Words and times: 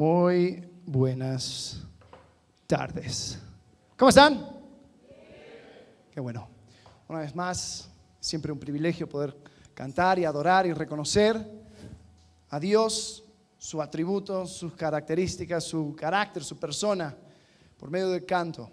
Muy 0.00 0.66
buenas 0.86 1.82
tardes. 2.66 3.38
¿Cómo 3.98 4.08
están? 4.08 4.48
Qué 6.10 6.18
bueno. 6.20 6.48
Una 7.06 7.18
vez 7.18 7.36
más, 7.36 7.90
siempre 8.18 8.50
un 8.50 8.58
privilegio 8.58 9.06
poder 9.06 9.36
cantar 9.74 10.18
y 10.18 10.24
adorar 10.24 10.64
y 10.64 10.72
reconocer 10.72 11.46
a 12.48 12.58
Dios, 12.58 13.24
su 13.58 13.82
atributo, 13.82 14.46
sus 14.46 14.72
características, 14.72 15.64
su 15.64 15.94
carácter, 15.94 16.44
su 16.44 16.58
persona, 16.58 17.14
por 17.76 17.90
medio 17.90 18.08
del 18.08 18.24
canto. 18.24 18.70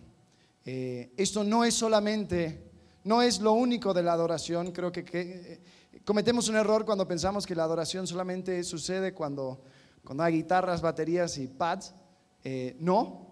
Eh, 0.63 1.11
esto 1.17 1.43
no 1.43 1.65
es 1.65 1.73
solamente, 1.73 2.71
no 3.03 3.21
es 3.21 3.41
lo 3.41 3.51
único 3.51 3.93
de 3.93 4.01
la 4.01 4.13
adoración. 4.13 4.71
Creo 4.71 4.93
que, 4.93 5.03
eh, 5.13 5.59
cometemos 6.05 6.47
un 6.47 6.55
error 6.55 6.85
cuando 6.85 7.05
pensamos 7.05 7.45
que 7.45 7.53
la 7.53 7.65
adoración 7.65 8.07
solamente 8.07 8.63
sucede 8.63 9.13
cuando 9.13 9.61
cuando 10.07 10.23
hay 10.23 10.35
guitarras, 10.35 10.81
baterías 10.81 11.37
y 11.37 11.47
pads, 11.47 11.93
eh, 12.41 12.77
no, 12.79 13.27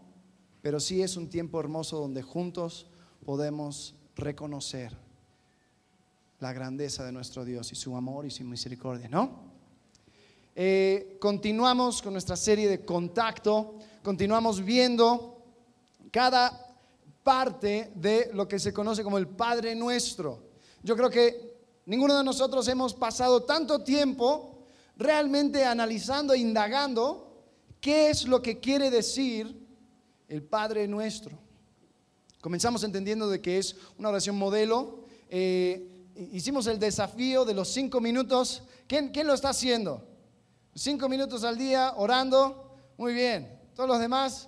pero 0.62 0.82
sí 0.82 1.02
es 1.02 1.16
un 1.16 1.30
tiempo 1.30 1.58
hermoso 1.58 1.98
donde 1.98 2.22
juntos 2.22 2.88
podemos 3.24 3.96
reconocer 4.18 4.92
la 6.42 6.52
grandeza 6.52 7.06
de 7.06 7.14
nuestro 7.14 7.46
Dios 7.46 7.72
y 7.72 7.76
su 7.76 7.96
amor 7.96 8.26
y 8.26 8.30
su 8.30 8.44
misericordia, 8.44 9.08
¿no? 9.08 9.54
Eh, 10.54 11.16
continuamos 11.22 12.02
con 12.02 12.12
nuestra 12.12 12.36
serie 12.36 12.68
de 12.68 12.84
contacto, 12.84 13.76
continuamos 14.04 14.62
viendo 14.62 15.46
cada 16.12 16.76
parte 17.24 17.94
de 17.96 18.32
lo 18.34 18.50
que 18.50 18.60
se 18.60 18.74
conoce 18.74 19.02
como 19.02 19.18
el 19.18 19.30
Padre 19.30 19.76
Nuestro. 19.76 20.44
Yo 20.84 20.98
creo 20.98 21.10
que 21.10 21.56
ninguno 21.86 22.18
de 22.18 22.24
nosotros 22.26 22.68
hemos 22.68 22.94
pasado 22.94 23.44
tanto 23.44 23.82
tiempo 23.82 24.55
realmente 24.98 25.66
analizando 25.66 26.34
e 26.34 26.40
indagando 26.40 27.44
qué 27.82 28.10
es 28.10 28.26
lo 28.28 28.42
que 28.42 28.60
quiere 28.60 28.90
decir 28.90 29.56
el 30.28 30.44
Padre 30.44 30.88
nuestro. 30.88 31.38
Comenzamos 32.42 32.84
entendiendo 32.84 33.30
de 33.30 33.42
que 33.42 33.58
es 33.58 33.76
una 33.98 34.10
oración 34.10 34.38
modelo. 34.38 35.06
Eh, 35.30 35.90
hicimos 36.32 36.68
el 36.68 36.80
desafío 36.80 37.46
de 37.46 37.54
los 37.54 37.70
cinco 37.70 38.00
minutos. 38.00 38.64
¿Quién, 38.88 39.10
¿Quién 39.10 39.28
lo 39.28 39.34
está 39.34 39.50
haciendo? 39.50 40.08
Cinco 40.74 41.10
minutos 41.10 41.44
al 41.44 41.58
día 41.58 41.94
orando. 41.96 42.78
Muy 42.98 43.14
bien. 43.14 43.60
Todos 43.76 43.90
los 43.90 44.00
demás, 44.00 44.48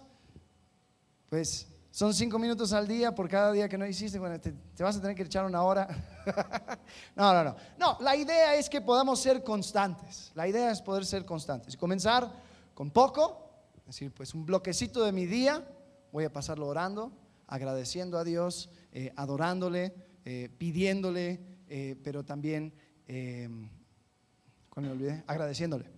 pues 1.30 1.68
son 1.98 2.14
cinco 2.14 2.38
minutos 2.38 2.74
al 2.74 2.88
día 2.88 3.16
por 3.16 3.28
cada 3.28 3.52
día 3.52 3.68
que 3.68 3.76
no 3.76 3.84
hiciste. 3.84 4.20
Bueno, 4.20 4.40
te, 4.40 4.54
vas 4.84 4.98
a 4.98 5.02
tener 5.02 5.16
que 5.16 5.24
echar 5.24 5.44
una 5.46 5.64
hora. 5.64 5.88
no, 7.16 7.34
no, 7.34 7.44
no. 7.44 7.56
No, 7.80 7.98
la 8.02 8.16
idea 8.16 8.54
es 8.54 8.70
que 8.70 8.82
podamos 8.82 9.20
ser 9.20 9.44
constantes. 9.44 10.32
La 10.36 10.48
idea 10.48 10.70
es 10.70 10.80
poder 10.80 11.08
ser 11.08 11.26
constantes. 11.26 11.74
Y 11.74 11.78
comenzar 11.78 12.32
con 12.76 12.92
poco, 12.92 13.50
es 13.80 13.86
decir, 13.88 14.12
pues 14.12 14.36
un 14.36 14.46
bloquecito 14.46 15.04
de 15.04 15.12
mi 15.12 15.26
día, 15.26 15.68
voy 16.12 16.26
a 16.26 16.32
pasarlo 16.32 16.68
orando, 16.68 17.12
agradeciendo 17.48 18.20
a 18.20 18.24
Dios, 18.24 18.70
eh, 18.92 19.12
adorándole, 19.16 19.96
eh, 20.24 20.52
pidiéndole, 20.56 21.42
eh, 21.68 22.00
pero 22.04 22.24
también, 22.24 22.76
cuando 24.70 24.88
me 24.88 24.92
olvidé, 24.92 25.24
agradeciéndole. 25.26 25.90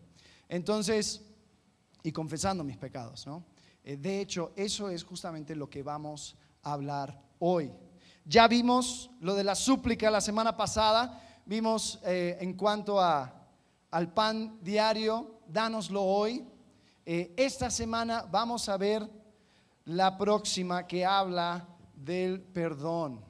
Entonces, 0.47 1.25
y 2.03 2.13
confesando 2.13 2.63
mis 2.63 2.77
pecados, 2.77 3.27
¿no? 3.27 3.43
Eh, 3.89 3.97
de 3.97 4.21
hecho, 4.21 4.51
eso 4.55 4.87
es 4.91 5.03
justamente 5.03 5.55
lo 5.55 5.67
que 5.67 5.81
vamos 5.81 6.35
a 6.61 6.73
hablar 6.73 7.19
hoy. 7.39 7.71
Ya 8.23 8.47
vimos 8.47 9.09
lo 9.19 9.33
de 9.33 9.43
la 9.43 9.55
súplica 9.55 10.11
la 10.11 10.21
semana 10.21 10.55
pasada, 10.55 11.41
vimos 11.43 11.97
eh, 12.05 12.37
en 12.39 12.53
cuanto 12.53 13.01
a, 13.01 13.33
al 13.89 14.13
pan 14.13 14.59
diario, 14.61 15.39
dánoslo 15.47 16.03
hoy. 16.03 16.45
Eh, 17.03 17.33
esta 17.35 17.71
semana 17.71 18.27
vamos 18.29 18.69
a 18.69 18.77
ver 18.77 19.09
la 19.85 20.15
próxima 20.15 20.85
que 20.85 21.03
habla 21.03 21.67
del 21.95 22.41
perdón. 22.41 23.25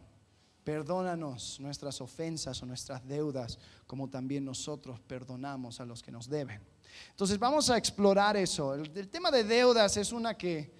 Perdónanos 0.66 1.58
nuestras 1.62 2.02
ofensas 2.02 2.62
o 2.62 2.66
nuestras 2.66 3.08
deudas, 3.08 3.58
como 3.88 4.10
también 4.10 4.44
nosotros 4.44 5.00
perdonamos 5.00 5.80
a 5.80 5.86
los 5.86 6.04
que 6.04 6.12
nos 6.12 6.28
deben. 6.28 6.62
Entonces 7.10 7.38
vamos 7.38 7.70
a 7.70 7.78
explorar 7.78 8.38
eso. 8.38 8.76
El, 8.76 9.10
tema 9.10 9.32
de 9.32 9.44
deudas 9.44 9.98
es 9.98 10.12
una 10.12 10.38
que, 10.38 10.72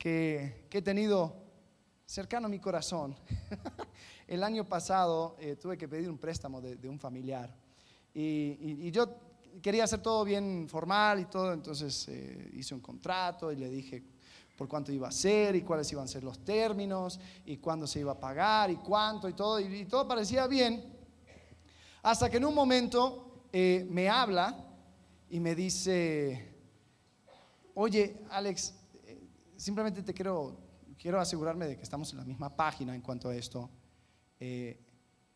he 0.00 0.82
tenido 0.82 1.36
cercano 2.06 2.46
a 2.46 2.50
mi 2.50 2.58
corazón. 2.58 3.16
el 4.26 4.44
año 4.44 4.64
pasado 4.64 5.36
eh, 5.40 5.56
tuve 5.56 5.76
que 5.76 5.88
pedir 5.88 6.08
un 6.08 6.18
préstamo 6.18 6.60
de, 6.60 6.88
un 6.88 6.98
familiar 6.98 7.54
y, 8.14 8.90
yo 8.90 9.08
quería 9.62 9.84
hacer 9.84 10.00
todo 10.00 10.24
bien 10.24 10.66
formal 10.68 11.20
y 11.20 11.24
todo, 11.24 11.52
entonces 11.52 12.06
eh, 12.08 12.50
hice 12.54 12.74
un 12.74 12.80
contrato 12.80 13.50
y 13.50 13.56
le 13.56 13.68
dije 13.68 14.04
por 14.56 14.68
cuánto 14.68 14.92
iba 14.92 15.08
a 15.08 15.12
ser 15.12 15.54
y 15.56 15.62
cuáles 15.62 15.90
iban 15.92 16.04
a 16.04 16.08
ser 16.08 16.24
los 16.24 16.44
términos 16.44 17.18
y 17.46 17.58
cuándo 17.58 17.86
se 17.86 18.00
iba 18.00 18.12
a 18.12 18.18
pagar 18.18 18.70
y 18.70 18.76
cuánto 18.76 19.28
y 19.28 19.32
todo, 19.32 19.60
y, 19.60 19.84
todo 19.84 20.06
parecía 20.06 20.46
bien. 20.46 20.84
Hasta 22.02 22.28
que 22.28 22.38
en 22.38 22.44
un 22.44 22.54
momento 22.54 23.44
eh, 23.52 23.86
me 23.88 24.08
habla 24.08 24.67
y 25.30 25.40
me 25.40 25.54
dice, 25.54 26.54
oye, 27.74 28.24
Alex, 28.30 28.74
eh, 29.04 29.20
simplemente 29.56 30.02
te 30.02 30.14
quiero, 30.14 30.58
quiero 30.98 31.20
asegurarme 31.20 31.66
de 31.66 31.76
que 31.76 31.82
estamos 31.82 32.10
en 32.12 32.18
la 32.18 32.24
misma 32.24 32.54
página 32.54 32.94
en 32.94 33.02
cuanto 33.02 33.28
a 33.28 33.36
esto. 33.36 33.68
Eh, 34.40 34.80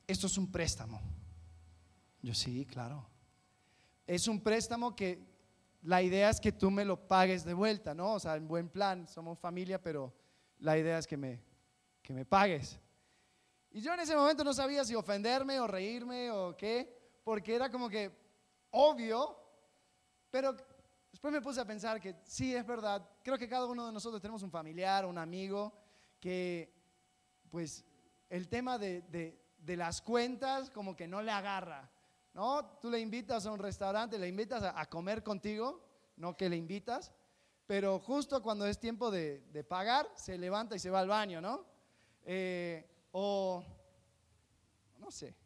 esto 0.06 0.26
es 0.26 0.38
un 0.38 0.50
préstamo. 0.50 1.00
Yo 2.22 2.34
sí, 2.34 2.64
claro. 2.64 3.06
Es 4.06 4.28
un 4.28 4.40
préstamo 4.40 4.96
que 4.96 5.18
la 5.82 6.02
idea 6.02 6.30
es 6.30 6.40
que 6.40 6.52
tú 6.52 6.70
me 6.70 6.84
lo 6.84 7.08
pagues 7.08 7.44
de 7.44 7.54
vuelta, 7.54 7.94
¿no? 7.94 8.14
O 8.14 8.20
sea, 8.20 8.36
en 8.36 8.48
buen 8.48 8.68
plan, 8.68 9.06
somos 9.08 9.38
familia, 9.38 9.82
pero 9.82 10.14
la 10.58 10.78
idea 10.78 10.98
es 10.98 11.06
que 11.06 11.16
me, 11.16 11.42
que 12.02 12.12
me 12.12 12.24
pagues. 12.24 12.78
Y 13.72 13.80
yo 13.80 13.92
en 13.92 14.00
ese 14.00 14.14
momento 14.14 14.44
no 14.44 14.54
sabía 14.54 14.84
si 14.84 14.94
ofenderme 14.94 15.60
o 15.60 15.66
reírme 15.66 16.30
o 16.30 16.56
qué, 16.56 17.20
porque 17.24 17.54
era 17.54 17.70
como 17.70 17.88
que 17.88 18.10
obvio 18.70 19.41
pero 20.32 20.56
después 21.10 21.30
me 21.30 21.42
puse 21.42 21.60
a 21.60 21.66
pensar 21.66 22.00
que 22.00 22.16
sí, 22.24 22.56
es 22.56 22.66
verdad, 22.66 23.06
creo 23.22 23.36
que 23.36 23.46
cada 23.46 23.66
uno 23.66 23.86
de 23.86 23.92
nosotros 23.92 24.20
tenemos 24.20 24.42
un 24.42 24.50
familiar, 24.50 25.04
un 25.04 25.18
amigo, 25.18 25.74
que 26.18 26.74
pues 27.50 27.84
el 28.30 28.48
tema 28.48 28.78
de, 28.78 29.38
las 29.66 30.00
cuentas 30.00 30.70
como 30.70 30.96
que 30.96 31.06
no 31.06 31.20
le 31.20 31.30
agarra, 31.30 31.92
¿no? 32.32 32.64
Tú 32.80 32.90
le 32.90 32.98
invitas 32.98 33.44
a 33.44 33.52
un 33.52 33.58
restaurante, 33.58 34.18
le 34.18 34.26
invitas 34.26 34.62
a, 34.62 34.86
comer 34.86 35.22
contigo, 35.22 35.84
no 36.16 36.34
que 36.34 36.48
le 36.48 36.56
invitas, 36.56 37.12
pero 37.66 37.98
justo 37.98 38.42
cuando 38.42 38.66
es 38.66 38.80
tiempo 38.80 39.10
de, 39.10 39.66
pagar, 39.68 40.10
se 40.14 40.38
levanta 40.38 40.76
y 40.76 40.78
se 40.78 40.88
va 40.88 41.00
al 41.00 41.08
baño, 41.08 41.42
¿no? 41.42 41.66
Eh, 42.24 42.88
o, 43.10 43.62
no 44.98 45.10
sé, 45.10 45.36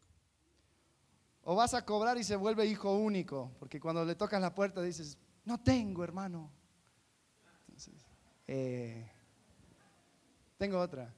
o 1.49 1.55
vas 1.55 1.75
a 1.75 1.85
cobrar 1.85 2.19
y 2.19 2.25
se 2.25 2.35
vuelve 2.35 2.67
hijo 2.67 2.93
único, 2.97 3.53
porque 3.61 3.79
cuando 3.79 4.05
le 4.05 4.17
tocas 4.17 4.41
la 4.41 4.53
puerta 4.53 4.83
dices, 4.83 5.17
no 5.45 5.63
tengo 5.63 6.03
hermano. 6.03 6.51
Eh, 8.49 9.09
tengo 10.59 10.81
otra. 10.81 11.15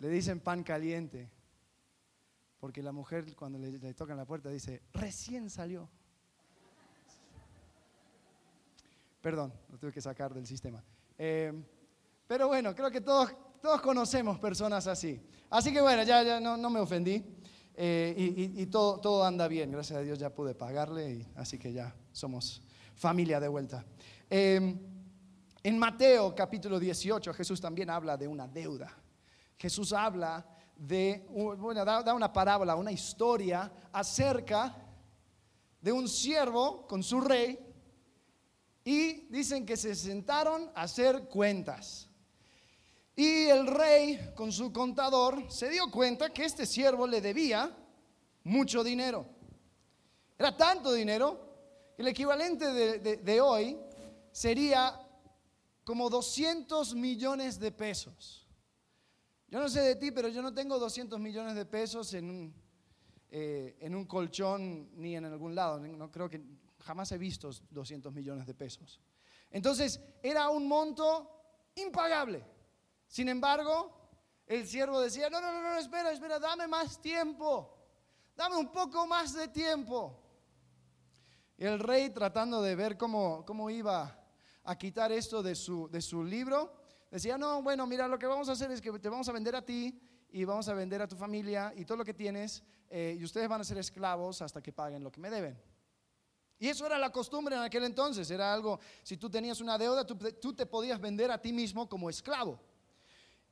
Le 0.00 0.08
dicen 0.08 0.40
pan 0.40 0.64
caliente, 0.64 1.30
porque 2.58 2.82
la 2.82 2.90
mujer 2.90 3.36
cuando 3.36 3.56
le, 3.56 3.94
tocan 3.94 4.16
la 4.16 4.24
puerta 4.24 4.50
dice, 4.50 4.82
recién 4.92 5.48
salió. 5.48 5.88
Perdón, 9.20 9.52
lo 9.70 9.78
tuve 9.78 9.92
que 9.92 10.00
sacar 10.00 10.34
del 10.34 10.46
sistema. 10.46 10.82
Eh, 11.16 11.52
pero 12.26 12.48
bueno, 12.48 12.74
creo 12.74 12.90
que 12.90 13.00
todos, 13.00 13.32
todos 13.62 13.80
conocemos 13.80 14.40
personas 14.40 14.88
así. 14.88 15.24
Así 15.50 15.72
que 15.72 15.80
bueno, 15.80 16.02
ya, 16.02 16.24
ya 16.24 16.40
no, 16.40 16.56
no 16.56 16.68
me 16.68 16.80
ofendí. 16.80 17.37
Eh, 17.80 18.52
y, 18.56 18.66
todo, 18.66 18.98
todo, 18.98 19.24
anda 19.24 19.46
bien, 19.46 19.70
gracias 19.70 20.00
a 20.00 20.02
Dios 20.02 20.18
ya 20.18 20.34
pude 20.34 20.52
pagarle, 20.52 21.12
y, 21.12 21.26
así 21.36 21.60
que 21.60 21.72
ya 21.72 21.94
somos 22.10 22.60
familia 22.96 23.38
de 23.38 23.46
vuelta. 23.46 23.84
Em, 24.28 24.76
en 25.62 25.78
Mateo 25.78 26.34
capítulo 26.34 26.80
18 26.80 27.32
Jesús 27.32 27.60
también 27.60 27.88
habla 27.88 28.16
de 28.16 28.26
una 28.26 28.48
deuda. 28.48 28.92
Jesús 29.56 29.92
habla 29.92 30.44
de, 30.76 31.24
bueno, 31.30 31.84
da, 31.84 32.12
una 32.14 32.32
parábola, 32.32 32.74
una 32.74 32.90
historia 32.90 33.70
acerca 33.92 34.74
de 35.80 35.92
un 35.92 36.08
siervo 36.08 36.84
con 36.84 37.00
su 37.04 37.20
rey 37.20 37.60
y 38.82 39.28
dicen 39.28 39.64
que 39.64 39.76
se 39.76 39.94
sentaron 39.94 40.68
a 40.74 40.82
hacer 40.82 41.28
cuentas. 41.28 42.07
Y 43.18 43.48
el 43.48 43.66
rey, 43.66 44.30
con 44.36 44.52
su 44.52 44.72
contador, 44.72 45.50
se 45.50 45.68
dio 45.68 45.90
cuenta 45.90 46.32
que 46.32 46.44
este 46.44 46.64
siervo 46.64 47.04
le 47.04 47.20
debía 47.20 47.76
mucho 48.44 48.84
dinero. 48.84 49.26
Era 50.38 50.56
tanto 50.56 50.92
dinero 50.92 51.92
el 51.96 52.06
equivalente 52.06 52.72
de, 53.00 53.40
hoy 53.40 53.76
sería 54.30 55.04
como 55.82 56.08
200 56.08 56.94
millones 56.94 57.58
de 57.58 57.72
pesos. 57.72 58.46
Yo 59.48 59.58
no 59.58 59.68
sé 59.68 59.80
de 59.80 59.96
ti, 59.96 60.12
pero 60.12 60.28
yo 60.28 60.40
no 60.40 60.54
tengo 60.54 60.78
200 60.78 61.18
millones 61.18 61.56
de 61.56 61.66
pesos 61.66 62.14
en 62.14 62.30
un, 62.30 62.54
eh, 63.32 63.78
en 63.80 63.96
un 63.96 64.04
colchón 64.04 64.90
ni 64.94 65.16
en 65.16 65.24
algún 65.24 65.56
lado. 65.56 65.80
No 65.80 66.08
creo 66.12 66.30
que 66.30 66.40
jamás 66.84 67.10
he 67.10 67.18
visto 67.18 67.50
200 67.70 68.12
millones 68.12 68.46
de 68.46 68.54
pesos. 68.54 69.00
Entonces 69.50 70.00
era 70.22 70.50
un 70.50 70.68
monto 70.68 71.72
impagable. 71.74 72.57
Sin 73.08 73.28
embargo, 73.28 73.92
el 74.46 74.66
siervo 74.66 75.00
decía, 75.00 75.28
no, 75.28 75.40
no, 75.40 75.52
no, 75.52 75.62
no, 75.62 75.76
espera, 75.78 76.12
espera, 76.12 76.38
dame 76.38 76.68
más 76.68 77.00
tiempo, 77.02 77.76
dame 78.36 78.56
un 78.56 78.70
poco 78.70 79.06
más 79.06 79.34
de 79.34 79.48
tiempo. 79.48 80.22
Y 81.56 81.64
el 81.64 81.80
rey 81.80 82.10
tratando 82.10 82.62
de 82.62 82.76
ver 82.76 82.96
cómo, 82.96 83.44
cómo 83.44 83.68
iba 83.68 84.16
a 84.62 84.78
quitar 84.78 85.10
esto 85.10 85.42
de 85.42 85.54
su, 85.54 85.88
de 85.88 86.00
su 86.00 86.22
libro, 86.22 86.72
decía, 87.10 87.36
no, 87.36 87.62
bueno, 87.62 87.86
mira, 87.86 88.06
lo 88.06 88.18
que 88.18 88.26
vamos 88.26 88.48
a 88.48 88.52
hacer 88.52 88.70
es 88.70 88.80
que 88.80 88.92
te 88.98 89.08
vamos 89.08 89.28
a 89.28 89.32
vender 89.32 89.56
a 89.56 89.64
ti 89.64 90.00
y 90.30 90.44
vamos 90.44 90.68
a 90.68 90.74
vender 90.74 91.02
a 91.02 91.08
tu 91.08 91.16
familia 91.16 91.72
y 91.74 91.84
todo 91.84 91.98
lo 91.98 92.04
que 92.04 92.14
tienes 92.14 92.62
eh, 92.90 93.16
y 93.18 93.24
ustedes 93.24 93.48
van 93.48 93.60
a 93.60 93.64
ser 93.64 93.78
esclavos 93.78 94.40
hasta 94.42 94.62
que 94.62 94.72
paguen 94.72 95.02
lo 95.02 95.10
que 95.10 95.20
me 95.20 95.30
deben. 95.30 95.60
Y 96.58 96.68
eso 96.68 96.86
era 96.86 96.98
la 96.98 97.10
costumbre 97.10 97.54
en 97.54 97.62
aquel 97.62 97.84
entonces, 97.84 98.30
era 98.30 98.52
algo, 98.52 98.80
si 99.02 99.16
tú 99.16 99.30
tenías 99.30 99.60
una 99.60 99.78
deuda, 99.78 100.04
tú, 100.04 100.54
te 100.54 100.66
podías 100.66 101.00
vender 101.00 101.30
a 101.30 101.40
ti 101.40 101.52
mismo 101.52 101.88
como 101.88 102.10
esclavo. 102.10 102.60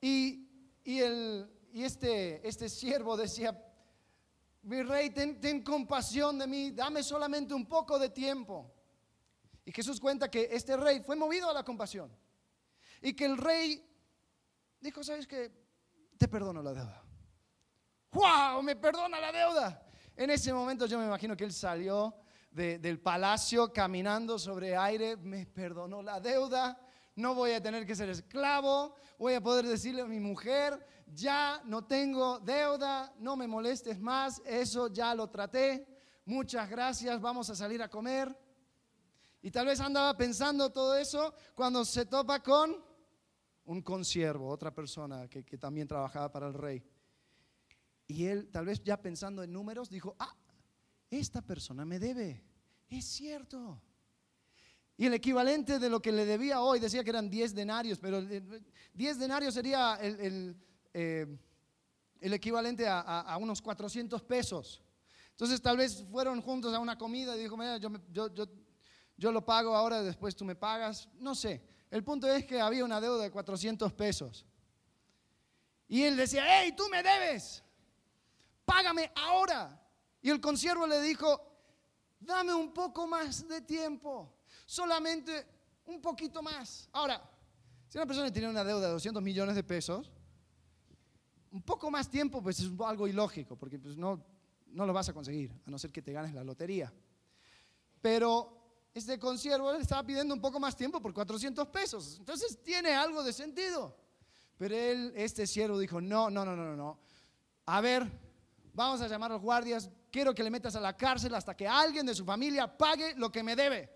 Y, 0.08 1.00
el, 1.00 1.50
y 1.72 1.82
este, 1.82 2.46
este 2.46 2.68
siervo 2.68 3.16
decía, 3.16 3.60
mi 4.62 4.82
rey, 4.82 5.10
ten, 5.10 5.40
ten 5.40 5.64
compasión 5.64 6.38
de 6.38 6.46
mí, 6.46 6.70
dame 6.70 7.02
solamente 7.02 7.52
un 7.52 7.66
poco 7.66 7.98
de 7.98 8.10
tiempo. 8.10 8.72
Y 9.64 9.72
Jesús 9.72 9.98
cuenta 9.98 10.30
que 10.30 10.48
este 10.52 10.76
rey 10.76 11.00
fue 11.00 11.16
movido 11.16 11.50
a 11.50 11.52
la 11.52 11.64
compasión. 11.64 12.16
Y 13.02 13.14
que 13.14 13.24
el 13.24 13.36
rey 13.36 13.84
dijo, 14.80 15.02
¿sabes 15.02 15.26
qué? 15.26 15.50
Te 16.16 16.28
perdono 16.28 16.62
la 16.62 16.72
deuda. 16.72 17.02
¡Wow! 18.12 18.62
Me 18.62 18.76
perdona 18.76 19.18
la 19.18 19.32
deuda. 19.32 19.88
En 20.14 20.30
ese 20.30 20.52
momento 20.52 20.86
yo 20.86 21.00
me 21.00 21.06
imagino 21.06 21.36
que 21.36 21.44
él 21.44 21.52
salió 21.52 22.14
del 22.52 23.00
palacio 23.00 23.72
caminando 23.72 24.38
sobre 24.38 24.76
aire, 24.76 25.16
me 25.16 25.46
perdonó 25.46 26.00
la 26.00 26.20
deuda, 26.20 26.80
no 27.16 27.34
voy 27.34 27.52
a 27.52 27.62
tener 27.62 27.86
que 27.86 27.96
ser 27.96 28.10
esclavo, 28.10 28.94
voy 29.18 29.34
a 29.34 29.42
poder 29.42 29.66
decirle 29.66 30.02
a 30.02 30.06
mi 30.06 30.20
mujer, 30.20 30.86
ya 31.12 31.62
no 31.64 31.84
tengo 31.84 32.38
deuda, 32.40 33.12
no 33.18 33.36
me 33.36 33.48
molestes 33.48 33.98
más, 33.98 34.42
eso 34.44 34.88
ya 34.88 35.14
lo 35.14 35.28
traté, 35.28 35.86
muchas 36.26 36.68
gracias, 36.68 37.20
vamos 37.20 37.48
a 37.48 37.56
salir 37.56 37.82
a 37.82 37.88
comer. 37.88 38.36
Y 39.40 39.50
tal 39.50 39.66
vez 39.66 39.80
andaba 39.80 40.16
pensando 40.16 40.70
todo 40.70 40.96
eso 40.96 41.34
cuando 41.54 41.84
se 41.84 42.04
topa 42.04 42.42
con 42.42 42.76
un 43.64 43.80
consiervo, 43.80 44.48
otra 44.48 44.74
persona 44.74 45.26
que, 45.28 45.44
que 45.44 45.56
también 45.56 45.88
trabajaba 45.88 46.30
para 46.30 46.48
el 46.48 46.54
rey. 46.54 46.84
Y 48.06 48.26
él, 48.26 48.50
tal 48.50 48.66
vez 48.66 48.82
ya 48.84 49.00
pensando 49.00 49.42
en 49.42 49.52
números, 49.52 49.88
dijo, 49.88 50.14
ah, 50.18 50.36
esta 51.10 51.40
persona 51.40 51.84
me 51.84 51.98
debe. 51.98 52.44
Es 52.88 53.06
cierto. 53.06 53.80
Y 54.96 55.06
el 55.06 55.14
equivalente 55.14 55.78
de 55.78 55.90
lo 55.90 56.00
que 56.00 56.12
le 56.12 56.24
debía 56.24 56.60
hoy, 56.60 56.80
decía 56.80 57.04
que 57.04 57.10
eran 57.10 57.28
10 57.28 57.54
denarios, 57.54 57.98
pero 57.98 58.22
10 58.94 59.18
denarios 59.18 59.54
sería 59.54 59.98
el, 60.00 60.56
eh, 60.94 61.26
equivalente 62.20 62.86
a, 62.88 63.36
unos 63.40 63.60
400 63.60 64.22
pesos. 64.22 64.82
Entonces 65.30 65.60
tal 65.60 65.76
vez 65.76 66.02
fueron 66.10 66.40
juntos 66.40 66.72
a 66.74 66.78
una 66.78 66.96
comida 66.96 67.36
y 67.36 67.40
dijo, 67.40 67.56
mira, 67.56 67.76
yo, 67.76 67.90
yo 69.16 69.32
lo 69.32 69.44
pago 69.44 69.74
ahora, 69.74 70.02
después 70.02 70.34
tú 70.34 70.44
me 70.44 70.54
pagas. 70.54 71.08
No 71.18 71.34
sé. 71.34 71.62
El 71.90 72.02
punto 72.02 72.26
es 72.28 72.44
que 72.44 72.60
había 72.60 72.84
una 72.84 73.00
deuda 73.00 73.22
de 73.22 73.30
400 73.30 73.92
pesos. 73.92 74.44
Y 75.88 76.02
él 76.02 76.16
decía, 76.16 76.44
hey, 76.46 76.74
tú 76.76 76.88
me 76.90 77.02
debes, 77.02 77.62
págame 78.64 79.10
ahora. 79.14 79.80
Y 80.20 80.30
el 80.30 80.40
consiervo 80.40 80.86
le 80.86 81.00
dijo, 81.00 81.40
dame 82.18 82.52
un 82.52 82.72
poco 82.74 83.06
más 83.06 83.46
de 83.46 83.60
tiempo, 83.60 84.35
solamente 84.66 85.46
un 85.86 86.02
poquito 86.02 86.42
más. 86.42 86.88
Ahora, 86.92 87.22
si 87.88 87.96
una 87.96 88.06
persona 88.06 88.30
tiene 88.32 88.48
una 88.48 88.64
deuda 88.64 88.88
de 88.88 88.92
200 88.92 89.22
millones 89.22 89.54
de 89.54 89.64
pesos, 89.64 90.12
un 91.52 91.62
poco 91.62 91.90
más 91.90 92.10
tiempo 92.10 92.42
pues 92.42 92.60
es 92.60 92.70
algo 92.84 93.08
ilógico, 93.08 93.56
porque 93.56 93.78
pues 93.78 93.96
no, 93.96 94.22
no 94.66 94.84
lo 94.84 94.92
vas 94.92 95.08
a 95.08 95.14
conseguir, 95.14 95.52
a 95.66 95.70
no 95.70 95.78
ser 95.78 95.92
que 95.92 96.02
te 96.02 96.12
ganes 96.12 96.34
la 96.34 96.44
lotería. 96.44 96.92
Pero 98.02 98.90
este 98.92 99.18
consiervo 99.18 99.72
le 99.72 99.78
estaba 99.78 100.02
pidiendo 100.02 100.34
un 100.34 100.40
poco 100.40 100.60
más 100.60 100.76
tiempo 100.76 101.00
por 101.00 101.14
400 101.14 101.68
pesos, 101.68 102.16
entonces 102.18 102.62
tiene 102.62 102.92
algo 102.92 103.22
de 103.22 103.32
sentido. 103.32 103.96
Pero 104.58 104.74
él, 104.74 105.12
este 105.16 105.46
siervo 105.46 105.78
dijo, 105.78 106.00
no, 106.00 106.30
no, 106.30 106.44
no, 106.44 106.56
no, 106.56 106.74
no. 106.74 106.98
A 107.66 107.80
ver, 107.80 108.10
vamos 108.72 109.00
a 109.00 109.08
llamar 109.08 109.30
a 109.30 109.34
los 109.34 109.42
guardias, 109.42 109.90
quiero 110.10 110.34
que 110.34 110.42
le 110.42 110.50
metas 110.50 110.76
a 110.76 110.80
la 110.80 110.96
cárcel 110.96 111.34
hasta 111.34 111.56
que 111.56 111.68
alguien 111.68 112.06
de 112.06 112.14
su 112.14 112.24
familia 112.24 112.76
pague 112.76 113.14
lo 113.16 113.30
que 113.30 113.42
me 113.42 113.54
debe. 113.54 113.95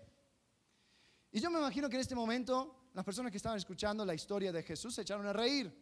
Y 1.31 1.39
yo 1.39 1.49
me 1.49 1.59
imagino 1.59 1.89
que 1.89 1.95
en 1.95 2.01
este 2.01 2.15
momento 2.15 2.89
las 2.93 3.05
personas 3.05 3.31
que 3.31 3.37
estaban 3.37 3.57
escuchando 3.57 4.05
la 4.05 4.13
historia 4.13 4.51
de 4.51 4.63
Jesús 4.63 4.95
se 4.95 5.03
echaron 5.03 5.25
a 5.25 5.33
reír, 5.33 5.73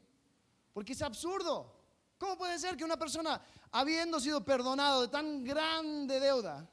porque 0.72 0.94
es 0.94 1.02
absurdo. 1.02 1.76
¿Cómo 2.18 2.38
puede 2.38 2.60
ser 2.60 2.78
que 2.78 2.84
una 2.84 2.98
persona, 2.98 3.42
habiendo 3.72 4.20
sido 4.20 4.44
perdonado 4.44 5.02
de 5.02 5.08
tan 5.08 5.44
grande 5.44 6.20
deuda, 6.20 6.70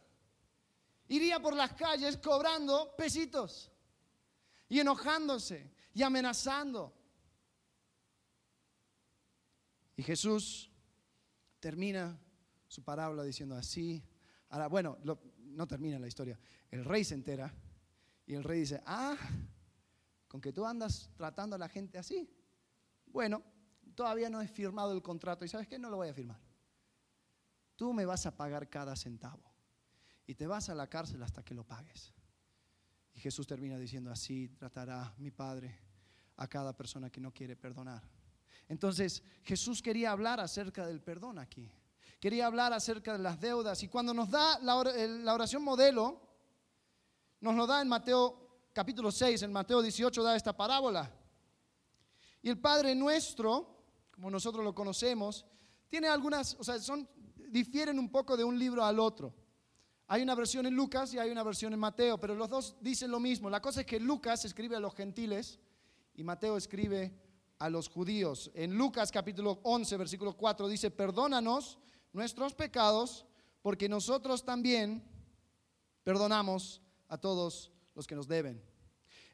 iría 1.09 1.41
por 1.41 1.55
las 1.55 1.73
calles 1.73 2.19
cobrando 2.19 2.95
pesitos 2.97 3.71
y 4.69 4.81
enojándose 4.81 5.73
y 5.95 6.03
amenazando? 6.03 6.93
Y 9.97 10.03
Jesús 10.03 10.71
termina 11.61 12.21
su 12.69 12.83
parábola 12.83 13.23
diciendo 13.23 13.55
así. 13.55 14.05
Ahora, 14.51 14.67
bueno, 14.67 14.99
no 15.39 15.67
termina 15.67 15.99
la 15.99 16.09
historia. 16.09 16.39
El 16.71 16.85
rey 16.85 17.05
se 17.05 17.15
entera 17.15 17.55
y 18.27 18.35
el 18.35 18.43
rey 18.43 18.61
dice, 18.61 18.83
ah, 18.85 19.17
con 20.27 20.41
que 20.41 20.53
tú 20.53 20.67
andas 20.67 21.11
tratando 21.17 21.55
a 21.55 21.59
la 21.59 21.69
gente 21.69 21.97
así. 21.97 22.29
Bueno, 23.07 23.43
todavía 23.95 24.29
no 24.29 24.43
he 24.43 24.49
firmado 24.49 24.93
el 24.93 25.01
contrato 25.01 25.45
y 25.45 25.49
sabes 25.49 25.69
qué, 25.69 25.79
no 25.79 25.89
lo 25.89 25.97
voy 25.97 26.09
a 26.09 26.15
firmar. 26.15 26.41
Tú 27.77 27.93
me 27.93 28.05
vas 28.05 28.27
a 28.27 28.37
pagar 28.37 28.69
cada 28.69 28.97
centavo 28.97 29.43
y 30.27 30.35
te 30.35 30.47
vas 30.47 30.69
a 30.69 30.75
la 30.75 30.89
cárcel 30.89 31.23
hasta 31.23 31.45
que 31.45 31.55
lo 31.55 31.65
pagues. 31.65 32.13
Y 33.15 33.21
Jesús 33.21 33.47
termina 33.47 33.79
diciendo, 33.79 34.11
así 34.11 34.49
tratará 34.49 35.15
mi 35.19 35.31
Padre 35.31 35.79
a 36.37 36.49
cada 36.49 36.77
persona 36.77 37.09
que 37.11 37.21
no 37.21 37.33
quiere 37.33 37.55
perdonar. 37.55 38.03
Entonces 38.69 39.23
Jesús 39.43 39.81
quería 39.81 40.11
hablar 40.11 40.41
acerca 40.41 40.87
del 40.87 41.01
perdón 41.01 41.39
aquí. 41.39 41.71
Quería 42.19 42.47
hablar 42.47 42.73
acerca 42.73 43.13
de 43.13 43.21
las 43.21 43.41
deudas. 43.41 43.83
Y 43.85 43.89
cuando 43.89 44.13
nos 44.13 44.31
da 44.31 44.59
la 44.59 45.33
oración 45.33 45.63
modelo, 45.63 46.27
nos 47.41 47.55
lo 47.55 47.67
da 47.67 47.83
en 47.83 47.89
Mateo 47.89 48.47
capítulo 48.73 49.11
6, 49.11 49.43
en 49.43 49.53
Mateo 49.53 49.83
18 49.83 50.23
da 50.23 50.37
esta 50.37 50.57
parábola. 50.57 51.11
Y 52.43 52.49
el 52.49 52.59
Padre 52.59 52.95
nuestro, 52.95 53.85
como 54.11 54.31
nosotros 54.31 54.65
lo 54.65 54.75
conocemos, 54.75 55.47
tiene 55.89 56.09
algunas, 56.09 56.57
o 56.59 56.65
sea, 56.65 56.79
son, 56.79 57.09
difieren 57.49 57.99
un 57.99 58.11
poco 58.11 58.37
de 58.37 58.45
un 58.45 58.59
libro 58.59 58.85
al 58.85 58.99
otro. 58.99 59.35
Hay 60.09 60.23
una 60.23 60.35
versión 60.35 60.67
en 60.67 60.75
Lucas 60.75 61.13
y 61.15 61.19
hay 61.19 61.31
una 61.31 61.43
versión 61.43 61.73
en 61.73 61.81
Mateo, 61.81 62.19
pero 62.19 62.35
los 62.35 62.49
dos 62.49 62.77
dicen 62.81 63.11
lo 63.11 63.19
mismo. 63.19 63.51
La 63.51 63.61
cosa 63.61 63.81
es 63.81 63.87
que 63.87 63.99
Lucas 63.99 64.45
escribe 64.45 64.77
a 64.77 64.81
los 64.81 64.95
gentiles 64.95 65.59
y 66.15 66.23
Mateo 66.23 66.57
escribe 66.57 67.13
a 67.59 67.69
los 67.69 67.89
judíos. 67.89 68.51
En 68.55 68.77
Lucas 68.77 69.11
capítulo 69.11 69.59
11, 69.63 69.97
versículo 69.97 70.37
4 70.37 70.69
dice, 70.69 70.91
perdónanos 70.91 71.79
nuestros 72.13 72.55
pecados, 72.55 73.27
porque 73.63 73.89
nosotros 73.89 74.45
también 74.45 75.03
perdonamos 76.05 76.83
a 77.09 77.19
todos 77.19 77.71
los 77.95 78.07
que 78.07 78.15
nos 78.15 78.29
deben. 78.29 78.63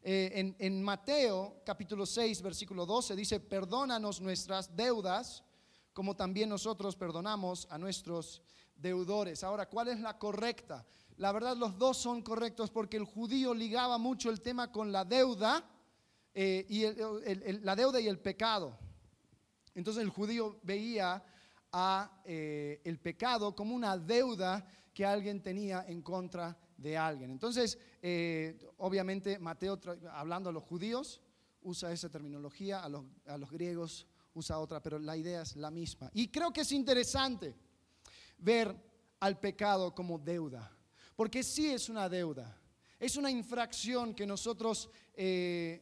Eh, 0.03 0.33
en, 0.35 0.57
en, 0.59 0.83
Mateo 0.83 1.63
capítulo 1.65 2.07
6, 2.07 2.43
versículo 2.43 2.85
12 2.85 3.15
dice, 3.15 3.39
perdónanos 3.39 4.21
nuestras 4.21 4.75
deudas, 4.75 5.45
como 5.93 6.17
también 6.17 6.49
nosotros 6.49 6.97
perdonamos 6.97 7.69
a 7.71 7.79
nuestros 7.79 8.43
deudores. 8.75 9.45
Ahora, 9.45 9.69
¿cuál 9.69 9.89
es 9.89 10.01
la 10.01 10.19
correcta? 10.19 10.85
La 11.19 11.31
verdad, 11.33 11.57
los 11.57 11.79
dos 11.79 11.99
son 11.99 12.23
correctos 12.23 12.71
porque 12.71 12.97
el 12.97 13.05
judío 13.05 13.55
ligaba 13.55 13.99
mucho 13.99 14.31
el 14.31 14.41
tema 14.41 14.73
con 14.73 14.91
la 14.91 15.05
deuda 15.05 15.65
eh, 16.35 16.67
y 16.69 17.61
la 17.61 17.77
deuda 17.77 18.01
y 18.01 18.09
el 18.09 18.19
pecado. 18.19 18.77
Entonces 19.75 20.03
el 20.03 20.11
judío 20.11 20.59
veía 20.63 21.23
a 21.71 22.21
eh, 22.25 22.81
el 22.85 22.99
pecado 22.99 23.55
como 23.55 23.75
una 23.75 23.97
deuda 23.97 24.67
que 24.93 25.07
alguien 25.07 25.43
tenía 25.43 25.85
en 25.87 26.03
contra 26.03 26.57
de 26.83 26.97
alguien. 26.97 27.31
Entonces, 27.31 27.79
eh, 28.03 28.59
obviamente 28.79 29.39
Mateo, 29.39 29.79
hablando 30.11 30.51
a 30.51 30.53
los 30.53 30.63
judíos, 30.65 31.21
usa 31.63 31.93
esa 31.93 32.09
terminología, 32.09 32.81
a 32.83 32.89
los, 32.89 33.05
a 33.27 33.39
los 33.39 33.51
griegos 33.51 34.07
usa 34.35 34.59
otra, 34.59 34.83
pero 34.83 34.99
la 34.99 35.17
idea 35.17 35.43
es 35.43 35.57
la 35.57 35.71
misma. 35.71 36.11
Y 36.15 36.29
creo 36.29 36.53
que 36.53 36.63
es 36.63 36.73
interesante 36.73 37.55
ver 38.39 38.75
al 39.21 39.39
pecado 39.39 39.95
como 39.95 40.19
deuda, 40.19 40.71
porque 41.15 41.43
sí 41.43 41.71
es 41.71 41.89
una 41.89 42.09
deuda, 42.09 42.59
es 42.99 43.17
una 43.17 43.31
infracción 43.31 44.15
que 44.15 44.27
nosotros 44.27 44.91
eh, 45.15 45.81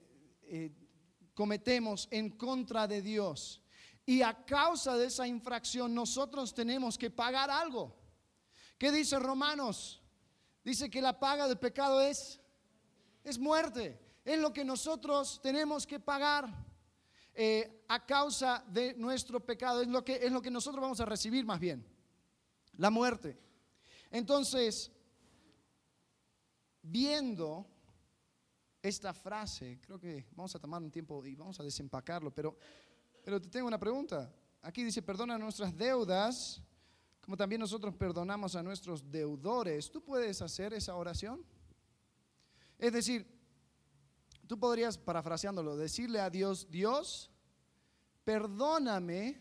cometemos 1.34 2.08
en 2.10 2.30
contra 2.30 2.86
de 2.86 3.00
Dios. 3.00 3.62
Y 4.04 4.22
a 4.22 4.44
causa 4.44 4.96
de 4.96 5.06
esa 5.06 5.26
infracción 5.26 5.94
nosotros 5.94 6.52
tenemos 6.52 6.98
que 6.98 7.10
pagar 7.10 7.50
algo. 7.50 7.96
¿Qué 8.76 8.90
dice 8.90 9.18
Romanos? 9.18 9.99
Dice 10.64 10.90
que 10.90 11.00
la 11.00 11.18
paga 11.18 11.48
del 11.48 11.58
pecado 11.58 12.00
es, 12.00 12.40
es 13.24 13.38
muerte. 13.38 13.98
es 14.24 14.38
lo 14.38 14.52
que 14.52 14.64
nosotros 14.64 15.40
tenemos 15.42 15.86
que 15.86 15.98
pagar 15.98 16.48
eh, 17.34 17.84
a 17.88 18.04
causa 18.04 18.64
de 18.68 18.94
nuestro 18.94 19.40
pecado. 19.40 19.80
Es 19.80 19.88
lo, 19.88 20.04
que, 20.04 20.16
es 20.16 20.30
lo 20.30 20.42
que 20.42 20.50
nosotros 20.50 20.82
vamos 20.82 21.00
a 21.00 21.06
recibir 21.06 21.44
más 21.44 21.58
bien. 21.58 21.86
La 22.76 22.90
muerte. 22.90 23.38
Entonces, 24.10 24.90
viendo 26.82 27.66
esta 28.82 29.14
frase, 29.14 29.78
creo 29.80 29.98
que 29.98 30.26
vamos 30.32 30.54
a 30.54 30.58
tomar 30.58 30.82
un 30.82 30.90
tiempo 30.90 31.24
y 31.24 31.34
vamos 31.34 31.60
a 31.60 31.62
desempacarlo, 31.62 32.34
pero, 32.34 32.56
pero 33.24 33.40
te 33.40 33.48
tengo 33.48 33.68
una 33.68 33.78
pregunta. 33.78 34.32
Aquí 34.62 34.84
dice, 34.84 35.02
perdona 35.02 35.38
nuestras 35.38 35.76
deudas, 35.76 36.62
como 37.30 37.36
también 37.36 37.60
nosotros 37.60 37.94
perdonamos 37.94 38.56
a 38.56 38.62
nuestros 38.64 39.08
deudores. 39.08 39.88
¿Tú 39.88 40.02
puedes 40.02 40.42
hacer 40.42 40.74
esa 40.74 40.96
oración? 40.96 41.46
Es 42.76 42.92
decir, 42.92 43.24
tú 44.48 44.58
podrías, 44.58 44.98
parafraseándolo, 44.98 45.76
decirle 45.76 46.18
a 46.18 46.28
Dios, 46.28 46.68
Dios, 46.72 47.30
perdóname 48.24 49.40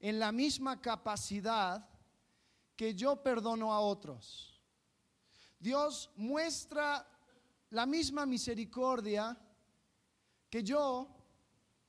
en 0.00 0.18
la 0.18 0.32
misma 0.32 0.80
capacidad 0.80 1.88
que 2.74 2.96
yo 2.96 3.22
perdono 3.22 3.72
a 3.72 3.78
otros. 3.78 4.60
Dios 5.60 6.10
muestra 6.16 7.06
la 7.70 7.86
misma 7.86 8.26
misericordia 8.26 9.38
que 10.50 10.64
yo 10.64 11.14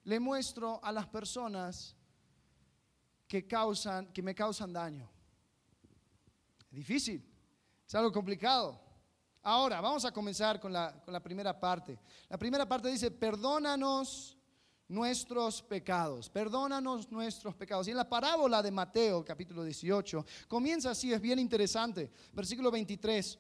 le 0.03 0.19
muestro 0.19 0.79
a 0.83 0.91
las 0.91 1.07
personas 1.07 1.95
que, 3.33 3.47
causan, 3.47 4.13
que 4.13 4.21
me 4.21 4.35
causan 4.35 4.71
daño. 4.71 5.09
Es 6.69 6.77
difícil, 6.77 7.25
es 7.83 7.95
algo 7.95 8.11
complicado. 8.11 8.79
Ahora, 9.41 9.81
vamos 9.81 10.05
a 10.05 10.11
comenzar 10.11 10.59
con 10.59 10.71
la, 10.71 11.01
con 11.03 11.11
la 11.11 11.19
primera 11.19 11.59
parte. 11.59 11.99
La 12.29 12.37
primera 12.37 12.67
parte 12.67 12.89
dice, 12.89 13.09
perdónanos 13.09 14.37
nuestros 14.87 15.63
pecados, 15.63 16.29
perdónanos 16.29 17.11
nuestros 17.11 17.55
pecados. 17.55 17.87
Y 17.87 17.91
en 17.91 17.97
la 17.97 18.07
parábola 18.07 18.61
de 18.61 18.69
Mateo, 18.69 19.25
capítulo 19.25 19.63
18, 19.63 20.23
comienza 20.47 20.91
así, 20.91 21.11
es 21.11 21.19
bien 21.19 21.39
interesante, 21.39 22.11
versículo 22.33 22.69
23. 22.69 23.39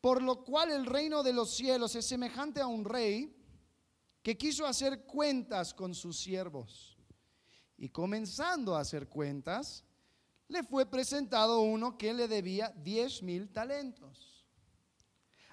Por 0.00 0.22
lo 0.22 0.42
cual 0.42 0.70
el 0.70 0.86
reino 0.86 1.22
de 1.22 1.34
los 1.34 1.50
cielos 1.54 1.94
es 1.96 2.06
semejante 2.06 2.62
a 2.62 2.66
un 2.66 2.82
rey 2.82 3.36
que 4.22 4.38
quiso 4.38 4.66
hacer 4.66 5.04
cuentas 5.04 5.74
con 5.74 5.94
sus 5.94 6.16
siervos. 6.16 6.93
Y 7.76 7.88
comenzando 7.88 8.76
a 8.76 8.80
hacer 8.80 9.08
cuentas, 9.08 9.84
le 10.48 10.62
fue 10.62 10.86
presentado 10.86 11.60
uno 11.60 11.96
que 11.96 12.12
le 12.12 12.28
debía 12.28 12.72
diez 12.76 13.22
mil 13.22 13.50
talentos. 13.50 14.46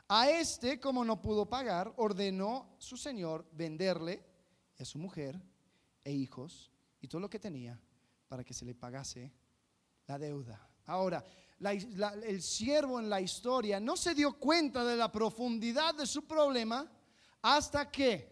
A 0.07 0.29
este, 0.29 0.79
como 0.79 1.05
no 1.05 1.21
pudo 1.21 1.49
pagar, 1.49 1.93
ordenó 1.95 2.75
su 2.77 2.97
señor 2.97 3.47
venderle 3.53 4.25
a 4.77 4.83
su 4.83 4.99
mujer 4.99 5.41
e 6.03 6.11
hijos 6.11 6.71
y 6.99 7.07
todo 7.07 7.21
lo 7.21 7.29
que 7.29 7.39
tenía 7.39 7.79
para 8.27 8.43
que 8.43 8.53
se 8.53 8.65
le 8.65 8.75
pagase 8.75 9.31
la 10.07 10.19
deuda. 10.19 10.69
Ahora, 10.85 11.23
el 11.59 12.41
siervo 12.41 12.99
en 12.99 13.09
la 13.09 13.21
historia 13.21 13.79
no 13.79 13.95
se 13.95 14.13
dio 14.13 14.37
cuenta 14.37 14.83
de 14.83 14.97
la 14.97 15.11
profundidad 15.11 15.95
de 15.95 16.05
su 16.05 16.27
problema 16.27 16.91
hasta 17.41 17.89
que, 17.89 18.29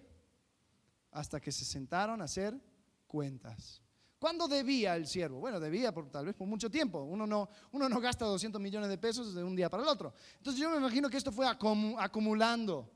hasta 1.12 1.40
que 1.40 1.52
se 1.52 1.64
sentaron 1.64 2.22
a 2.22 2.26
hacer 2.26 2.60
cuentas. 3.10 3.82
¿Cuándo 4.20 4.48
debía 4.48 4.96
el 4.96 5.08
siervo? 5.08 5.40
Bueno, 5.40 5.60
debía 5.60 5.94
por, 5.94 6.10
tal 6.12 6.26
vez 6.26 6.36
por 6.36 6.48
mucho 6.48 6.70
tiempo. 6.70 7.04
Uno 7.04 7.26
no, 7.26 7.50
uno 7.72 7.90
no 7.90 8.00
gasta 8.00 8.26
200 8.26 8.62
millones 8.62 8.90
de 8.90 8.98
pesos 8.98 9.34
de 9.34 9.44
un 9.44 9.56
día 9.56 9.70
para 9.70 9.84
el 9.84 9.90
otro. 9.90 10.14
Entonces 10.38 10.62
yo 10.62 10.70
me 10.70 10.78
imagino 10.78 11.10
que 11.10 11.18
esto 11.18 11.32
fue 11.32 11.48
acumulando. 11.48 12.92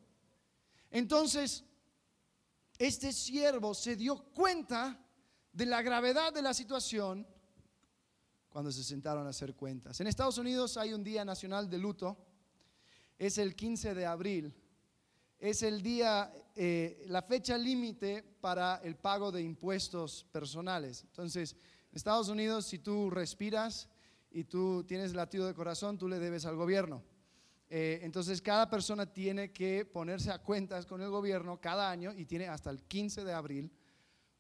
Entonces, 0.91 1.63
este 2.77 3.11
siervo 3.11 3.73
se 3.73 3.95
dio 3.95 4.17
cuenta 4.33 4.99
de 5.51 5.65
la 5.65 5.81
gravedad 5.81 6.33
de 6.33 6.41
la 6.41 6.53
situación 6.53 7.25
cuando 8.49 8.71
se 8.71 8.83
sentaron 8.83 9.25
a 9.25 9.29
hacer 9.29 9.55
cuentas. 9.55 9.99
En 10.01 10.07
Estados 10.07 10.37
Unidos 10.37 10.77
hay 10.77 10.93
un 10.93 11.03
día 11.03 11.25
nacional 11.25 11.69
de 11.69 11.77
luto, 11.77 12.17
es 13.17 13.37
el 13.37 13.55
15 13.55 13.95
de 13.95 14.05
abril, 14.05 14.53
es 15.39 15.63
el 15.63 15.81
día, 15.81 16.31
eh, 16.55 17.03
la 17.07 17.21
fecha 17.21 17.57
límite 17.57 18.23
para 18.41 18.77
el 18.83 18.95
pago 18.95 19.31
de 19.31 19.41
impuestos 19.41 20.25
personales. 20.31 21.03
Entonces, 21.03 21.55
en 21.91 21.97
Estados 21.97 22.29
Unidos, 22.29 22.65
si 22.65 22.79
tú 22.79 23.09
respiras 23.09 23.89
y 24.31 24.45
tú 24.45 24.83
tienes 24.83 25.13
latido 25.13 25.45
de 25.45 25.53
corazón, 25.53 25.97
tú 25.97 26.07
le 26.07 26.19
debes 26.19 26.45
al 26.45 26.55
gobierno. 26.55 27.03
Eh, 27.69 27.99
entonces, 28.03 28.41
cada 28.41 28.69
persona 28.69 29.05
tiene 29.05 29.51
que 29.51 29.85
ponerse 29.85 30.31
a 30.31 30.39
cuentas 30.39 30.85
con 30.85 31.01
el 31.01 31.09
gobierno 31.09 31.59
cada 31.59 31.89
año 31.89 32.13
y 32.15 32.25
tiene 32.25 32.47
hasta 32.47 32.69
el 32.69 32.83
15 32.83 33.23
de 33.23 33.33
abril 33.33 33.71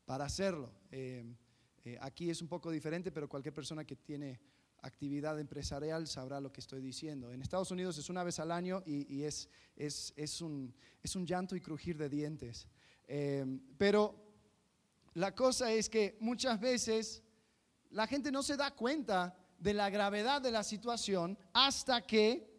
para 0.05 0.25
hacerlo. 0.25 0.71
Eh, 0.91 1.97
aquí 1.99 2.29
es 2.29 2.41
un 2.41 2.47
poco 2.47 2.71
diferente, 2.71 3.11
pero 3.11 3.27
cualquier 3.27 3.53
persona 3.53 3.83
que 3.83 3.95
tiene 3.97 4.39
actividad 4.83 5.39
empresarial 5.39 6.07
sabrá 6.07 6.39
lo 6.39 6.51
que 6.51 6.61
estoy 6.61 6.81
diciendo. 6.81 7.31
En 7.31 7.41
Estados 7.41 7.71
Unidos 7.71 7.97
es 7.97 8.09
una 8.09 8.23
vez 8.23 8.39
al 8.39 8.51
año 8.51 8.83
y, 8.85 9.23
es, 9.23 9.49
es, 9.75 10.41
un, 10.41 10.73
es, 11.01 11.15
un, 11.15 11.25
llanto 11.25 11.55
y 11.55 11.61
crujir 11.61 11.97
de 11.97 12.09
dientes. 12.09 12.67
Eh, 13.07 13.59
pero 13.77 14.15
la 15.15 15.33
cosa 15.33 15.71
es 15.71 15.89
que 15.89 16.17
muchas 16.19 16.59
veces 16.59 17.23
la 17.89 18.07
gente 18.07 18.31
no 18.31 18.43
se 18.43 18.55
da 18.55 18.71
cuenta 18.71 19.35
de 19.57 19.73
la 19.73 19.89
gravedad 19.89 20.41
de 20.41 20.51
la 20.51 20.63
situación 20.63 21.37
hasta 21.53 22.05
que 22.05 22.53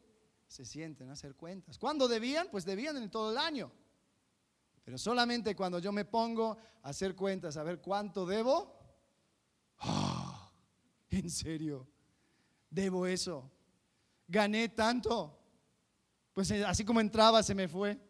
se 0.49 0.65
sienten 0.65 1.11
a 1.11 1.13
hacer 1.13 1.37
cuentas. 1.37 1.79
¿Cuándo 1.79 2.09
debían? 2.09 2.49
Pues 2.51 2.65
debían 2.65 2.97
en 2.97 3.11
todo 3.11 3.33
el 3.33 3.39
año. 3.39 3.71
Pero 4.85 4.99
solamente 4.99 5.55
cuando 5.57 5.79
yo 5.79 5.93
me 5.93 6.05
pongo 6.05 6.59
a 6.83 6.89
hacer 6.89 7.15
cuentas, 7.15 7.57
a 7.57 7.63
ver 7.63 7.81
cuánto 7.81 8.27
debo, 8.27 8.75
Ah, 9.79 10.51
¿En 11.11 11.31
serio? 11.31 11.87
¿Debo 12.75 13.07
eso? 13.07 13.49
¿Gané 14.27 14.69
tanto? 14.69 15.39
Pues 16.33 16.51
eh, 16.51 16.65
así 16.65 16.85
como 16.85 17.01
entraba 17.01 17.41
se 17.41 17.55
me 17.55 17.69
fue. 17.69 18.01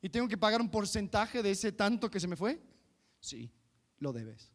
¿Y 0.00 0.08
tengo 0.08 0.28
que 0.28 0.38
pagar 0.38 0.60
un 0.60 0.70
porcentaje 0.70 1.42
de 1.42 1.50
ese 1.50 1.72
tanto 1.72 2.08
que 2.08 2.20
se 2.20 2.28
me 2.28 2.36
fue? 2.36 2.62
Sí, 3.18 3.50
lo 3.98 4.12
debes. 4.12 4.52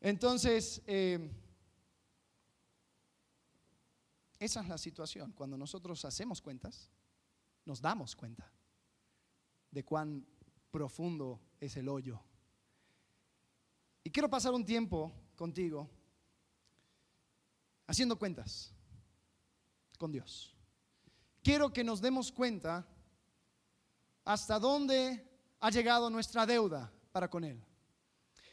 Entonces, 0.00 0.82
eh, 0.84 1.30
esa 4.40 4.60
es 4.62 4.68
la 4.68 4.78
situación. 4.78 5.30
Cuando 5.30 5.56
nosotros 5.56 6.04
hacemos 6.04 6.42
cuentas, 6.42 6.90
nos 7.64 7.80
damos 7.80 8.16
cuenta 8.16 8.52
de 9.70 9.84
cuán 9.84 10.26
profundo 10.72 11.40
es 11.60 11.76
el 11.76 11.88
hoyo 11.88 12.20
y 14.02 14.10
quiero 14.10 14.28
pasar 14.28 14.54
un 14.54 14.64
tiempo 14.64 15.12
contigo 15.36 15.90
haciendo 17.86 18.18
cuentas 18.18 18.72
con 19.98 20.12
Dios. 20.12 20.54
Quiero 21.42 21.72
que 21.72 21.84
nos 21.84 22.00
demos 22.00 22.32
cuenta 22.32 22.86
hasta 24.24 24.58
dónde 24.58 25.24
ha 25.60 25.70
llegado 25.70 26.10
nuestra 26.10 26.44
deuda 26.44 26.92
para 27.12 27.30
con 27.30 27.44
Él. 27.44 27.62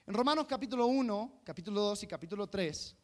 En 0.05 0.13
Romanos 0.13 0.45
capítulo 0.47 0.85
1, 0.87 1.41
capítulo 1.43 1.81
2 1.81 2.03
y 2.03 2.07
capítulo 2.07 2.47
3, 2.47 2.95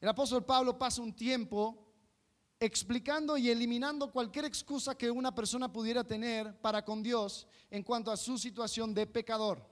el 0.00 0.08
apóstol 0.08 0.44
Pablo 0.44 0.78
pasa 0.78 1.00
un 1.00 1.14
tiempo 1.14 1.86
explicando 2.60 3.36
y 3.36 3.50
eliminando 3.50 4.10
cualquier 4.10 4.44
excusa 4.44 4.96
que 4.96 5.10
una 5.10 5.34
persona 5.34 5.72
pudiera 5.72 6.04
tener 6.04 6.58
para 6.60 6.84
con 6.84 7.02
Dios 7.02 7.46
en 7.70 7.82
cuanto 7.82 8.10
a 8.10 8.16
su 8.16 8.38
situación 8.38 8.94
de 8.94 9.06
pecador. 9.06 9.64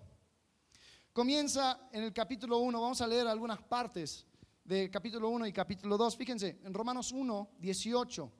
Comienza 1.12 1.88
en 1.92 2.04
el 2.04 2.12
capítulo 2.12 2.58
1, 2.58 2.80
vamos 2.80 3.00
a 3.00 3.06
leer 3.06 3.26
algunas 3.26 3.62
partes 3.62 4.26
de 4.64 4.90
capítulo 4.90 5.28
1 5.28 5.46
y 5.46 5.52
capítulo 5.52 5.96
2. 5.98 6.16
Fíjense, 6.16 6.58
en 6.64 6.72
Romanos 6.72 7.12
1, 7.12 7.50
18, 7.58 8.32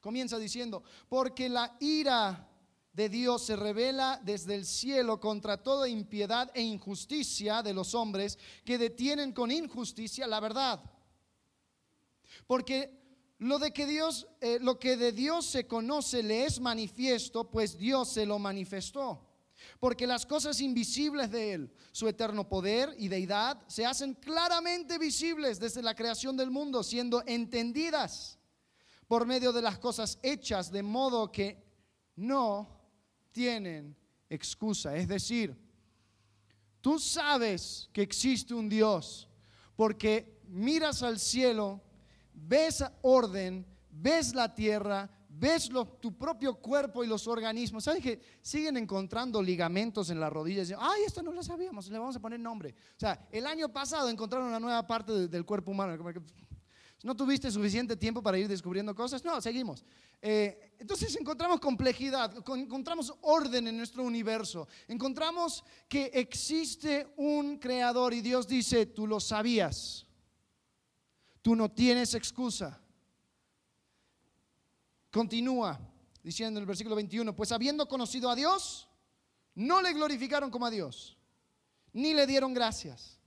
comienza 0.00 0.38
diciendo, 0.38 0.82
porque 1.08 1.48
la 1.48 1.76
ira 1.80 2.48
de 2.92 3.08
Dios 3.08 3.46
se 3.46 3.54
revela 3.54 4.20
desde 4.24 4.56
el 4.56 4.66
cielo 4.66 5.20
contra 5.20 5.62
toda 5.62 5.88
impiedad 5.88 6.50
e 6.54 6.62
injusticia 6.62 7.62
de 7.62 7.72
los 7.72 7.94
hombres 7.94 8.38
que 8.64 8.78
detienen 8.78 9.32
con 9.32 9.52
injusticia 9.52 10.26
la 10.26 10.40
verdad. 10.40 10.82
Porque 12.46 12.98
lo 13.38 13.60
de 13.60 13.72
que 13.72 13.86
Dios, 13.86 14.26
eh, 14.40 14.58
lo 14.60 14.78
que 14.80 14.96
de 14.96 15.12
Dios 15.12 15.46
se 15.46 15.66
conoce 15.68 16.22
le 16.24 16.44
es 16.44 16.60
manifiesto, 16.60 17.48
pues 17.48 17.78
Dios 17.78 18.12
se 18.12 18.26
lo 18.26 18.40
manifestó. 18.40 19.29
Porque 19.78 20.06
las 20.06 20.26
cosas 20.26 20.60
invisibles 20.60 21.30
de 21.30 21.52
Él, 21.52 21.74
su 21.92 22.08
eterno 22.08 22.48
poder 22.48 22.94
y 22.98 23.08
deidad, 23.08 23.62
se 23.66 23.86
hacen 23.86 24.14
claramente 24.14 24.98
visibles 24.98 25.58
desde 25.58 25.82
la 25.82 25.94
creación 25.94 26.36
del 26.36 26.50
mundo, 26.50 26.82
siendo 26.82 27.22
entendidas 27.26 28.38
por 29.06 29.26
medio 29.26 29.52
de 29.52 29.62
las 29.62 29.78
cosas 29.78 30.18
hechas, 30.22 30.70
de 30.70 30.82
modo 30.82 31.32
que 31.32 31.64
no 32.16 32.80
tienen 33.32 33.96
excusa. 34.28 34.96
Es 34.96 35.08
decir, 35.08 35.56
tú 36.80 36.98
sabes 36.98 37.88
que 37.92 38.02
existe 38.02 38.54
un 38.54 38.68
Dios 38.68 39.28
porque 39.76 40.40
miras 40.46 41.02
al 41.02 41.18
cielo, 41.18 41.80
ves 42.34 42.84
orden, 43.02 43.66
ves 43.90 44.34
la 44.34 44.54
tierra, 44.54 45.10
ves 45.32 45.70
tu 46.00 46.16
propio 46.18 46.56
cuerpo 46.56 47.04
y 47.04 47.06
los 47.06 47.26
organismos. 47.28 47.84
¿Sabes 47.84 48.02
que 48.02 48.20
siguen 48.42 48.76
encontrando 48.76 49.40
ligamentos 49.40 50.10
en 50.10 50.18
las 50.18 50.32
rodillas? 50.32 50.72
Ay, 50.78 51.02
esto 51.06 51.22
no 51.22 51.32
lo 51.32 51.42
sabíamos, 51.42 51.88
le 51.88 51.98
vamos 51.98 52.16
a 52.16 52.20
poner 52.20 52.40
nombre. 52.40 52.74
O 52.96 53.00
sea, 53.00 53.28
el 53.30 53.46
año 53.46 53.68
pasado 53.68 54.08
encontraron 54.08 54.48
una 54.48 54.60
nueva 54.60 54.86
parte 54.86 55.28
del 55.28 55.44
cuerpo 55.44 55.70
humano. 55.70 55.96
¿No 57.02 57.16
tuviste 57.16 57.50
suficiente 57.50 57.96
tiempo 57.96 58.22
para 58.22 58.38
ir 58.38 58.46
descubriendo 58.46 58.94
cosas? 58.94 59.24
No, 59.24 59.40
seguimos. 59.40 59.84
Eh, 60.20 60.74
entonces 60.78 61.16
encontramos 61.16 61.60
complejidad, 61.60 62.34
encontramos 62.36 63.14
orden 63.22 63.68
en 63.68 63.76
nuestro 63.76 64.02
universo, 64.02 64.68
encontramos 64.86 65.64
que 65.88 66.10
existe 66.12 67.10
un 67.16 67.56
creador 67.56 68.12
y 68.12 68.20
Dios 68.20 68.46
dice, 68.46 68.84
tú 68.84 69.06
lo 69.06 69.18
sabías, 69.18 70.06
tú 71.40 71.56
no 71.56 71.70
tienes 71.70 72.12
excusa. 72.14 72.79
Continúa 75.10 75.80
diciendo 76.22 76.58
en 76.58 76.62
el 76.62 76.66
versículo 76.66 76.96
21, 76.96 77.34
pues 77.34 77.52
habiendo 77.52 77.88
conocido 77.88 78.30
a 78.30 78.34
Dios, 78.34 78.88
no 79.54 79.82
le 79.82 79.92
glorificaron 79.92 80.50
como 80.50 80.66
a 80.66 80.70
Dios, 80.70 81.16
ni 81.92 82.14
le 82.14 82.26
dieron 82.26 82.54
gracias 82.54 83.20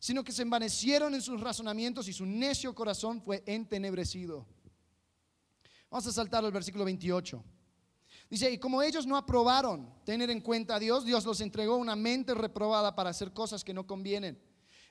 sino 0.00 0.24
que 0.24 0.32
se 0.32 0.42
envanecieron 0.42 1.14
en 1.14 1.20
sus 1.20 1.38
razonamientos 1.40 2.08
y 2.08 2.14
su 2.14 2.24
necio 2.24 2.74
corazón 2.74 3.20
fue 3.20 3.44
entenebrecido. 3.46 4.46
Vamos 5.90 6.06
a 6.06 6.12
saltar 6.12 6.42
al 6.42 6.50
versículo 6.50 6.86
28. 6.86 7.44
Dice, 8.30 8.50
y 8.50 8.58
como 8.58 8.82
ellos 8.82 9.06
no 9.06 9.16
aprobaron 9.16 9.92
tener 10.04 10.30
en 10.30 10.40
cuenta 10.40 10.76
a 10.76 10.78
Dios, 10.78 11.04
Dios 11.04 11.26
los 11.26 11.40
entregó 11.42 11.76
una 11.76 11.96
mente 11.96 12.34
reprobada 12.34 12.94
para 12.94 13.10
hacer 13.10 13.34
cosas 13.34 13.62
que 13.62 13.74
no 13.74 13.86
convienen, 13.86 14.40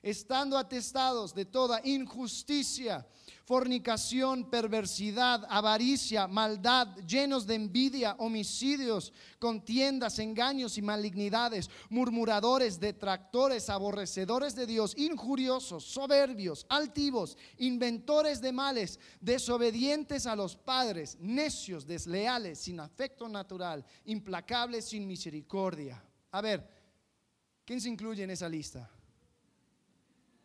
estando 0.01 0.57
atestados 0.57 1.33
de 1.33 1.45
toda 1.45 1.81
injusticia 1.83 3.05
fornicación, 3.49 4.47
perversidad, 4.47 5.43
avaricia, 5.49 6.27
maldad, 6.27 6.95
llenos 7.07 7.47
de 7.47 7.55
envidia, 7.55 8.13
homicidios, 8.19 9.11
contiendas, 9.39 10.19
engaños 10.19 10.77
y 10.77 10.83
malignidades, 10.83 11.67
murmuradores, 11.89 12.79
detractores, 12.79 13.71
aborrecedores 13.71 14.53
de 14.53 14.67
Dios, 14.67 14.95
injuriosos, 14.95 15.83
soberbios, 15.83 16.67
altivos, 16.69 17.39
inventores 17.57 18.39
de 18.39 18.51
males, 18.51 18.99
desobedientes 19.19 20.27
a 20.27 20.35
los 20.35 20.55
padres, 20.55 21.17
necios, 21.19 21.87
desleales, 21.87 22.59
sin 22.59 22.79
afecto 22.79 23.27
natural, 23.27 23.83
implacables, 24.05 24.85
sin 24.85 25.07
misericordia. 25.07 25.99
A 26.29 26.41
ver, 26.41 26.69
¿quién 27.65 27.81
se 27.81 27.89
incluye 27.89 28.21
en 28.21 28.29
esa 28.29 28.47
lista? 28.47 28.91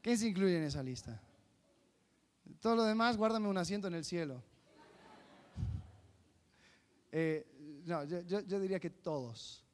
¿Quién 0.05 0.19
se 0.19 0.29
incluye 0.29 0.59
en 0.59 0.65
esa 0.65 0.83
lista? 0.83 1.19
Todo 2.61 2.77
lo 2.77 2.85
demás, 2.85 3.17
guárdame 3.17 3.49
un 3.49 3.57
asiento 3.57 3.89
en 3.89 3.95
el 3.95 4.05
cielo. 4.05 4.43
Eh, 7.17 7.47
no, 7.87 8.03
yo, 8.03 8.61
diría 8.61 8.81
que 8.81 8.91
todos, 8.91 9.65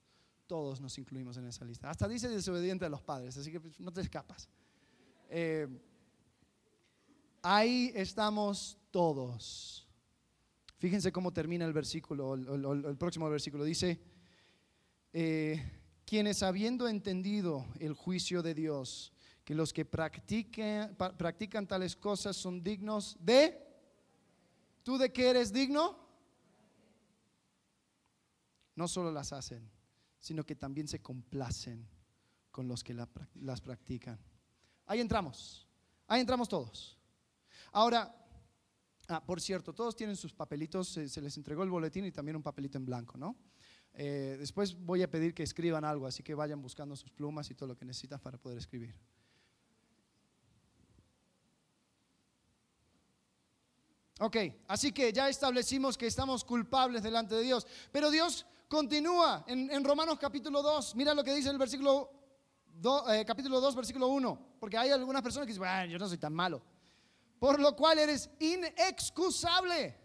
todos 0.47 0.79
nos 0.79 0.99
incluimos 0.99 1.39
en 1.39 1.47
esa 1.47 1.65
lista. 1.65 1.89
Hasta 1.89 2.07
dice 2.07 2.29
desobediente 2.29 2.85
a 2.85 2.91
los 2.91 3.01
padres, 3.01 3.35
así 3.39 3.51
que 3.51 3.59
pues, 3.59 3.81
no 3.81 3.91
te 3.91 4.03
escapas. 4.03 4.47
Eh, 5.31 5.67
ahí 7.41 7.91
estamos 7.95 8.77
todos. 8.91 9.89
Fíjense 10.77 11.11
cómo 11.11 11.33
termina 11.33 11.65
el 11.65 11.73
versículo, 11.73 12.35
el, 12.35 12.97
próximo 12.99 13.31
versículo. 13.31 13.65
Dice, 13.65 13.99
eh, 15.15 15.65
quienes 16.05 16.43
habiendo 16.43 16.87
entendido 16.87 17.67
el 17.79 17.95
juicio 17.95 18.43
de 18.43 18.53
Dios, 18.53 19.15
que 19.51 19.55
los 19.57 19.73
que 19.73 19.85
practiquen, 19.85 20.95
practican 20.95 21.67
tales 21.67 21.97
cosas 21.97 22.37
son 22.37 22.63
dignos 22.63 23.17
de... 23.19 23.61
¿Tú 24.85 24.97
de 24.97 25.13
qué 25.13 25.29
eres 25.31 25.53
digno? 25.53 25.99
No 28.77 28.87
solo 28.87 29.11
las 29.11 29.33
hacen, 29.33 29.69
sino 30.21 30.47
que 30.47 30.55
también 30.55 30.87
se 30.87 31.03
complacen 31.03 31.85
con 32.53 32.69
los 32.69 32.85
que 32.85 32.95
las 32.95 33.61
practican. 33.61 34.21
Ahí 34.87 35.01
entramos, 35.01 35.67
ahí 36.07 36.21
entramos 36.21 36.49
todos. 36.49 36.97
Ahora, 37.73 38.15
ah, 39.09 39.27
por 39.27 39.41
cierto, 39.41 39.75
todos 39.75 39.97
tienen 39.97 40.15
sus 40.15 40.33
papelitos, 40.33 40.91
se, 40.91 41.21
les 41.21 41.37
entregó 41.37 41.65
el 41.65 41.71
boletín 41.71 42.05
y 42.05 42.13
también 42.13 42.37
un 42.37 42.43
papelito 42.45 42.79
en 42.79 42.87
blanco, 42.87 43.19
¿no? 43.19 43.37
Eh, 43.95 44.37
después 44.39 44.77
voy 44.77 45.03
a 45.03 45.11
pedir 45.11 45.35
que 45.35 45.43
escriban 45.43 45.85
algo, 45.85 46.07
así 46.07 46.23
que 46.23 46.37
vayan 46.37 46.63
buscando 46.63 46.95
sus 46.95 47.11
plumas 47.11 47.51
y 47.51 47.57
todo 47.57 47.71
lo 47.71 47.77
que 47.77 47.85
necesitan 47.85 48.21
para 48.21 48.39
poder 48.39 48.57
escribir. 48.57 48.95
Ok, 54.23 54.37
así 54.69 54.93
que 54.93 55.11
ya 55.15 55.31
establecimos 55.31 55.97
que 55.97 56.07
estamos 56.07 56.45
culpables 56.45 57.03
delante 57.03 57.35
de 57.35 57.43
Dios. 57.43 57.67
Pero 57.91 58.11
Dios 58.11 58.45
continúa 58.69 59.43
en, 59.47 59.83
Romanos 59.83 60.19
capítulo 60.19 60.61
2. 60.61 60.95
Mira 60.95 61.15
lo 61.15 61.25
que 61.25 61.33
dice 61.33 61.49
el 61.49 61.57
versículo 61.57 62.11
eh, 63.09 63.25
capítulo 63.27 63.63
2, 63.63 63.75
versículo 63.75 64.09
1. 64.09 64.57
Porque 64.61 64.77
hay 64.77 64.91
algunas 64.91 65.23
personas 65.23 65.47
que 65.47 65.55
dicen, 65.55 65.89
yo 65.89 65.99
no 65.99 66.07
soy 66.07 66.19
tan 66.19 66.35
malo. 66.35 66.61
Por 67.39 67.59
lo 67.61 67.75
cual 67.75 67.99
eres 67.99 68.29
inexcusable. 68.39 69.97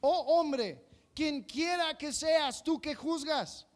Oh 0.00 0.38
hombre, 0.40 0.86
quien 1.14 1.42
quiera 1.42 1.96
que 1.98 2.10
seas, 2.10 2.62
tú 2.64 2.80
que 2.80 2.94
juzgas. 2.94 3.66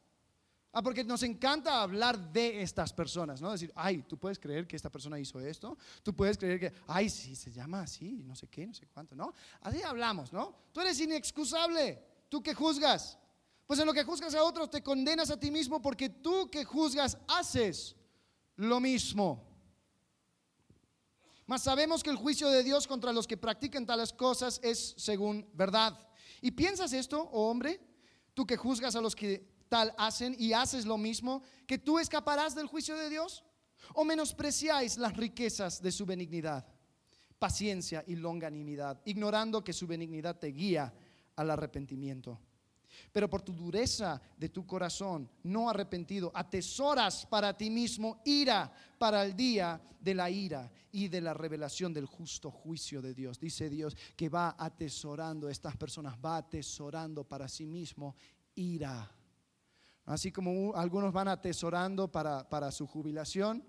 Ah, 0.79 0.83
porque 0.83 1.03
nos 1.03 1.23
encanta 1.23 1.81
hablar 1.81 2.19
de 2.19 2.61
estas 2.61 2.93
personas, 2.93 3.41
¿no? 3.41 3.51
Decir, 3.51 3.73
ay, 3.75 4.03
tú 4.03 4.19
puedes 4.19 4.39
creer 4.39 4.67
que 4.67 4.77
esta 4.77 4.91
persona 4.91 5.19
hizo 5.19 5.41
esto, 5.41 5.79
tú 6.03 6.15
puedes 6.15 6.37
creer 6.37 6.61
que, 6.61 6.73
ay, 6.87 7.09
sí, 7.09 7.35
se 7.35 7.51
llama 7.51 7.81
así, 7.81 8.23
no 8.27 8.37
sé 8.37 8.47
qué, 8.47 8.67
no 8.67 8.75
sé 8.75 8.87
cuánto, 8.93 9.17
¿no? 9.17 9.33
Así 9.63 9.83
hablamos, 9.83 10.35
¿no? 10.35 10.55
Tú 10.73 10.83
eres 10.83 11.01
inexcusable, 11.01 11.99
tú 12.29 12.43
que 12.43 12.53
juzgas. 12.53 13.19
Pues 13.67 13.81
en 13.81 13.87
lo 13.87 13.95
que 13.95 14.05
juzgas 14.05 14.35
a 14.35 14.45
otros 14.45 14.69
te 14.69 14.83
condenas 14.83 15.31
a 15.31 15.41
ti 15.41 15.51
mismo 15.51 15.81
porque 15.81 16.11
tú 16.11 16.51
que 16.51 16.67
juzgas 16.67 17.17
haces 17.27 17.97
lo 18.57 18.79
mismo. 18.79 19.49
Mas 21.47 21.63
sabemos 21.63 22.03
que 22.03 22.11
el 22.11 22.17
juicio 22.17 22.51
de 22.51 22.63
Dios 22.63 22.87
contra 22.87 23.15
los 23.15 23.27
que 23.27 23.39
practican 23.39 23.87
tales 23.87 24.13
cosas 24.13 24.61
es 24.63 24.93
según 24.99 25.49
verdad. 25.55 25.99
¿Y 26.43 26.51
piensas 26.51 26.93
esto, 26.93 27.31
oh 27.33 27.49
hombre? 27.49 27.81
Tú 28.35 28.47
que 28.47 28.59
juzgas 28.59 28.95
a 28.95 29.01
los 29.01 29.17
que 29.17 29.56
tal 29.69 29.95
hacen 29.99 30.35
y 30.39 30.53
haces 30.53 30.87
lo 30.87 30.99
mismo, 30.99 31.43
que 31.67 31.79
tú 31.79 31.99
escaparás 31.99 32.55
del 32.55 32.67
juicio 32.67 32.97
de 32.97 33.11
Dios? 33.11 33.45
¿O 33.95 34.05
menospreciáis 34.05 34.99
las 34.99 35.17
riquezas 35.17 35.81
de 35.81 35.93
su 35.93 36.07
benignidad, 36.07 36.67
paciencia 37.39 38.05
y 38.07 38.17
longanimidad, 38.17 39.01
ignorando 39.05 39.63
que 39.63 39.73
su 39.73 39.87
benignidad 39.87 40.39
te 40.39 40.49
guía 40.49 40.93
al 41.37 41.51
arrepentimiento? 41.51 42.41
Pero 43.13 43.29
por 43.29 43.43
tu 43.43 43.53
dureza 43.53 44.21
de 44.37 44.49
tu 44.49 44.67
corazón, 44.67 45.29
no 45.45 45.69
arrepentido, 45.69 46.31
atesoras 46.35 47.27
para 47.27 47.57
ti 47.57 47.71
mismo 47.71 48.23
ira 48.25 48.73
para 48.99 49.25
el 49.25 49.37
día 49.37 49.81
de 50.01 50.15
la 50.15 50.31
ira 50.31 50.71
y 50.93 51.09
de 51.09 51.21
la 51.21 51.35
revelación 51.35 51.93
del 51.93 52.07
justo 52.07 52.51
juicio 52.51 53.03
de 53.03 53.15
Dios. 53.15 53.39
Dice 53.39 53.69
Dios 53.69 53.97
que 54.17 54.29
va 54.29 54.57
atesorando, 54.59 55.49
estas 55.49 55.77
personas 55.77 56.17
va 56.25 56.39
atesorando 56.39 57.25
para 57.25 57.49
sí 57.49 57.67
mismo 57.67 58.17
ira 58.55 59.11
Así 60.07 60.31
como 60.31 60.75
algunos 60.77 61.13
van 61.13 61.29
atesorando 61.29 62.11
para, 62.11 62.49
para 62.49 62.71
su 62.71 62.87
jubilación, 62.87 63.65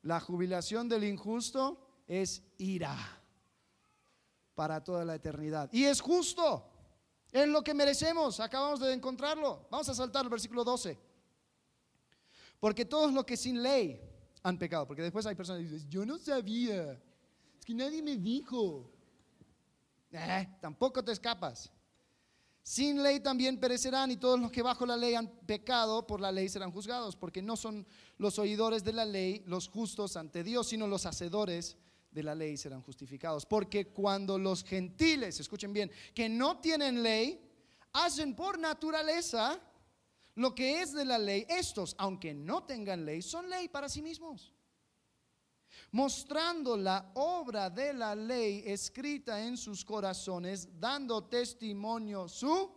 la 0.00 0.20
jubilación 0.20 0.88
del 0.88 1.04
injusto 1.04 1.86
es 2.06 2.42
ira 2.56 2.96
para 4.54 4.82
toda 4.82 5.04
la 5.04 5.14
eternidad. 5.14 5.68
Y 5.70 5.84
es 5.84 6.00
justo, 6.00 6.66
es 7.30 7.46
lo 7.46 7.62
que 7.62 7.74
merecemos, 7.74 8.40
acabamos 8.40 8.80
de 8.80 8.92
encontrarlo. 8.92 9.66
Vamos 9.70 9.88
a 9.90 9.94
saltar 9.94 10.24
al 10.24 10.30
versículo 10.30 10.64
12. 10.64 10.98
Porque 12.58 12.84
todos 12.84 13.12
los 13.12 13.24
que 13.24 13.36
sin 13.36 13.62
ley 13.62 14.00
han 14.42 14.58
pecado, 14.58 14.86
porque 14.86 15.02
después 15.02 15.26
hay 15.26 15.34
personas 15.34 15.62
que 15.62 15.68
dicen, 15.68 15.90
yo 15.90 16.06
no 16.06 16.16
sabía, 16.16 16.92
es 17.58 17.64
que 17.66 17.74
nadie 17.74 18.02
me 18.02 18.16
dijo. 18.16 18.90
Eh, 20.10 20.48
tampoco 20.60 21.04
te 21.04 21.12
escapas. 21.12 21.70
Sin 22.62 23.02
ley 23.02 23.20
también 23.20 23.58
perecerán 23.58 24.10
y 24.12 24.16
todos 24.16 24.38
los 24.38 24.52
que 24.52 24.62
bajo 24.62 24.86
la 24.86 24.96
ley 24.96 25.14
han 25.14 25.28
pecado 25.28 26.06
por 26.06 26.20
la 26.20 26.30
ley 26.30 26.48
serán 26.48 26.70
juzgados, 26.70 27.16
porque 27.16 27.42
no 27.42 27.56
son 27.56 27.86
los 28.18 28.38
oidores 28.38 28.84
de 28.84 28.92
la 28.92 29.04
ley 29.04 29.42
los 29.46 29.68
justos 29.68 30.16
ante 30.16 30.44
Dios, 30.44 30.68
sino 30.68 30.86
los 30.86 31.04
hacedores 31.04 31.76
de 32.12 32.22
la 32.22 32.34
ley 32.34 32.56
serán 32.56 32.82
justificados. 32.82 33.46
Porque 33.46 33.88
cuando 33.88 34.38
los 34.38 34.62
gentiles, 34.62 35.40
escuchen 35.40 35.72
bien, 35.72 35.90
que 36.14 36.28
no 36.28 36.60
tienen 36.60 37.02
ley, 37.02 37.40
hacen 37.92 38.36
por 38.36 38.58
naturaleza 38.58 39.60
lo 40.36 40.54
que 40.54 40.82
es 40.82 40.92
de 40.92 41.04
la 41.04 41.18
ley, 41.18 41.44
estos, 41.48 41.96
aunque 41.98 42.32
no 42.32 42.62
tengan 42.62 43.04
ley, 43.04 43.22
son 43.22 43.50
ley 43.50 43.68
para 43.68 43.88
sí 43.88 44.02
mismos 44.02 44.52
mostrando 45.92 46.76
la 46.76 47.12
obra 47.14 47.68
de 47.70 47.92
la 47.92 48.14
ley 48.14 48.62
escrita 48.66 49.40
en 49.42 49.56
sus 49.56 49.84
corazones, 49.84 50.68
dando 50.80 51.24
testimonio 51.24 52.28
su 52.28 52.70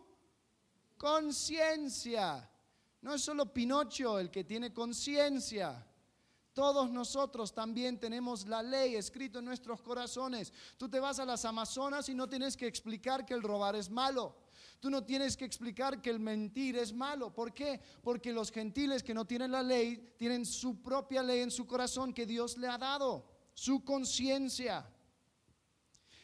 conciencia. 0.97 2.49
No 3.01 3.13
es 3.13 3.21
solo 3.21 3.53
Pinocho 3.53 4.19
el 4.19 4.29
que 4.29 4.43
tiene 4.43 4.73
conciencia. 4.73 5.85
Todos 6.53 6.89
nosotros 6.89 7.53
también 7.53 7.99
tenemos 7.99 8.47
la 8.47 8.63
ley 8.63 8.95
escrito 8.95 9.39
en 9.39 9.45
nuestros 9.45 9.81
corazones. 9.81 10.53
Tú 10.77 10.89
te 10.89 10.99
vas 10.99 11.19
a 11.19 11.25
las 11.25 11.45
Amazonas 11.45 12.07
y 12.09 12.15
no 12.15 12.27
tienes 12.27 12.55
que 12.55 12.67
explicar 12.67 13.25
que 13.25 13.33
el 13.33 13.43
robar 13.43 13.75
es 13.75 13.89
malo. 13.89 14.35
Tú 14.79 14.89
no 14.89 15.03
tienes 15.03 15.35
que 15.35 15.45
explicar 15.45 16.01
que 16.01 16.09
el 16.09 16.19
mentir 16.19 16.77
es 16.77 16.93
malo. 16.93 17.33
¿Por 17.33 17.53
qué? 17.53 17.79
Porque 18.01 18.31
los 18.31 18.51
gentiles 18.51 19.03
que 19.03 19.13
no 19.13 19.25
tienen 19.25 19.51
la 19.51 19.63
ley 19.63 20.13
tienen 20.17 20.45
su 20.45 20.81
propia 20.81 21.23
ley 21.23 21.41
en 21.41 21.51
su 21.51 21.65
corazón 21.65 22.13
que 22.13 22.25
Dios 22.25 22.57
le 22.57 22.67
ha 22.67 22.77
dado, 22.77 23.25
su 23.53 23.83
conciencia. 23.83 24.87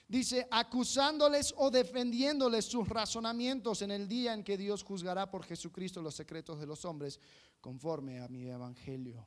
Dice, 0.07 0.45
acusándoles 0.51 1.53
o 1.55 1.71
defendiéndoles 1.71 2.65
sus 2.65 2.85
razonamientos 2.89 3.81
en 3.81 3.91
el 3.91 4.09
día 4.09 4.33
en 4.33 4.43
que 4.43 4.57
Dios 4.57 4.83
juzgará 4.83 5.31
por 5.31 5.45
Jesucristo 5.45 6.01
los 6.01 6.15
secretos 6.15 6.59
de 6.59 6.65
los 6.65 6.83
hombres, 6.83 7.17
conforme 7.61 8.19
a 8.19 8.27
mi 8.27 8.45
evangelio. 8.45 9.25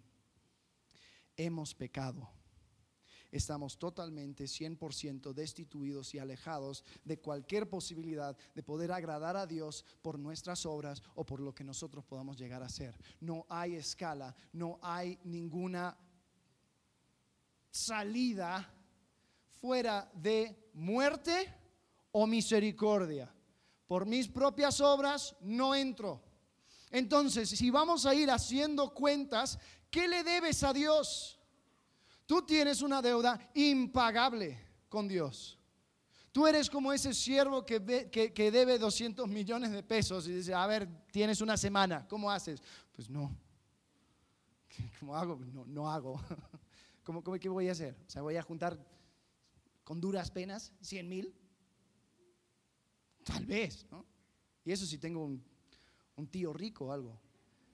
Hemos 1.36 1.74
pecado. 1.74 2.33
Estamos 3.34 3.78
totalmente, 3.78 4.44
100% 4.44 5.32
destituidos 5.32 6.14
y 6.14 6.20
alejados 6.20 6.84
de 7.04 7.18
cualquier 7.18 7.68
posibilidad 7.68 8.36
de 8.54 8.62
poder 8.62 8.92
agradar 8.92 9.36
a 9.36 9.44
Dios 9.44 9.84
por 10.02 10.20
nuestras 10.20 10.64
obras 10.64 11.02
o 11.16 11.26
por 11.26 11.40
lo 11.40 11.52
que 11.52 11.64
nosotros 11.64 12.04
podamos 12.04 12.38
llegar 12.38 12.62
a 12.62 12.68
ser. 12.68 12.96
No 13.18 13.44
hay 13.48 13.74
escala, 13.74 14.36
no 14.52 14.78
hay 14.80 15.18
ninguna 15.24 15.98
salida 17.72 18.72
fuera 19.60 20.08
de 20.14 20.70
muerte 20.72 21.52
o 22.12 22.28
misericordia. 22.28 23.34
Por 23.88 24.06
mis 24.06 24.28
propias 24.28 24.80
obras 24.80 25.34
no 25.40 25.74
entro. 25.74 26.22
Entonces, 26.88 27.48
si 27.48 27.68
vamos 27.68 28.06
a 28.06 28.14
ir 28.14 28.30
haciendo 28.30 28.94
cuentas, 28.94 29.58
¿qué 29.90 30.06
le 30.06 30.22
debes 30.22 30.62
a 30.62 30.72
Dios? 30.72 31.33
Tú 32.26 32.42
tienes 32.42 32.80
una 32.82 33.02
deuda 33.02 33.38
impagable 33.54 34.58
con 34.88 35.06
Dios. 35.06 35.58
Tú 36.32 36.46
eres 36.46 36.68
como 36.68 36.92
ese 36.92 37.14
siervo 37.14 37.64
que, 37.64 37.78
debe 37.78 38.78
200 38.78 39.28
millones 39.28 39.70
de 39.70 39.82
pesos 39.82 40.26
y 40.26 40.32
dice, 40.32 40.52
a 40.52 40.66
ver, 40.66 40.88
tienes 41.12 41.40
una 41.40 41.56
semana, 41.56 42.08
¿cómo 42.08 42.30
haces? 42.30 42.60
Pues 42.90 43.08
no. 43.08 43.36
¿Cómo 44.98 45.16
hago? 45.16 45.36
No, 45.52 45.64
no 45.66 45.90
hago. 45.90 46.20
¿Cómo, 47.04 47.22
¿Qué 47.22 47.48
voy 47.48 47.68
a 47.68 47.72
hacer? 47.72 47.96
O 48.06 48.10
sea, 48.10 48.22
voy 48.22 48.36
a 48.36 48.42
juntar 48.42 48.84
con 49.84 50.00
duras 50.00 50.30
penas, 50.30 50.72
100 50.80 51.08
mil. 51.08 51.34
Tal 53.22 53.46
vez, 53.46 53.86
¿no? 53.90 54.04
Y 54.64 54.72
eso 54.72 54.86
si 54.86 54.98
tengo 54.98 55.24
un, 55.24 55.44
un 56.16 56.26
tío 56.26 56.52
rico 56.52 56.86
o 56.86 56.92
algo. 56.92 57.20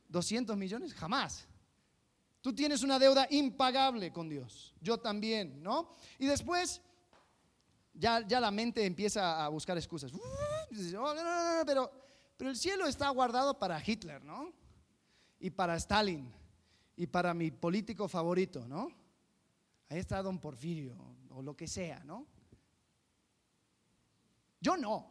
200 0.09 0.57
millones, 0.57 0.93
jamás. 0.93 1.47
Tú 2.41 2.55
tienes 2.55 2.83
una 2.83 2.99
deuda 2.99 3.27
impagable 3.31 4.13
con 4.13 4.29
Dios. 4.29 4.75
Yo 4.81 4.99
también, 4.99 5.63
¿no? 5.63 5.91
Y 6.19 6.27
después 6.27 6.81
ya, 7.95 8.27
ya 8.27 8.41
la 8.41 8.51
mente 8.51 8.85
empieza 8.87 9.45
a 9.45 9.49
buscar 9.49 9.77
excusas. 9.77 10.13
Oh, 10.15 11.15
pero, 11.67 11.91
pero 12.37 12.51
el 12.51 12.57
cielo 12.57 12.87
está 12.87 13.11
guardado 13.11 13.59
para 13.59 13.83
Hitler, 13.85 14.25
¿no? 14.25 14.53
Y 15.39 15.51
para 15.51 15.77
Stalin. 15.77 16.33
Y 16.97 17.07
para 17.07 17.35
mi 17.35 17.51
político 17.51 18.09
favorito, 18.09 18.67
¿no? 18.67 18.91
Ahí 19.89 19.99
está 19.99 20.23
don 20.23 20.39
Porfirio, 20.39 20.97
o 21.31 21.43
lo 21.43 21.57
que 21.57 21.67
sea, 21.67 22.05
¿no? 22.05 22.27
Yo 24.61 24.77
no. 24.77 25.11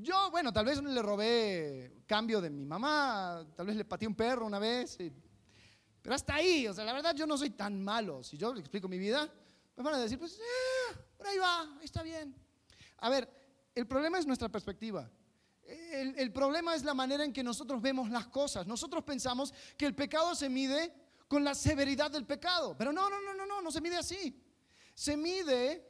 Yo, 0.00 0.30
bueno, 0.30 0.52
tal 0.52 0.66
vez 0.66 0.82
le 0.82 1.02
robé 1.02 2.02
cambio 2.06 2.40
de 2.40 2.50
mi 2.50 2.64
mamá, 2.64 3.46
tal 3.56 3.66
vez 3.66 3.76
le 3.76 3.84
pateé 3.84 4.06
un 4.06 4.14
perro 4.14 4.46
una 4.46 4.58
vez, 4.58 4.98
pero 6.04 6.16
hasta 6.16 6.34
ahí, 6.34 6.68
o 6.68 6.74
sea, 6.74 6.84
la 6.84 6.92
verdad 6.92 7.14
yo 7.14 7.26
no 7.26 7.38
soy 7.38 7.48
tan 7.48 7.82
malo. 7.82 8.22
Si 8.22 8.36
yo 8.36 8.52
le 8.52 8.60
explico 8.60 8.88
mi 8.88 8.98
vida, 8.98 9.26
me 9.74 9.82
van 9.82 9.94
a 9.94 9.98
decir, 9.98 10.18
pues, 10.18 10.38
eh, 10.38 10.94
por 11.16 11.26
ahí 11.26 11.38
va, 11.38 11.78
está 11.82 12.02
bien. 12.02 12.36
A 12.98 13.08
ver, 13.08 13.26
el 13.74 13.86
problema 13.86 14.18
es 14.18 14.26
nuestra 14.26 14.50
perspectiva. 14.50 15.10
El, 15.62 16.30
problema 16.30 16.74
es 16.74 16.84
la 16.84 16.92
manera 16.92 17.24
en 17.24 17.32
que 17.32 17.42
nosotros 17.42 17.80
vemos 17.80 18.10
las 18.10 18.26
cosas. 18.26 18.66
Nosotros 18.66 19.02
pensamos 19.02 19.54
que 19.78 19.86
el 19.86 19.94
pecado 19.94 20.34
se 20.34 20.50
mide 20.50 20.92
con 21.26 21.42
la 21.42 21.54
severidad 21.54 22.10
del 22.10 22.26
pecado. 22.26 22.76
Pero 22.76 22.92
no, 22.92 23.08
no, 23.08 23.22
no, 23.22 23.32
no, 23.32 23.46
no, 23.46 23.62
no 23.62 23.72
se 23.72 23.80
mide 23.80 23.96
así. 23.96 24.38
Se 24.92 25.16
mide 25.16 25.88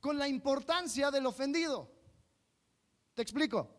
con 0.00 0.18
la 0.18 0.28
importancia 0.28 1.10
del 1.10 1.24
ofendido. 1.24 1.90
Te 3.14 3.22
explico. 3.22 3.74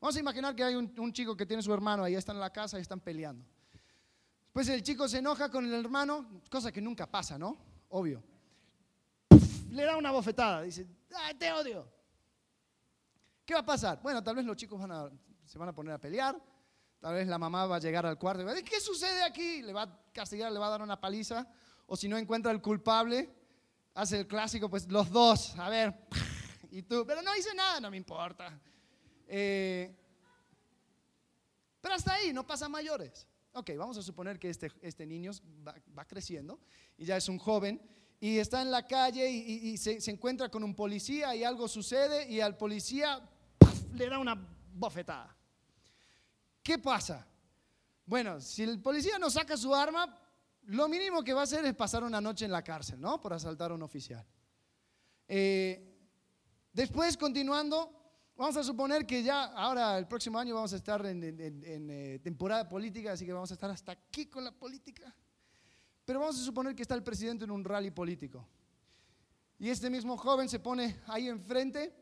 Vamos 0.00 0.16
a 0.16 0.20
imaginar 0.20 0.56
que 0.56 0.64
hay 0.64 0.76
un, 0.76 1.12
chico 1.12 1.36
que 1.36 1.44
tiene 1.44 1.62
su 1.62 1.74
hermano, 1.74 2.04
ahí 2.04 2.14
están 2.14 2.36
en 2.36 2.40
la 2.40 2.50
casa 2.50 2.78
y 2.78 2.80
están 2.80 3.00
peleando. 3.00 3.44
Pues 4.58 4.68
el 4.70 4.82
chico 4.82 5.06
se 5.06 5.18
enoja 5.18 5.48
con 5.52 5.64
el 5.64 5.72
hermano, 5.72 6.42
cosa 6.50 6.72
que 6.72 6.80
nunca 6.80 7.06
pasa, 7.06 7.38
¿no? 7.38 7.56
Obvio. 7.90 8.20
le 9.70 9.84
da 9.84 9.96
una 9.96 10.10
bofetada, 10.10 10.62
dice, 10.62 10.84
¡ay, 11.14 11.34
te 11.34 11.52
odio! 11.52 11.88
¿Qué 13.46 13.54
va 13.54 13.60
a 13.60 13.64
pasar? 13.64 14.02
Bueno, 14.02 14.20
tal 14.20 14.34
vez 14.34 14.44
los 14.44 14.56
chicos 14.56 14.80
se 15.44 15.58
van 15.58 15.68
a 15.68 15.72
poner 15.72 15.94
a 15.94 15.98
pelear, 16.00 16.36
Tal 16.98 17.14
vez 17.14 17.28
la 17.28 17.38
mamá 17.38 17.66
va 17.66 17.76
a 17.76 17.78
llegar 17.78 18.04
al 18.04 18.18
cuarto 18.18 18.42
y 18.42 18.46
va 18.46 18.50
a 18.50 18.54
decir, 18.54 18.68
¿qué 18.68 18.80
sucede 18.80 19.22
aquí? 19.22 19.62
Le 19.62 19.72
va 19.72 19.82
a 19.82 20.02
castigar, 20.12 20.50
le 20.50 20.58
va 20.58 20.66
a 20.66 20.70
dar 20.70 20.82
una 20.82 21.00
paliza. 21.00 21.46
O 21.86 21.96
si 21.96 22.08
no 22.08 22.18
encuentra 22.18 22.50
el 22.50 22.60
culpable, 22.60 23.32
hace 23.94 24.18
el 24.18 24.26
clásico, 24.26 24.68
pues 24.68 24.90
los 24.90 25.08
dos, 25.08 25.56
a 25.56 25.68
ver, 25.68 25.94
y 26.72 26.82
tú, 26.82 27.04
pero 27.06 27.22
no 27.22 27.36
hice 27.36 27.54
nada, 27.54 27.78
no 27.78 27.92
me 27.92 27.96
importa. 27.96 28.58
Eh, 29.28 29.96
pero 31.80 31.94
hasta 31.94 32.14
ahí, 32.14 32.32
no 32.32 32.44
pasa 32.44 32.68
mayores. 32.68 33.28
Ok, 33.58 33.70
vamos 33.76 33.98
a 33.98 34.02
suponer 34.02 34.38
que 34.38 34.50
este, 34.50 34.70
este 34.82 35.04
niño 35.04 35.32
va, 35.66 36.04
creciendo 36.04 36.60
y 36.96 37.04
ya 37.04 37.16
es 37.16 37.28
un 37.28 37.38
joven 37.38 37.82
y 38.20 38.38
está 38.38 38.62
en 38.62 38.70
la 38.70 38.86
calle 38.86 39.28
y, 39.28 39.76
se, 39.78 39.98
encuentra 40.12 40.48
con 40.48 40.62
un 40.62 40.76
policía 40.76 41.34
y 41.34 41.42
algo 41.42 41.66
sucede 41.66 42.30
y 42.30 42.40
al 42.40 42.56
policía 42.56 43.20
le 43.94 44.08
da 44.08 44.20
una 44.20 44.36
bofetada. 44.74 45.36
¿Qué 46.62 46.78
pasa? 46.78 47.26
Bueno, 48.06 48.40
si 48.40 48.62
el 48.62 48.80
policía 48.80 49.18
no 49.18 49.28
saca 49.28 49.56
su 49.56 49.74
arma, 49.74 50.16
lo 50.66 50.88
mínimo 50.88 51.24
que 51.24 51.32
va 51.32 51.40
a 51.40 51.44
hacer 51.44 51.64
es 51.64 51.74
pasar 51.74 52.04
una 52.04 52.20
noche 52.20 52.44
en 52.44 52.52
la 52.52 52.62
cárcel, 52.62 53.00
¿no? 53.00 53.20
Por 53.20 53.32
asaltar 53.32 53.72
a 53.72 53.74
un 53.74 53.82
oficial. 53.82 54.24
Eh, 55.26 55.98
después, 56.72 57.16
continuando, 57.16 57.97
vamos 58.38 58.56
a 58.56 58.62
suponer 58.62 59.04
que 59.04 59.22
ya 59.22 59.46
ahora 59.46 59.98
el 59.98 60.06
próximo 60.06 60.38
año 60.38 60.54
vamos 60.54 60.72
a 60.72 60.76
estar 60.76 61.04
en, 61.04 61.20
eh, 61.22 62.20
temporada 62.22 62.68
política, 62.68 63.12
así 63.12 63.26
que 63.26 63.32
vamos 63.32 63.50
a 63.50 63.54
estar 63.54 63.68
hasta 63.68 63.92
aquí 63.92 64.26
con 64.26 64.44
la 64.44 64.52
política. 64.52 65.12
Pero 66.04 66.20
vamos 66.20 66.40
a 66.40 66.44
suponer 66.44 66.74
que 66.74 66.82
está 66.82 66.94
el 66.94 67.02
presidente 67.02 67.44
en 67.44 67.50
un 67.50 67.64
rally 67.64 67.90
político. 67.90 68.48
Y 69.58 69.68
este 69.68 69.90
mismo 69.90 70.16
joven 70.16 70.48
se 70.48 70.60
pone 70.60 71.00
ahí 71.08 71.28
enfrente 71.28 71.92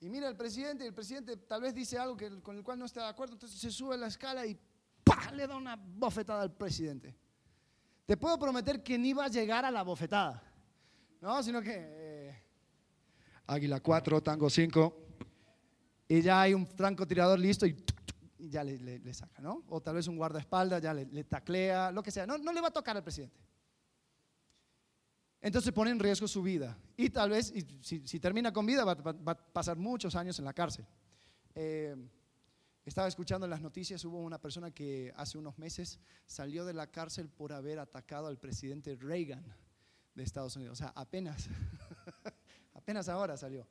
y 0.00 0.10
mira 0.10 0.28
al 0.28 0.36
presidente 0.36 0.84
y 0.84 0.88
el 0.88 0.94
presidente 0.94 1.36
tal 1.38 1.62
vez 1.62 1.74
dice 1.74 1.98
algo 1.98 2.14
que, 2.14 2.42
con 2.42 2.56
el 2.58 2.62
cual 2.62 2.78
no 2.78 2.84
está 2.84 3.04
de 3.04 3.08
acuerdo, 3.08 3.34
entonces 3.34 3.58
se 3.58 3.70
sube 3.70 3.94
a 3.94 3.98
la 3.98 4.08
escala 4.08 4.44
y 4.44 4.58
le 5.32 5.46
da 5.46 5.56
una 5.56 5.76
bofetada 5.76 6.42
al 6.42 6.52
presidente. 6.52 7.16
Te 8.04 8.18
puedo 8.18 8.38
prometer 8.38 8.82
que 8.82 8.98
ni 8.98 9.14
va 9.14 9.24
a 9.24 9.28
llegar 9.28 9.64
a 9.64 9.70
la 9.70 9.82
bofetada, 9.82 10.42
¿no? 11.20 11.42
Sino 11.42 11.62
que 11.62 12.01
Águila 13.52 13.80
4, 13.80 14.22
Tango 14.22 14.50
5, 14.50 14.96
y 16.08 16.22
ya 16.22 16.42
hay 16.42 16.54
un 16.54 16.66
francotirador 16.66 17.38
listo 17.38 17.66
y, 17.66 17.76
ya 18.38 18.64
le, 18.64 19.14
saca, 19.14 19.40
¿no? 19.40 19.62
O 19.68 19.80
tal 19.80 19.94
vez 19.94 20.08
un 20.08 20.16
guardaespaldas 20.16 20.82
ya 20.82 20.92
le, 20.92 21.24
taclea, 21.24 21.90
lo 21.92 22.02
que 22.02 22.10
sea. 22.10 22.26
No, 22.26 22.38
no 22.38 22.52
le 22.52 22.60
va 22.60 22.68
a 22.68 22.72
tocar 22.72 22.96
al 22.96 23.04
presidente 23.04 23.42
entonces 25.42 25.72
pone 25.72 25.90
en 25.90 25.98
riesgo 25.98 26.28
su 26.28 26.40
vida. 26.40 26.78
Y 26.96 27.10
tal 27.10 27.30
vez, 27.30 27.52
si, 27.82 28.20
termina 28.20 28.52
con 28.52 28.64
vida, 28.64 28.84
va, 28.84 28.92
a 28.92 29.34
pasar 29.34 29.76
muchos 29.76 30.14
años 30.14 30.38
en 30.38 30.44
la 30.44 30.52
cárcel. 30.52 30.86
Eh, 31.56 31.96
estaba 32.84 33.08
escuchando 33.08 33.46
las 33.48 33.60
noticias, 33.60 34.04
hubo 34.04 34.18
una 34.18 34.40
persona 34.40 34.70
que 34.70 35.12
hace 35.16 35.38
unos 35.38 35.58
meses 35.58 35.98
salió 36.26 36.64
de 36.64 36.74
la 36.74 36.86
cárcel 36.86 37.28
por 37.28 37.52
haber 37.52 37.80
atacado 37.80 38.28
al 38.28 38.38
presidente 38.38 38.96
Reagan 38.96 39.44
de 40.14 40.22
Estados 40.22 40.54
Unidos. 40.54 40.78
O 40.78 40.82
sea, 40.82 40.92
apenas, 40.94 41.48
apenas 42.82 43.08
ahora 43.08 43.36
salió. 43.36 43.66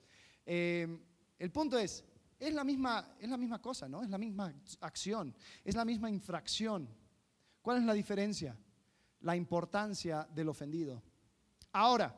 Eh, 0.46 0.88
el 1.38 1.52
punto 1.52 1.78
es, 1.78 2.04
es 2.40 2.54
la, 2.54 2.64
misma, 2.64 3.16
es 3.20 3.30
la 3.30 3.38
misma 3.38 3.62
cosa, 3.62 3.90
¿no? 3.90 4.02
Es 4.02 4.10
la 4.10 4.18
misma 4.18 4.54
acción, 4.80 5.36
es 5.66 5.76
la 5.76 5.84
misma 5.84 6.10
infracción. 6.10 6.88
¿Cuál 7.62 7.80
es 7.80 7.84
la 7.84 7.94
diferencia? 7.94 8.58
La 9.20 9.36
importancia 9.36 10.28
del 10.34 10.48
ofendido. 10.48 11.04
Ahora, 11.74 12.16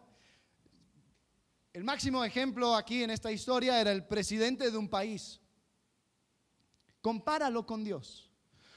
el 1.74 1.84
máximo 1.84 2.24
ejemplo 2.24 2.76
aquí 2.76 3.02
en 3.02 3.10
esta 3.10 3.32
historia 3.32 3.82
era 3.82 3.92
el 3.92 4.06
presidente 4.06 4.70
de 4.70 4.78
un 4.78 4.88
país. 4.88 5.42
Compáralo 7.02 7.66
con 7.66 7.84
Dios, 7.84 8.32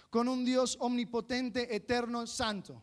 con 0.08 0.26
un 0.26 0.44
Dios 0.44 0.78
omnipotente, 0.80 1.76
eterno, 1.76 2.26
santo. 2.26 2.82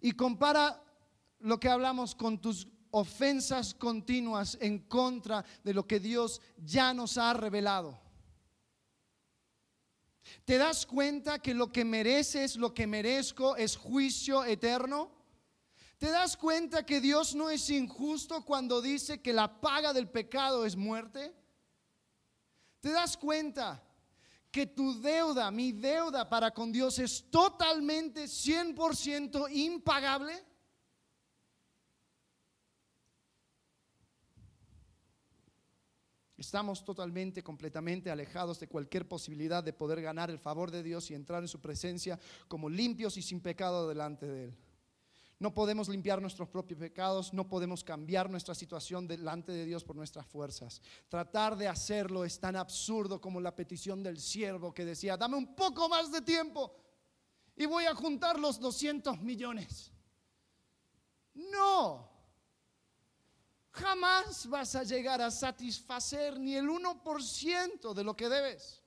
Y 0.00 0.12
compara 0.12 0.82
lo 1.40 1.60
que 1.60 1.68
hablamos 1.68 2.14
con 2.14 2.40
tus 2.40 2.68
ofensas 2.90 3.74
continuas 3.74 4.56
en 4.60 4.78
contra 4.80 5.44
de 5.62 5.74
lo 5.74 5.86
que 5.86 6.00
Dios 6.00 6.40
ya 6.56 6.94
nos 6.94 7.18
ha 7.18 7.34
revelado. 7.34 8.00
¿Te 10.44 10.58
das 10.58 10.86
cuenta 10.86 11.38
que 11.38 11.54
lo 11.54 11.70
que 11.70 11.84
mereces, 11.84 12.56
lo 12.56 12.72
que 12.72 12.86
merezco 12.86 13.56
es 13.56 13.76
juicio 13.76 14.44
eterno? 14.44 15.10
¿Te 15.98 16.10
das 16.10 16.36
cuenta 16.36 16.84
que 16.84 17.00
Dios 17.00 17.34
no 17.34 17.50
es 17.50 17.70
injusto 17.70 18.44
cuando 18.44 18.80
dice 18.80 19.22
que 19.22 19.32
la 19.32 19.60
paga 19.60 19.92
del 19.92 20.08
pecado 20.08 20.64
es 20.64 20.76
muerte? 20.76 21.34
¿Te 22.80 22.90
das 22.90 23.16
cuenta 23.16 23.82
que 24.50 24.66
tu 24.66 25.00
deuda, 25.00 25.50
mi 25.50 25.72
deuda 25.72 26.28
para 26.28 26.50
con 26.52 26.70
Dios 26.72 26.98
es 26.98 27.30
totalmente 27.30 28.24
100% 28.24 29.50
impagable? 29.52 30.45
Estamos 36.46 36.84
totalmente, 36.84 37.42
completamente 37.42 38.08
alejados 38.08 38.60
de 38.60 38.68
cualquier 38.68 39.08
posibilidad 39.08 39.64
de 39.64 39.72
poder 39.72 40.00
ganar 40.00 40.30
el 40.30 40.38
favor 40.38 40.70
de 40.70 40.84
Dios 40.84 41.10
y 41.10 41.14
entrar 41.14 41.42
en 41.42 41.48
su 41.48 41.60
presencia 41.60 42.20
como 42.46 42.70
limpios 42.70 43.16
y 43.16 43.22
sin 43.22 43.40
pecado 43.40 43.88
delante 43.88 44.28
de 44.28 44.44
Él. 44.44 44.56
No 45.40 45.52
podemos 45.52 45.88
limpiar 45.88 46.22
nuestros 46.22 46.48
propios 46.48 46.78
pecados, 46.78 47.34
no 47.34 47.48
podemos 47.48 47.82
cambiar 47.82 48.30
nuestra 48.30 48.54
situación 48.54 49.08
delante 49.08 49.50
de 49.50 49.64
Dios 49.64 49.82
por 49.82 49.96
nuestras 49.96 50.24
fuerzas. 50.24 50.80
Tratar 51.08 51.56
de 51.56 51.66
hacerlo 51.66 52.24
es 52.24 52.38
tan 52.38 52.54
absurdo 52.54 53.20
como 53.20 53.40
la 53.40 53.56
petición 53.56 54.04
del 54.04 54.20
siervo 54.20 54.72
que 54.72 54.84
decía, 54.84 55.16
dame 55.16 55.36
un 55.36 55.56
poco 55.56 55.88
más 55.88 56.12
de 56.12 56.22
tiempo 56.22 56.76
y 57.56 57.66
voy 57.66 57.86
a 57.86 57.94
juntar 57.96 58.38
los 58.38 58.60
200 58.60 59.20
millones. 59.20 59.90
No, 61.34 62.15
jamás 63.76 64.46
vas 64.46 64.74
a 64.74 64.82
llegar 64.82 65.20
a 65.20 65.30
satisfacer 65.30 66.38
ni 66.38 66.54
el 66.56 66.66
1% 66.68 67.94
de 67.94 68.04
lo 68.04 68.16
que 68.16 68.28
debes. 68.28 68.82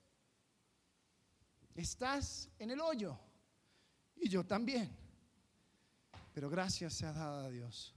Estás 1.74 2.48
en 2.58 2.70
el 2.70 2.80
hoyo 2.80 3.18
y 4.16 4.28
yo 4.28 4.44
también. 4.44 4.96
Pero 6.32 6.50
gracias 6.50 6.94
sea 6.94 7.12
dada 7.12 7.46
a 7.46 7.50
Dios 7.50 7.94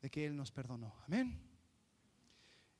de 0.00 0.10
que 0.10 0.24
Él 0.24 0.36
nos 0.36 0.50
perdonó. 0.50 0.94
Amén. 1.06 1.40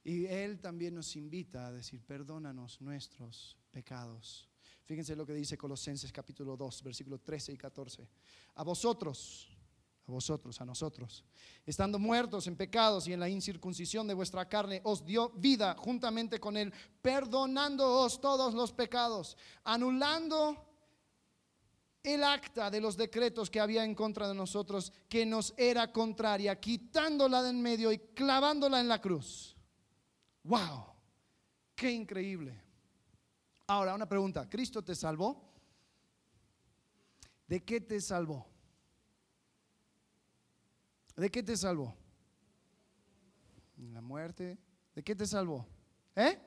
Y 0.03 0.27
Él 0.27 0.61
también 0.61 0.95
nos 0.95 1.17
invita 1.17 1.67
a 1.67 1.73
decir, 1.73 2.03
perdónanos 2.05 2.81
nuestros 2.81 3.57
pecados. 3.71 4.49
Fíjense 4.85 5.17
lo 5.17 5.25
que 5.25 5.33
dice 5.33 5.57
Colosenses 5.57 6.13
capítulo 6.13 6.57
2, 6.57 6.83
versículos 6.83 7.23
13 7.23 7.53
y 7.53 7.57
14. 7.57 8.09
A 8.57 8.63
vosotros, 8.63 9.54
a 10.07 10.13
vosotros, 10.13 10.61
a 10.61 10.65
nosotros, 10.65 11.25
estando 11.65 11.99
muertos 11.99 12.47
en 12.47 12.57
pecados 12.57 13.09
y 13.09 13.13
en 13.13 13.21
la 13.21 13.29
incircuncisión 13.29 14.07
de 14.07 14.15
vuestra 14.15 14.49
carne, 14.49 14.81
os 14.85 15.05
dio 15.05 15.31
vida 15.31 15.75
juntamente 15.79 16.39
con 16.39 16.57
Él, 16.57 16.73
perdonándoos 17.01 18.21
todos 18.21 18.55
los 18.55 18.73
pecados, 18.73 19.37
anulando 19.65 20.75
el 22.03 22.23
acta 22.23 22.71
de 22.71 22.83
los 22.83 22.99
decretos 22.99 23.49
que 23.49 23.61
había 23.61 23.83
en 23.83 23.95
contra 23.95 24.29
de 24.29 24.35
nosotros, 24.35 24.93
que 25.09 25.25
nos 25.25 25.55
era 25.57 25.91
contraria, 25.91 26.61
quitándola 26.61 27.43
de 27.43 27.51
en 27.51 27.63
medio 27.63 27.91
y 27.91 27.99
clavándola 27.99 28.81
en 28.81 28.89
la 28.89 29.01
cruz. 29.01 29.57
¡Wow! 30.43 30.85
¡Qué 31.75 31.91
increíble! 31.91 32.63
Ahora, 33.67 33.95
una 33.95 34.07
pregunta, 34.07 34.47
¿Cristo 34.51 34.85
te 34.85 34.95
salvó? 34.95 35.51
¿De 37.47 37.65
qué 37.65 37.81
te 37.81 37.99
salvó? 38.03 38.54
¿De 41.17 41.31
qué 41.31 41.43
te 41.43 41.57
salvó? 41.57 41.95
La 43.77 44.01
muerte. 44.01 44.59
¿De 44.95 45.03
qué 45.03 45.15
te 45.15 45.27
salvó? 45.27 45.67
¿Eh? 46.17 46.39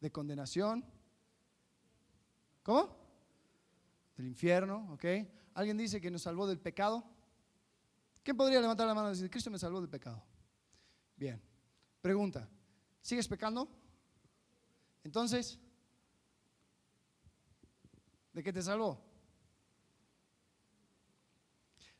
¿De 0.00 0.10
condenación? 0.10 0.84
¿Cómo? 2.62 2.96
Del 4.16 4.26
infierno, 4.26 4.92
¿ok? 4.92 5.04
¿Alguien 5.54 5.76
dice 5.76 6.00
que 6.00 6.10
nos 6.10 6.22
salvó 6.22 6.46
del 6.46 6.58
pecado? 6.58 7.04
¿Quién 8.22 8.36
podría 8.36 8.60
levantar 8.60 8.86
la 8.86 8.94
mano 8.94 9.08
y 9.08 9.12
decir, 9.12 9.30
Cristo 9.30 9.50
me 9.50 9.58
salvó 9.58 9.80
del 9.80 9.88
pecado? 9.88 10.22
Bien. 11.16 11.40
Pregunta, 12.00 12.48
¿sigues 13.00 13.28
pecando? 13.28 13.68
Entonces, 15.04 15.60
¿de 18.32 18.42
qué 18.42 18.52
te 18.52 18.62
salvó? 18.62 19.00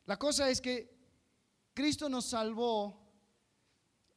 La 0.05 0.17
cosa 0.17 0.49
es 0.49 0.61
que 0.61 0.96
Cristo 1.77 2.09
nos 2.09 2.25
salvó, 2.25 2.99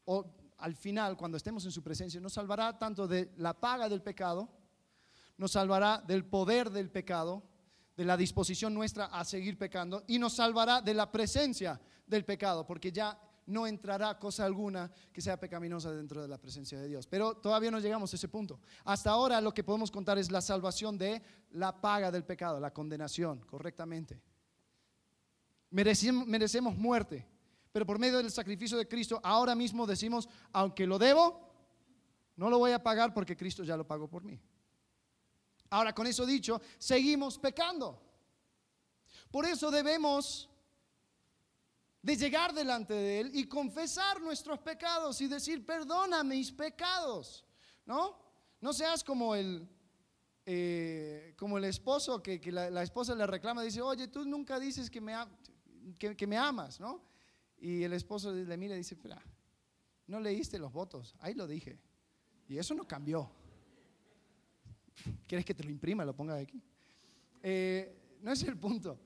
o 0.06 0.34
al 0.56 0.74
final, 0.74 1.14
cuando 1.14 1.36
estemos 1.36 1.62
en 1.66 1.70
su 1.70 1.82
presencia, 1.82 2.18
nos 2.18 2.32
salvará 2.32 2.78
tanto 2.78 3.06
de 3.06 3.34
la 3.36 3.52
paga 3.52 3.86
del 3.86 4.00
pecado, 4.00 4.48
nos 5.36 5.52
salvará 5.52 5.98
del 5.98 6.24
poder 6.24 6.70
del 6.70 6.90
pecado, 6.90 7.42
de 7.94 8.06
la 8.06 8.16
disposición 8.16 8.72
nuestra 8.72 9.04
a 9.12 9.26
seguir 9.26 9.58
pecando, 9.58 10.04
y 10.06 10.18
nos 10.18 10.32
salvará 10.32 10.80
de 10.80 10.94
la 10.94 11.12
presencia 11.12 11.78
del 12.06 12.24
pecado, 12.24 12.66
porque 12.66 12.90
ya 12.92 13.20
no 13.44 13.66
entrará 13.66 14.18
cosa 14.18 14.46
alguna 14.46 14.90
que 15.12 15.20
sea 15.20 15.38
pecaminosa 15.38 15.92
dentro 15.92 16.22
de 16.22 16.28
la 16.28 16.38
presencia 16.38 16.80
de 16.80 16.88
Dios. 16.88 17.06
Pero 17.06 17.36
todavía 17.36 17.70
no 17.70 17.78
llegamos 17.78 18.10
a 18.10 18.16
ese 18.16 18.28
punto. 18.28 18.58
Hasta 18.84 19.10
ahora 19.10 19.38
lo 19.38 19.52
que 19.52 19.64
podemos 19.64 19.90
contar 19.90 20.16
es 20.16 20.30
la 20.30 20.40
salvación 20.40 20.96
de 20.96 21.22
la 21.50 21.78
paga 21.78 22.10
del 22.10 22.24
pecado, 22.24 22.58
la 22.58 22.72
condenación, 22.72 23.40
correctamente. 23.40 24.18
Merecemos, 25.68 26.26
merecemos 26.26 26.74
muerte, 26.74 27.28
pero 27.72 27.86
por 27.86 27.98
medio 27.98 28.18
del 28.18 28.30
sacrificio 28.30 28.76
de 28.76 28.88
Cristo, 28.88 29.20
ahora 29.22 29.54
mismo 29.54 29.86
decimos, 29.86 30.28
aunque 30.52 30.86
lo 30.86 30.98
debo, 30.98 31.48
no 32.36 32.50
lo 32.50 32.58
voy 32.58 32.72
a 32.72 32.82
pagar 32.82 33.14
porque 33.14 33.36
Cristo 33.36 33.62
ya 33.64 33.76
lo 33.76 33.86
pagó 33.86 34.08
por 34.08 34.24
mí. 34.24 34.40
Ahora, 35.70 35.94
con 35.94 36.06
eso 36.06 36.26
dicho, 36.26 36.60
seguimos 36.78 37.38
pecando. 37.38 38.02
Por 39.30 39.46
eso 39.46 39.70
debemos 39.70 40.48
de 42.02 42.16
llegar 42.16 42.52
delante 42.52 42.94
de 42.94 43.20
Él 43.20 43.30
y 43.34 43.44
confesar 43.44 44.20
nuestros 44.20 44.58
pecados 44.58 45.20
y 45.20 45.28
decir, 45.28 45.64
perdona 45.64 46.24
mis 46.24 46.50
pecados. 46.50 47.44
¿No? 47.86 48.18
No 48.60 48.72
seas 48.72 49.04
como 49.04 49.34
el, 49.34 49.68
eh, 50.44 51.34
como 51.38 51.58
el 51.58 51.64
esposo 51.64 52.22
que, 52.22 52.40
la, 52.50 52.82
esposa 52.82 53.14
le 53.14 53.26
reclama, 53.26 53.62
dice, 53.62 53.80
oye, 53.80 54.08
tú 54.08 54.24
nunca 54.24 54.58
dices 54.58 54.90
que 54.90 55.00
me, 55.00 55.14
que, 55.98 56.16
que 56.16 56.26
me 56.26 56.36
amas, 56.36 56.80
¿no? 56.80 57.09
Y 57.60 57.82
el 57.82 57.92
esposo 57.92 58.32
le 58.32 58.56
mira 58.56 58.74
y 58.74 58.78
dice, 58.78 58.96
no 60.06 60.18
leíste 60.18 60.58
los 60.58 60.72
votos, 60.72 61.14
ahí 61.20 61.34
lo 61.34 61.46
dije. 61.46 61.78
Y 62.48 62.58
eso 62.58 62.74
no 62.74 62.88
cambió. 62.88 63.30
¿Quieres 65.26 65.44
que 65.44 65.54
te 65.54 65.62
lo 65.62 65.70
imprima, 65.70 66.04
lo 66.04 66.16
ponga 66.16 66.34
aquí? 66.34 66.60
Eh, 67.42 68.18
no 68.22 68.32
es 68.32 68.42
el 68.42 68.56
punto. 68.56 68.98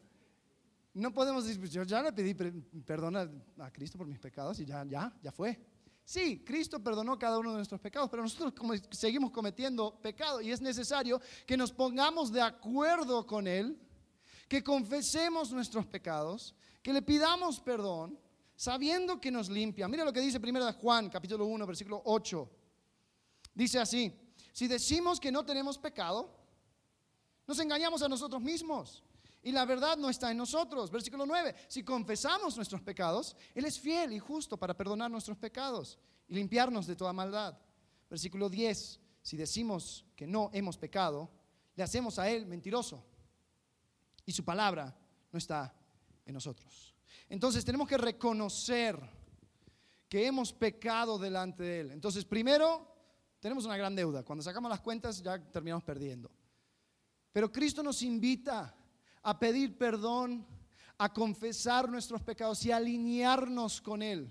No 0.94 1.12
podemos 1.12 1.44
decir, 1.44 1.60
pues 1.60 1.72
yo 1.72 1.82
ya 1.82 2.02
le 2.02 2.12
pedí 2.12 2.34
perdón 2.34 3.16
a 3.16 3.70
Cristo 3.72 3.98
por 3.98 4.06
mis 4.06 4.18
pecados 4.18 4.60
y 4.60 4.64
ya, 4.64 4.84
ya, 4.84 5.12
ya 5.20 5.32
fue. 5.32 5.60
Sí, 6.04 6.44
Cristo 6.44 6.82
perdonó 6.82 7.18
cada 7.18 7.38
uno 7.38 7.50
de 7.50 7.56
nuestros 7.56 7.80
pecados, 7.80 8.08
pero 8.10 8.22
nosotros 8.22 8.52
seguimos 8.90 9.30
cometiendo 9.30 10.00
pecado 10.00 10.40
y 10.40 10.52
es 10.52 10.60
necesario 10.60 11.20
que 11.46 11.56
nos 11.56 11.72
pongamos 11.72 12.30
de 12.30 12.42
acuerdo 12.42 13.26
con 13.26 13.46
Él, 13.46 13.78
que 14.48 14.62
confesemos 14.62 15.50
nuestros 15.50 15.86
pecados, 15.86 16.54
que 16.82 16.92
le 16.92 17.02
pidamos 17.02 17.58
perdón 17.60 18.18
sabiendo 18.56 19.20
que 19.20 19.30
nos 19.30 19.48
limpia. 19.48 19.88
Mira 19.88 20.04
lo 20.04 20.12
que 20.12 20.20
dice 20.20 20.38
1 20.38 20.72
Juan, 20.74 21.08
capítulo 21.10 21.46
1, 21.46 21.66
versículo 21.66 22.02
8. 22.04 22.50
Dice 23.54 23.78
así, 23.78 24.12
si 24.52 24.68
decimos 24.68 25.18
que 25.20 25.32
no 25.32 25.44
tenemos 25.44 25.78
pecado, 25.78 26.30
nos 27.46 27.58
engañamos 27.58 28.02
a 28.02 28.08
nosotros 28.08 28.40
mismos. 28.40 29.02
Y 29.42 29.52
la 29.52 29.66
verdad 29.66 29.98
no 29.98 30.08
está 30.08 30.30
en 30.30 30.38
nosotros. 30.38 30.90
Versículo 30.90 31.26
9. 31.26 31.54
Si 31.68 31.84
confesamos 31.84 32.56
nuestros 32.56 32.80
pecados, 32.80 33.36
Él 33.54 33.66
es 33.66 33.78
fiel 33.78 34.12
y 34.12 34.18
justo 34.18 34.56
para 34.56 34.74
perdonar 34.74 35.10
nuestros 35.10 35.36
pecados 35.36 35.98
y 36.26 36.34
limpiarnos 36.34 36.86
de 36.86 36.96
toda 36.96 37.12
maldad. 37.12 37.58
Versículo 38.08 38.48
10. 38.48 39.00
Si 39.20 39.36
decimos 39.36 40.06
que 40.16 40.26
no 40.26 40.50
hemos 40.54 40.78
pecado, 40.78 41.30
le 41.76 41.82
hacemos 41.82 42.18
a 42.18 42.28
Él 42.30 42.46
mentiroso. 42.46 43.04
Y 44.24 44.32
su 44.32 44.44
palabra 44.44 44.96
no 45.30 45.38
está 45.38 45.74
en 46.24 46.32
nosotros. 46.32 46.93
Entonces 47.29 47.64
tenemos 47.64 47.88
que 47.88 47.98
reconocer 47.98 48.98
que 50.09 50.27
hemos 50.27 50.53
pecado 50.53 51.18
delante 51.18 51.62
de 51.62 51.81
Él. 51.81 51.90
Entonces, 51.90 52.24
primero, 52.24 52.87
tenemos 53.40 53.64
una 53.64 53.77
gran 53.77 53.94
deuda. 53.94 54.22
Cuando 54.22 54.42
sacamos 54.42 54.70
las 54.70 54.81
cuentas 54.81 55.22
ya 55.22 55.38
terminamos 55.38 55.85
perdiendo. 55.85 56.31
Pero 57.33 57.50
Cristo 57.50 57.83
nos 57.83 58.00
invita 58.03 58.74
a 59.22 59.38
pedir 59.38 59.77
perdón, 59.77 60.46
a 60.98 61.12
confesar 61.12 61.88
nuestros 61.88 62.22
pecados 62.22 62.64
y 62.64 62.70
alinearnos 62.70 63.81
con 63.81 64.03
Él. 64.03 64.31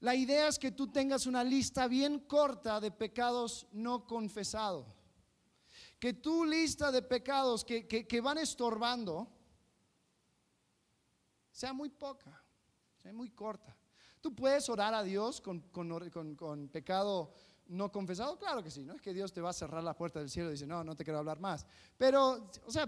La 0.00 0.14
idea 0.14 0.48
es 0.48 0.58
que 0.58 0.70
tú 0.70 0.86
tengas 0.86 1.26
una 1.26 1.42
lista 1.42 1.88
bien 1.88 2.20
corta 2.20 2.80
de 2.80 2.90
pecados 2.90 3.66
no 3.72 4.06
confesados. 4.06 4.86
Que 5.98 6.12
tu 6.12 6.44
lista 6.44 6.90
de 6.92 7.02
pecados 7.02 7.64
que, 7.64 7.86
que 7.86 8.20
van 8.20 8.38
estorbando, 8.38 9.28
sea 11.52 11.72
muy 11.72 11.90
poca, 11.90 12.42
sea 13.02 13.12
muy 13.12 13.30
corta. 13.30 13.76
Tú 14.20 14.34
puedes 14.34 14.68
orar 14.68 14.94
a 14.94 15.02
Dios 15.02 15.40
con, 15.40 15.60
pecado 16.72 17.34
no 17.68 17.90
confesado? 17.92 18.38
Claro 18.38 18.62
que 18.62 18.70
sí, 18.70 18.84
no 18.84 18.94
es 18.94 19.00
que 19.00 19.14
Dios 19.14 19.32
te 19.32 19.40
va 19.40 19.50
a 19.50 19.52
cerrar 19.52 19.82
la 19.82 19.94
puerta 19.94 20.18
del 20.18 20.28
cielo 20.28 20.48
y 20.48 20.52
dice, 20.52 20.66
no, 20.66 20.82
no 20.82 20.96
te 20.96 21.04
quiero 21.04 21.18
hablar 21.18 21.38
más. 21.38 21.64
Pero, 21.96 22.50
o 22.66 22.70
sea, 22.70 22.86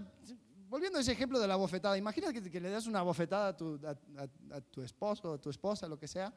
volviendo 0.67 0.97
a 0.97 1.01
ese 1.01 1.11
ejemplo 1.11 1.39
de 1.39 1.47
la 1.47 1.55
bofetada, 1.55 1.97
imagínate 1.97 2.51
que, 2.51 2.59
le 2.59 2.69
das 2.69 2.85
una 2.85 3.01
bofetada 3.01 3.49
a 3.49 3.57
tu, 3.57 3.79
a, 3.85 4.61
tu 4.61 4.81
esposo, 4.81 5.33
a 5.33 5.37
tu 5.37 5.49
esposa, 5.49 5.87
lo 5.87 5.97
que 5.97 6.07
sea, 6.07 6.33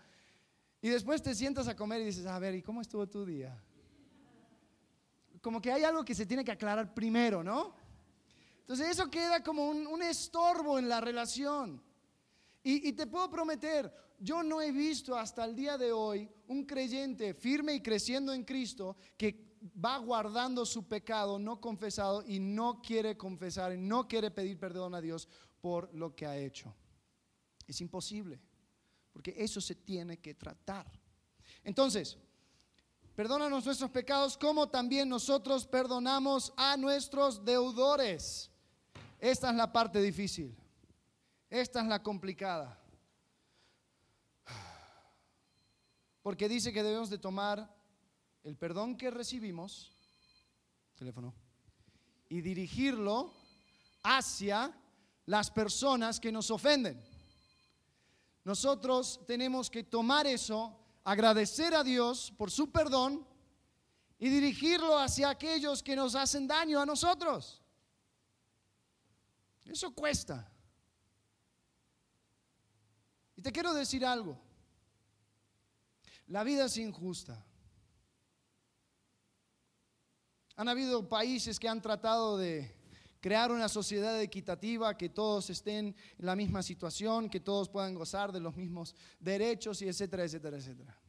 y 0.80 0.88
después 0.88 1.22
te 1.22 1.34
sientas 1.34 1.66
a 1.68 1.74
comer 1.74 2.00
y 2.02 2.06
dices, 2.06 2.26
a 2.26 2.38
ver, 2.38 2.54
¿y 2.54 2.62
cómo 2.62 2.80
estuvo 2.80 3.06
tu 3.08 3.24
día? 3.24 3.60
Como 5.42 5.60
que 5.60 5.72
hay 5.72 5.84
algo 5.84 6.04
que 6.04 6.14
se 6.14 6.26
tiene 6.26 6.44
que 6.44 6.52
aclarar 6.52 6.94
primero, 6.94 7.42
¿no? 7.42 7.74
Entonces 8.60 8.90
eso 8.90 9.10
queda 9.10 9.42
como 9.42 9.66
un, 9.66 10.02
estorbo 10.02 10.78
en 10.78 10.88
la 10.88 11.00
relación. 11.00 11.82
Y 12.74 12.92
te 12.92 13.06
puedo 13.06 13.30
prometer, 13.30 13.92
yo 14.18 14.42
no 14.42 14.60
he 14.60 14.72
visto 14.72 15.16
hasta 15.16 15.44
el 15.44 15.54
día 15.54 15.78
de 15.78 15.92
hoy 15.92 16.28
un 16.48 16.64
creyente 16.64 17.34
firme 17.34 17.74
y 17.74 17.80
creciendo 17.80 18.32
en 18.32 18.44
Cristo 18.44 18.96
que 19.16 19.48
va 19.84 19.96
guardando 19.98 20.64
su 20.66 20.86
pecado 20.86 21.38
no 21.38 21.60
confesado 21.60 22.22
y 22.26 22.38
no 22.38 22.80
quiere 22.82 23.16
confesar 23.16 23.72
y 23.72 23.78
no 23.78 24.06
quiere 24.08 24.30
pedir 24.30 24.58
perdón 24.58 24.94
a 24.94 25.00
Dios 25.00 25.28
por 25.60 25.92
lo 25.94 26.14
que 26.14 26.26
ha 26.26 26.36
hecho. 26.36 26.74
Es 27.66 27.80
imposible, 27.80 28.40
porque 29.12 29.34
eso 29.36 29.60
se 29.60 29.74
tiene 29.74 30.18
que 30.18 30.34
tratar. 30.34 30.90
Entonces, 31.64 32.16
perdónanos 33.14 33.64
nuestros 33.64 33.90
pecados 33.90 34.36
como 34.36 34.68
también 34.68 35.08
nosotros 35.08 35.66
perdonamos 35.66 36.52
a 36.56 36.76
nuestros 36.76 37.44
deudores. 37.44 38.50
Esta 39.20 39.50
es 39.50 39.56
la 39.56 39.72
parte 39.72 40.00
difícil. 40.00 40.56
Esta 41.50 41.80
es 41.80 41.86
la 41.86 42.02
complicada. 42.02 42.78
Porque 46.22 46.48
dice 46.48 46.72
que 46.72 46.82
debemos 46.82 47.08
de 47.08 47.18
tomar 47.18 47.74
el 48.44 48.56
perdón 48.56 48.96
que 48.96 49.10
recibimos, 49.10 49.90
teléfono, 50.94 51.34
y 52.28 52.42
dirigirlo 52.42 53.32
hacia 54.02 54.78
las 55.24 55.50
personas 55.50 56.20
que 56.20 56.30
nos 56.30 56.50
ofenden. 56.50 57.02
Nosotros 58.44 59.20
tenemos 59.26 59.70
que 59.70 59.84
tomar 59.84 60.26
eso, 60.26 60.78
agradecer 61.04 61.74
a 61.74 61.82
Dios 61.82 62.32
por 62.36 62.50
su 62.50 62.70
perdón 62.70 63.26
y 64.18 64.28
dirigirlo 64.28 64.98
hacia 64.98 65.30
aquellos 65.30 65.82
que 65.82 65.96
nos 65.96 66.14
hacen 66.14 66.46
daño 66.46 66.80
a 66.80 66.86
nosotros. 66.86 67.62
Eso 69.64 69.94
cuesta. 69.94 70.50
Y 73.38 73.40
te 73.40 73.52
quiero 73.52 73.72
decir 73.72 74.04
algo. 74.04 74.36
La 76.26 76.42
vida 76.42 76.64
es 76.64 76.76
injusta. 76.76 77.46
Han 80.56 80.68
habido 80.68 81.08
países 81.08 81.60
que 81.60 81.68
han 81.68 81.80
tratado 81.80 82.36
de 82.36 82.74
crear 83.20 83.52
una 83.52 83.68
sociedad 83.68 84.20
equitativa, 84.20 84.96
que 84.98 85.08
todos 85.08 85.50
estén 85.50 85.94
en 86.18 86.26
la 86.26 86.34
misma 86.34 86.64
situación, 86.64 87.30
que 87.30 87.38
todos 87.38 87.68
puedan 87.68 87.94
gozar 87.94 88.32
de 88.32 88.40
los 88.40 88.56
mismos 88.56 88.96
derechos 89.20 89.82
y 89.82 89.88
etcétera, 89.88 90.24
etcétera, 90.24 90.56
etcétera. 90.56 91.00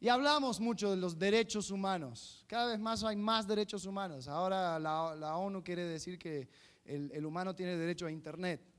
Y 0.00 0.08
hablamos 0.08 0.58
mucho 0.58 0.90
de 0.90 0.96
los 0.96 1.18
derechos 1.18 1.70
humanos. 1.70 2.46
Cada 2.46 2.68
vez 2.68 2.80
más 2.80 3.04
hay 3.04 3.16
más 3.16 3.46
derechos 3.46 3.84
humanos. 3.84 4.26
Ahora 4.26 4.78
la, 4.78 5.36
ONU 5.36 5.62
quiere 5.62 5.84
decir 5.84 6.18
que 6.18 6.48
el, 6.82 7.10
el 7.12 7.26
humano 7.26 7.54
tiene 7.54 7.76
derecho 7.76 8.06
a 8.06 8.10
Internet. 8.10 8.72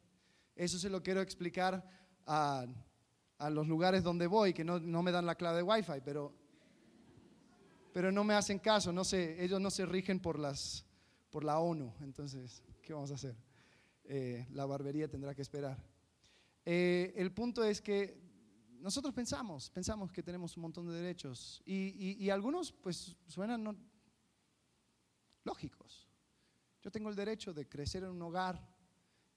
Eso 0.56 0.80
se 0.80 0.90
lo 0.90 1.04
quiero 1.04 1.22
explicar 1.22 2.03
a 2.26 2.66
a 3.44 3.50
los 3.50 3.68
lugares 3.68 4.04
donde 4.04 4.26
voy, 4.26 4.54
que 4.54 4.64
no, 4.64 4.80
me 4.80 5.12
dan 5.12 5.26
la 5.26 5.36
clave 5.36 5.58
de 5.58 5.64
Wi-Fi, 5.64 6.00
pero, 6.06 6.34
pero 7.92 8.10
no 8.10 8.24
me 8.24 8.34
hacen 8.36 8.58
caso, 8.58 8.94
no 8.94 9.04
sé, 9.04 9.44
ellos 9.44 9.60
no 9.60 9.70
se 9.70 9.86
rigen 9.86 10.22
por, 10.22 10.40
las, 10.40 10.86
por 11.30 11.44
la 11.44 11.60
ONU, 11.60 11.94
entonces, 12.00 12.64
¿qué 12.82 12.94
vamos 12.94 13.12
a 13.12 13.16
hacer? 13.16 13.36
Eh, 14.06 14.48
la 14.52 14.66
barbería 14.66 15.10
tendrá 15.10 15.36
que 15.36 15.42
esperar. 15.42 15.78
Eh, 16.66 17.14
el 17.18 17.34
punto 17.34 17.66
es 17.66 17.82
que 17.82 18.18
nosotros 18.80 19.14
pensamos, 19.14 19.70
pensamos 19.70 20.10
que 20.10 20.24
tenemos 20.24 20.56
un 20.56 20.62
montón 20.62 20.88
de 20.88 20.94
derechos 20.94 21.62
y, 21.66 22.30
algunos 22.30 22.72
pues 22.72 23.18
suenan 23.28 23.78
lógicos. 25.44 26.08
Yo 26.82 26.92
tengo 26.92 27.10
el 27.10 27.16
derecho 27.16 27.54
de 27.54 27.68
crecer 27.68 28.04
en 28.04 28.12
un 28.12 28.22
hogar 28.22 28.73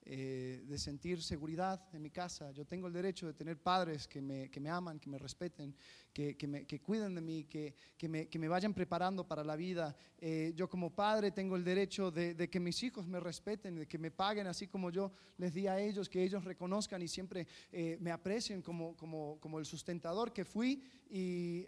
eh, 0.08 0.62
de 0.64 0.78
sentir 0.78 1.20
seguridad 1.20 1.82
en 1.92 2.00
mi 2.00 2.10
casa. 2.10 2.52
Yo 2.52 2.64
tengo 2.64 2.86
el 2.86 2.92
derecho 2.92 3.26
de 3.26 3.34
tener 3.34 3.60
padres 3.60 4.06
que 4.06 4.22
me, 4.22 4.48
que 4.48 4.60
me 4.60 4.70
aman, 4.70 5.00
que 5.00 5.10
me 5.10 5.18
respeten, 5.18 5.76
que, 6.16 6.34
que, 6.34 6.46
me, 6.46 6.64
que 6.64 6.80
cuiden 6.80 7.14
de 7.14 7.20
mí, 7.20 7.44
que, 7.44 7.74
que, 7.98 8.08
me, 8.08 8.26
que 8.26 8.38
me 8.38 8.48
vayan 8.48 8.72
preparando 8.72 9.28
para 9.28 9.44
la 9.44 9.54
vida. 9.54 9.94
Eh, 10.18 10.54
yo 10.56 10.66
como 10.66 10.88
padre 10.88 11.30
tengo 11.30 11.56
el 11.56 11.62
derecho 11.62 12.10
de, 12.10 12.32
de, 12.32 12.48
que 12.48 12.58
mis 12.58 12.82
hijos 12.82 13.06
me 13.06 13.20
respeten, 13.20 13.76
de 13.76 13.86
que 13.86 13.98
me 13.98 14.10
paguen 14.10 14.46
así 14.46 14.66
como 14.66 14.88
yo 14.88 15.12
les 15.36 15.52
di 15.52 15.66
a 15.66 15.78
ellos, 15.78 16.08
que 16.08 16.22
ellos 16.22 16.42
reconozcan 16.42 17.02
y 17.02 17.08
siempre 17.08 17.46
eh, 17.70 17.98
me 18.00 18.12
aprecien 18.12 18.62
como, 18.62 18.96
como, 18.96 19.38
como, 19.40 19.58
el 19.58 19.66
sustentador 19.66 20.32
que 20.32 20.46
fui 20.46 20.82
y 21.10 21.66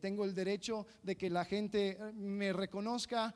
tengo 0.00 0.24
el 0.24 0.34
derecho 0.34 0.86
de 1.02 1.16
que 1.16 1.28
la 1.30 1.44
gente 1.44 1.98
me 2.14 2.52
reconozca 2.52 3.34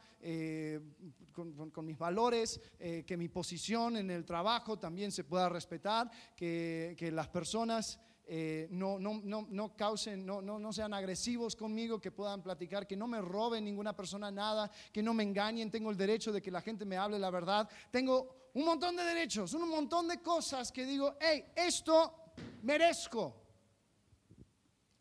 con, 1.32 1.70
con, 1.70 1.84
mis 1.84 1.98
valores, 1.98 2.60
que 2.78 3.16
mi 3.16 3.28
posición 3.28 3.96
en 3.96 4.10
el 4.12 4.24
trabajo 4.24 4.78
también 4.78 5.10
se 5.10 5.24
pueda 5.24 5.48
respetar, 5.48 6.08
que, 6.36 6.94
que 6.96 7.10
las 7.10 7.26
personas 7.28 7.98
eh, 8.32 8.68
no, 8.70 8.96
no, 9.00 9.20
no, 9.24 9.48
no, 9.50 9.76
causen, 9.76 10.24
no, 10.24 10.40
no, 10.40 10.56
no 10.56 10.72
sean 10.72 10.94
agresivos 10.94 11.56
conmigo, 11.56 12.00
que 12.00 12.12
puedan 12.12 12.44
platicar, 12.44 12.86
que 12.86 12.94
no 12.96 13.08
me 13.08 13.20
roben 13.20 13.64
ninguna 13.64 13.96
persona 13.96 14.30
nada, 14.30 14.70
que 14.92 15.02
no 15.02 15.12
me 15.12 15.24
engañen, 15.24 15.68
tengo 15.68 15.90
el 15.90 15.96
derecho 15.96 16.30
de 16.30 16.40
que 16.40 16.52
la 16.52 16.60
gente 16.60 16.84
me 16.84 16.96
hable 16.96 17.18
la 17.18 17.28
verdad, 17.30 17.68
tengo 17.90 18.50
un 18.54 18.64
montón 18.64 18.94
de 18.94 19.02
derechos, 19.02 19.52
un 19.54 19.68
montón 19.68 20.06
de 20.06 20.22
cosas 20.22 20.70
que 20.70 20.86
digo, 20.86 21.16
hey, 21.20 21.44
esto 21.56 22.32
merezco. 22.62 23.34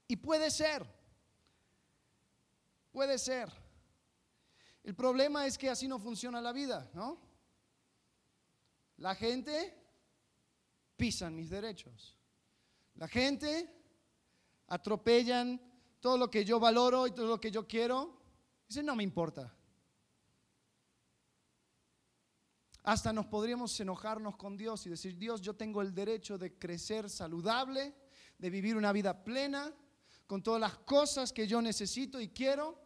Y 0.07 0.15
puede 0.15 0.49
ser, 0.49 0.83
puede 2.91 3.19
ser. 3.19 3.47
El 4.83 4.95
problema 4.95 5.45
es 5.45 5.55
que 5.55 5.69
así 5.69 5.87
no 5.87 5.99
funciona 5.99 6.41
la 6.41 6.51
vida, 6.51 6.89
¿no? 6.95 7.21
La 8.97 9.13
gente 9.13 9.77
pisan 10.97 11.35
mis 11.35 11.51
derechos. 11.51 12.18
La 12.99 13.07
gente 13.07 13.73
atropellan 14.67 15.57
todo 16.01 16.17
lo 16.17 16.29
que 16.29 16.43
yo 16.43 16.59
valoro 16.59 17.07
y 17.07 17.11
todo 17.11 17.27
lo 17.27 17.39
que 17.39 17.49
yo 17.49 17.65
quiero. 17.65 18.19
Dice, 18.67 18.83
no 18.83 18.93
me 18.93 19.03
importa. 19.03 19.55
Hasta 22.83 23.13
nos 23.13 23.25
podríamos 23.27 23.79
enojarnos 23.79 24.35
con 24.35 24.57
Dios 24.57 24.85
y 24.85 24.89
decir, 24.89 25.17
Dios, 25.17 25.39
yo 25.39 25.55
tengo 25.55 25.81
el 25.81 25.95
derecho 25.95 26.37
de 26.37 26.59
crecer 26.59 27.09
saludable, 27.09 27.95
de 28.37 28.49
vivir 28.49 28.75
una 28.75 28.91
vida 28.91 29.23
plena, 29.23 29.73
con 30.27 30.43
todas 30.43 30.59
las 30.59 30.77
cosas 30.79 31.31
que 31.31 31.47
yo 31.47 31.61
necesito 31.61 32.19
y 32.19 32.27
quiero, 32.27 32.77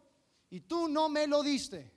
y 0.48 0.60
tú 0.60 0.86
no 0.86 1.08
me 1.08 1.26
lo 1.26 1.42
diste. 1.42 1.92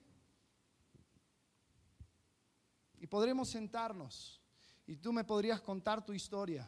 Y 2.98 3.06
podremos 3.06 3.48
sentarnos 3.48 4.42
y 4.88 4.98
tú 4.98 5.14
me 5.14 5.24
podrías 5.24 5.62
contar 5.62 6.04
tu 6.04 6.14
historia. 6.14 6.68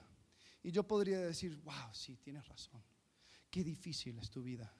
Y 0.62 0.72
yo 0.72 0.84
podría 0.84 1.19
decir, 1.19 1.56
wow, 1.58 1.93
sí, 1.93 2.17
tienes 2.17 2.48
razón. 2.48 2.84
Qué 3.50 3.63
difícil 3.63 4.17
es 4.19 4.30
tu 4.30 4.43
vida. 4.43 4.72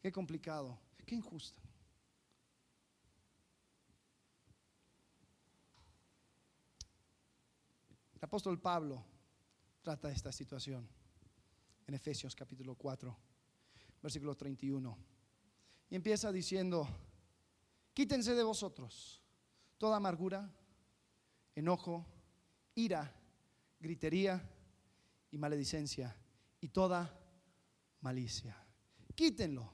Qué 0.00 0.12
complicado. 0.12 0.78
Qué 1.04 1.14
injusto. 1.14 1.62
El 8.14 8.24
apóstol 8.24 8.60
Pablo 8.60 9.04
trata 9.82 10.10
esta 10.10 10.32
situación 10.32 10.88
en 11.86 11.94
Efesios 11.94 12.34
capítulo 12.34 12.74
4, 12.74 13.16
versículo 14.02 14.34
31. 14.34 14.98
Y 15.90 15.94
empieza 15.94 16.32
diciendo, 16.32 16.88
quítense 17.92 18.34
de 18.34 18.42
vosotros 18.42 19.22
toda 19.78 19.96
amargura 19.96 20.50
enojo, 21.54 22.06
ira, 22.74 23.14
gritería 23.78 24.42
y 25.36 25.38
maledicencia 25.38 26.16
y 26.62 26.68
toda 26.68 27.14
malicia. 28.00 28.56
Quítenlo. 29.14 29.70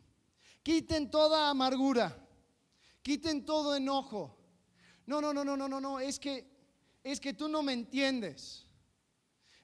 Quiten 0.60 1.08
toda 1.08 1.50
amargura. 1.50 2.18
Quiten 3.00 3.44
todo 3.44 3.76
enojo. 3.76 4.36
No, 5.06 5.20
no, 5.20 5.32
no, 5.32 5.44
no, 5.44 5.56
no, 5.56 5.68
no, 5.68 5.80
no, 5.80 6.00
es 6.00 6.18
que 6.18 6.50
es 7.04 7.20
que 7.20 7.32
tú 7.32 7.48
no 7.48 7.62
me 7.62 7.72
entiendes. 7.72 8.66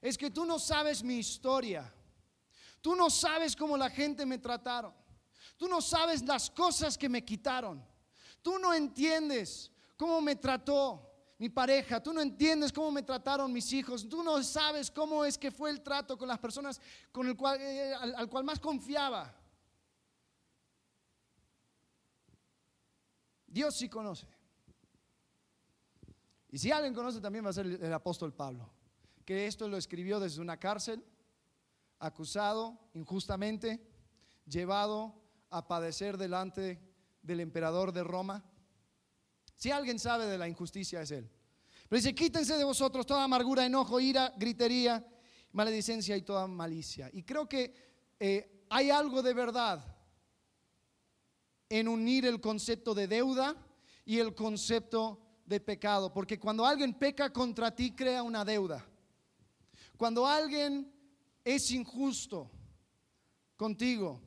Es 0.01 0.17
que 0.17 0.31
tú 0.31 0.45
no 0.45 0.61
sabes 0.61 1.03
mi 1.03 1.17
historia. 1.17 1.93
Tú 2.81 2.95
no 2.95 3.11
sabes 3.11 3.57
cómo 3.57 3.77
la 3.77 3.91
gente 3.91 4.25
me 4.25 4.39
trataron. 4.39 4.95
Tú 5.57 5.67
no 5.67 5.81
sabes 5.81 6.23
las 6.23 6.49
cosas 6.49 6.97
que 6.97 7.09
me 7.09 7.25
quitaron. 7.25 7.85
Tú 8.41 8.57
no 8.61 8.73
entiendes 8.73 9.73
cómo 9.97 10.21
me 10.21 10.37
trató 10.37 11.08
mi 11.39 11.49
pareja, 11.49 12.03
tú 12.03 12.13
no 12.13 12.21
entiendes 12.21 12.73
cómo 12.73 12.91
me 12.91 13.03
trataron 13.03 13.53
mis 13.53 13.73
hijos, 13.73 14.09
tú 14.09 14.25
no 14.25 14.43
sabes 14.43 14.91
cómo 14.91 15.25
es 15.25 15.39
que 15.39 15.53
fue 15.53 15.71
el 15.71 15.83
trato 15.83 16.19
con 16.19 16.27
las 16.27 16.39
personas 16.41 16.81
con 17.13 17.29
el 17.29 17.37
cual, 17.37 17.61
eh, 17.61 17.95
al, 17.95 18.29
cual 18.29 18.43
más 18.43 18.59
confiaba. 18.59 19.33
Dios 23.47 23.77
sí 23.77 23.89
conoce. 23.89 24.27
Y 26.51 26.59
si 26.59 26.73
alguien 26.73 26.93
conoce 26.93 27.21
también 27.21 27.45
va 27.45 27.51
a 27.51 27.53
ser 27.53 27.67
el 27.67 27.93
apóstol 27.93 28.35
Pablo, 28.35 28.69
que 29.25 29.47
esto 29.47 29.69
lo 29.69 29.77
escribió 29.77 30.19
desde 30.19 30.41
una 30.41 30.59
cárcel, 30.59 31.05
acusado 32.01 32.91
injustamente, 32.95 33.81
llevado 34.45 35.15
a 35.51 35.69
padecer 35.69 36.17
delante 36.17 36.81
del 37.23 37.41
emperador 37.41 37.93
de 37.93 38.03
Roma. 38.03 38.45
Si 39.59 39.73
alguien 39.73 39.99
sabe 39.99 40.27
de 40.27 40.39
la 40.39 40.47
injusticia 40.47 41.03
es 41.03 41.11
él. 41.11 41.29
Pero 41.89 41.99
dice, 41.99 42.15
quítense 42.15 42.57
de 42.57 42.63
vosotros 42.63 43.05
toda 43.05 43.25
amargura, 43.25 43.67
enojo, 43.67 43.99
ira, 43.99 44.33
gritería, 44.37 45.05
maledicencia 45.51 46.17
y 46.17 46.23
toda 46.23 46.47
malicia. 46.47 47.11
Y 47.13 47.25
creo 47.25 47.49
que 47.49 47.75
eh, 48.21 48.65
hay 48.71 48.91
algo 48.91 49.21
de 49.21 49.35
verdad 49.35 49.85
en 51.69 51.89
unir 51.89 52.25
el 52.25 52.41
concepto 52.41 52.95
de 52.95 53.09
deuda 53.09 53.57
y 54.05 54.21
el 54.21 54.33
concepto 54.33 55.21
de 55.45 55.59
pecado, 55.59 56.13
porque 56.13 56.39
cuando 56.39 56.65
alguien 56.65 56.95
peca 56.95 57.33
contra 57.33 57.75
ti 57.75 57.97
crea 57.97 58.23
una 58.23 58.45
deuda. 58.45 58.87
Cuando 59.97 60.25
alguien 60.25 60.89
es 61.43 61.73
injusto 61.73 62.49
contigo, 63.57 64.21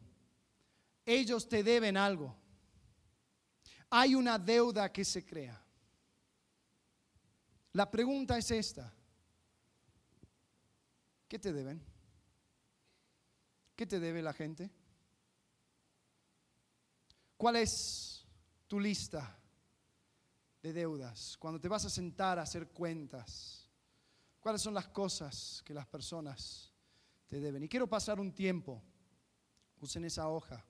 ellos 1.05 1.47
te 1.47 1.63
deben 1.63 1.95
algo. 1.95 2.35
Hay 3.93 4.15
una 4.15 4.39
deuda 4.39 4.91
que 4.91 5.03
se 5.03 5.25
crea. 5.25 5.61
La 7.73 7.91
pregunta 7.91 8.37
es 8.37 8.49
esta. 8.49 8.91
¿Qué 11.27 11.37
te 11.37 11.51
deben? 11.51 11.81
¿Qué 13.75 13.85
te 13.85 13.99
debe 13.99 14.21
la 14.21 14.31
gente? 14.31 14.69
¿Cuál 17.35 17.57
es 17.57 18.25
tu 18.67 18.79
lista 18.79 19.37
de 20.61 20.71
deudas? 20.71 21.35
Cuando 21.37 21.59
te 21.59 21.67
vas 21.67 21.83
a 21.83 21.89
sentar 21.89 22.39
a 22.39 22.43
hacer 22.43 22.69
cuentas, 22.69 23.69
¿cuáles 24.39 24.61
son 24.61 24.73
las 24.73 24.87
cosas 24.87 25.61
que 25.65 25.73
las 25.73 25.87
personas 25.87 26.71
te 27.27 27.41
deben? 27.41 27.63
Y 27.63 27.67
quiero 27.67 27.87
pasar 27.87 28.21
un 28.21 28.33
tiempo, 28.33 28.81
usen 29.81 30.05
esa 30.05 30.29
hoja, 30.29 30.65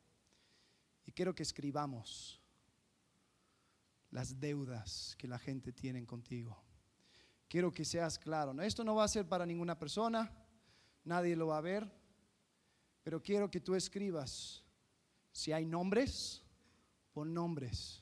y 1.06 1.12
quiero 1.12 1.36
que 1.36 1.44
escribamos 1.44 2.41
las 4.12 4.40
deudas 4.40 5.16
que 5.18 5.28
la 5.28 5.40
gente 5.40 5.74
tiene 5.74 6.06
contigo. 6.06 6.58
Quiero 7.48 7.72
que 7.72 7.84
seas 7.84 8.20
claro. 8.20 8.60
Esto 8.62 8.84
no 8.84 8.96
va 8.96 9.06
a 9.06 9.10
ser 9.10 9.28
para 9.28 9.46
ninguna 9.46 9.78
persona, 9.78 10.32
nadie 11.04 11.36
lo 11.36 11.48
va 11.48 11.58
a 11.58 11.62
ver, 11.62 11.92
pero 13.04 13.22
quiero 13.22 13.50
que 13.50 13.60
tú 13.60 13.76
escribas 13.76 14.64
si 15.32 15.52
hay 15.52 15.66
nombres 15.66 16.44
Pon 17.14 17.34
nombres 17.34 18.02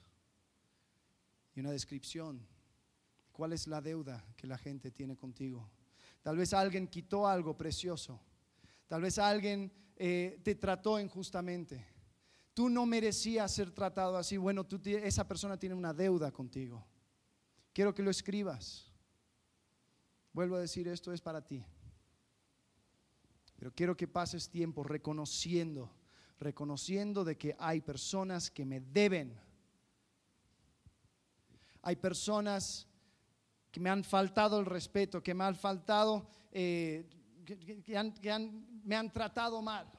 y 1.56 1.60
una 1.60 1.72
descripción. 1.72 2.46
¿Cuál 3.32 3.54
es 3.54 3.68
la 3.68 3.82
deuda 3.82 4.24
que 4.36 4.46
la 4.46 4.58
gente 4.58 4.92
tiene 4.92 5.18
contigo? 5.18 5.68
Tal 6.22 6.38
vez 6.38 6.54
alguien 6.54 6.88
quitó 6.88 7.28
algo 7.28 7.58
precioso. 7.58 8.22
Tal 8.88 9.02
vez 9.02 9.18
alguien 9.18 9.72
eh, 9.96 10.40
te 10.44 10.56
trató 10.56 11.00
injustamente. 11.00 11.84
Tú 12.60 12.68
no 12.68 12.86
merecías 12.86 13.54
ser 13.54 13.72
tratado 13.72 14.18
así. 14.18 14.36
Bueno, 14.36 14.66
tú, 14.66 14.82
esa 14.84 15.26
persona 15.26 15.56
tiene 15.56 15.76
una 15.76 15.94
deuda 15.94 16.30
contigo. 16.30 16.86
Quiero 17.72 17.96
que 17.96 18.04
lo 18.04 18.12
escribas. 18.12 18.92
Vuelvo 20.34 20.58
a 20.58 20.60
decir, 20.60 20.86
esto 20.90 21.14
es 21.14 21.22
para 21.22 21.42
ti. 21.42 21.66
Pero 23.56 23.74
quiero 23.74 23.96
que 23.96 24.10
pases 24.10 24.50
tiempo 24.50 24.84
reconociendo 24.84 25.90
reconociendo 26.38 27.24
de 27.24 27.38
que 27.38 27.56
hay 27.58 27.80
personas 27.80 28.52
que 28.52 28.66
me 28.66 28.82
deben. 28.82 29.40
Hay 31.82 31.96
personas 31.96 32.90
que 33.72 33.80
me 33.80 33.90
han 33.90 34.04
faltado 34.04 34.60
el 34.60 34.66
respeto, 34.66 35.24
que 35.24 35.34
me 35.34 35.46
han 35.46 35.56
faltado, 35.56 36.28
eh, 36.52 37.08
que, 37.46 37.82
me 38.84 38.98
han 38.98 39.14
tratado 39.14 39.62
mal. 39.62 39.99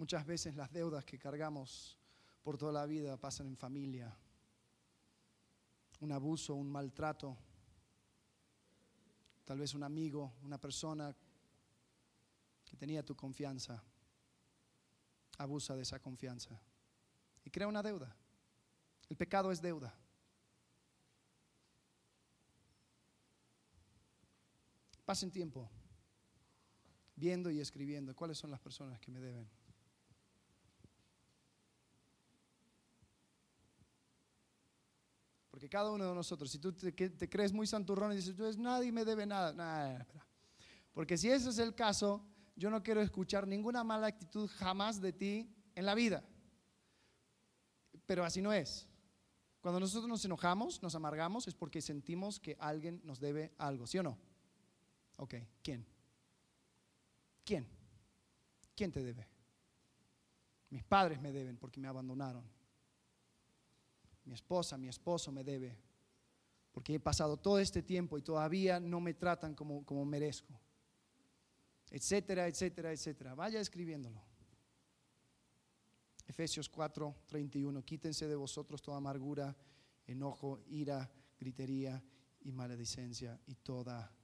Muchas 0.00 0.24
veces 0.24 0.56
las 0.56 0.72
deudas 0.72 1.04
que 1.04 1.18
cargamos 1.18 1.98
por 2.42 2.56
toda 2.56 2.72
la 2.72 2.86
vida 2.86 3.18
pasan 3.18 3.48
en 3.48 3.56
familia. 3.58 4.16
Un 6.00 6.10
abuso, 6.10 6.54
un 6.54 6.70
maltrato, 6.70 7.36
tal 9.44 9.58
vez 9.58 9.74
un 9.74 9.82
amigo, 9.82 10.32
una 10.42 10.56
persona 10.58 11.14
que 12.64 12.78
tenía 12.78 13.04
tu 13.04 13.14
confianza, 13.14 13.84
abusa 15.36 15.76
de 15.76 15.82
esa 15.82 16.00
confianza 16.00 16.58
y 17.44 17.50
crea 17.50 17.68
una 17.68 17.82
deuda. 17.82 18.16
El 19.06 19.18
pecado 19.18 19.52
es 19.52 19.60
deuda. 19.60 19.94
Pasen 25.04 25.30
tiempo 25.30 25.68
viendo 27.16 27.50
y 27.50 27.60
escribiendo 27.60 28.16
cuáles 28.16 28.38
son 28.38 28.50
las 28.50 28.60
personas 28.60 28.98
que 28.98 29.10
me 29.10 29.20
deben. 29.20 29.59
Porque 35.60 35.68
cada 35.68 35.90
uno 35.90 36.08
de 36.08 36.14
nosotros, 36.14 36.50
si 36.50 36.58
tú 36.58 36.72
te, 36.72 37.28
crees 37.28 37.52
muy 37.52 37.66
santurrón 37.66 38.12
y 38.12 38.16
dices, 38.16 38.34
tú 38.34 38.50
nadie 38.62 38.90
me 38.90 39.04
debe 39.04 39.26
nada, 39.26 39.52
nada, 39.52 40.06
porque 40.94 41.18
si 41.18 41.30
ese 41.30 41.50
es 41.50 41.58
el 41.58 41.74
caso, 41.74 42.24
yo 42.56 42.70
no 42.70 42.82
quiero 42.82 43.02
escuchar 43.02 43.46
ninguna 43.46 43.84
mala 43.84 44.06
actitud 44.06 44.48
jamás 44.54 45.02
de 45.02 45.12
ti 45.12 45.54
en 45.74 45.84
la 45.84 45.94
vida. 45.94 46.24
Pero 48.06 48.24
así 48.24 48.40
no 48.40 48.54
es. 48.54 48.88
Cuando 49.60 49.80
nosotros 49.80 50.08
nos 50.08 50.24
enojamos, 50.24 50.82
nos 50.82 50.94
amargamos, 50.94 51.46
es 51.46 51.54
porque 51.54 51.82
sentimos 51.82 52.40
que 52.40 52.56
alguien 52.58 53.02
nos 53.04 53.20
debe 53.20 53.52
algo, 53.58 53.86
¿sí 53.86 53.98
o 53.98 54.02
no? 54.02 54.16
Ok, 55.16 55.34
¿quién? 55.62 55.86
¿Quién? 57.44 57.68
¿Quién 58.74 58.92
te 58.92 59.02
debe? 59.02 59.28
Mis 60.70 60.84
padres 60.84 61.20
me 61.20 61.30
deben 61.32 61.58
porque 61.58 61.78
me 61.78 61.88
abandonaron. 61.88 62.59
Mi 64.24 64.34
esposa, 64.34 64.76
mi 64.76 64.88
esposo 64.88 65.32
me 65.32 65.44
debe 65.44 65.78
porque 66.72 66.94
he 66.94 67.00
pasado 67.00 67.36
todo 67.36 67.58
este 67.58 67.82
tiempo 67.82 68.16
y 68.16 68.22
todavía 68.22 68.78
no 68.78 69.00
me 69.00 69.14
tratan 69.14 69.54
como, 69.54 69.84
como 69.84 70.04
merezco 70.04 70.60
etcétera, 71.90 72.46
etcétera, 72.46 72.92
etcétera. 72.92 73.34
Vaya 73.34 73.60
escribiéndolo. 73.60 74.22
Efesios 76.26 76.68
4, 76.68 77.14
31. 77.26 77.84
Quítense 77.84 78.28
de 78.28 78.36
vosotros 78.36 78.80
toda 78.80 78.98
amargura, 78.98 79.56
enojo, 80.06 80.60
ira, 80.68 81.10
gritería 81.38 82.02
y 82.42 82.52
maledicencia 82.52 83.38
y 83.46 83.56
toda 83.56 84.14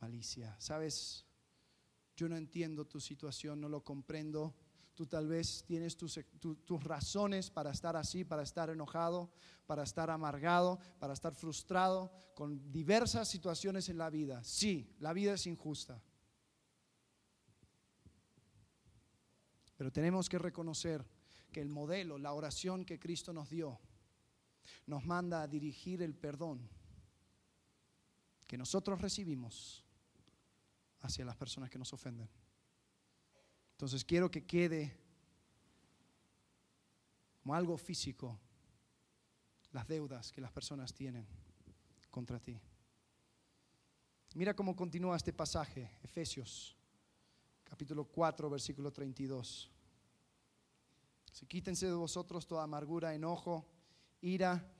malicia. 0.00 0.54
¿Sabes? 0.60 1.24
Yo 2.14 2.28
no 2.28 2.36
entiendo 2.36 2.86
tu 2.86 3.00
situación, 3.00 3.60
no 3.60 3.68
lo 3.68 3.82
comprendo. 3.82 4.54
Tú 4.96 5.06
tal 5.06 5.28
vez 5.28 5.62
tienes 5.66 5.94
tus, 5.94 6.18
tus, 6.40 6.82
razones 6.82 7.50
para 7.50 7.70
estar 7.70 7.96
así, 7.96 8.24
para 8.24 8.42
estar 8.42 8.70
enojado, 8.70 9.30
para 9.66 9.82
estar 9.82 10.08
amargado, 10.08 10.78
para 10.98 11.12
estar 11.12 11.34
frustrado 11.34 12.10
con 12.34 12.72
diversas 12.72 13.28
situaciones 13.28 13.90
en 13.90 13.98
la 13.98 14.08
vida. 14.08 14.42
Sí, 14.42 14.96
la 14.98 15.12
vida 15.12 15.34
es 15.34 15.46
injusta. 15.46 16.02
Pero 19.76 19.92
tenemos 19.92 20.30
que 20.30 20.38
reconocer 20.38 21.06
que 21.52 21.60
el 21.60 21.68
modelo, 21.68 22.16
la 22.16 22.32
oración 22.32 22.86
que 22.86 22.98
Cristo 22.98 23.34
nos 23.34 23.50
dio, 23.50 23.78
nos 24.86 25.04
manda 25.04 25.42
a 25.42 25.46
dirigir 25.46 26.00
el 26.00 26.14
perdón 26.14 26.70
que 28.46 28.56
nosotros 28.56 28.98
recibimos 29.02 29.84
hacia 31.00 31.26
las 31.26 31.36
personas 31.36 31.68
que 31.68 31.78
nos 31.78 31.92
ofenden. 31.92 32.30
Entonces 33.76 34.04
quiero 34.04 34.30
que 34.30 34.46
quede 34.46 34.96
como 37.42 37.54
algo 37.54 37.76
físico 37.76 38.40
las 39.72 39.86
deudas 39.86 40.32
que 40.32 40.40
las 40.40 40.50
personas 40.50 40.94
tienen 40.94 41.26
contra 42.10 42.40
ti. 42.40 42.58
Mira 44.34 44.56
cómo 44.56 44.74
continúa 44.74 45.16
este 45.16 45.32
pasaje, 45.32 45.90
Efesios 46.02 46.76
capítulo 47.64 48.04
4, 48.04 48.48
versículo 48.48 48.92
32. 48.92 49.70
Se 51.32 51.46
quítense 51.46 51.86
de 51.86 51.92
vosotros 51.92 52.46
toda 52.46 52.62
amargura, 52.62 53.14
enojo, 53.14 53.66
ira, 54.22 54.72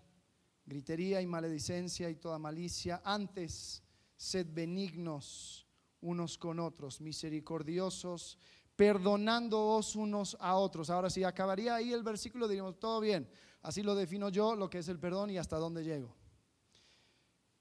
gritería 0.64 1.20
y 1.20 1.26
maledicencia 1.26 2.08
y 2.08 2.16
toda 2.16 2.38
malicia. 2.38 3.02
Antes, 3.04 3.82
sed 4.16 4.46
benignos 4.50 5.66
unos 6.00 6.38
con 6.38 6.60
otros, 6.60 7.00
misericordiosos, 7.00 8.38
perdonándoos 8.76 9.96
unos 9.96 10.36
a 10.38 10.54
otros. 10.56 10.90
Ahora, 10.90 11.10
si 11.10 11.24
acabaría 11.24 11.74
ahí 11.74 11.92
el 11.92 12.02
versículo, 12.02 12.46
diríamos, 12.46 12.78
todo 12.78 13.00
bien. 13.00 13.28
Así 13.62 13.82
lo 13.82 13.94
defino 13.94 14.28
yo, 14.28 14.54
lo 14.54 14.70
que 14.70 14.78
es 14.78 14.88
el 14.88 15.00
perdón 15.00 15.30
y 15.30 15.38
hasta 15.38 15.56
dónde 15.56 15.82
llego. 15.82 16.14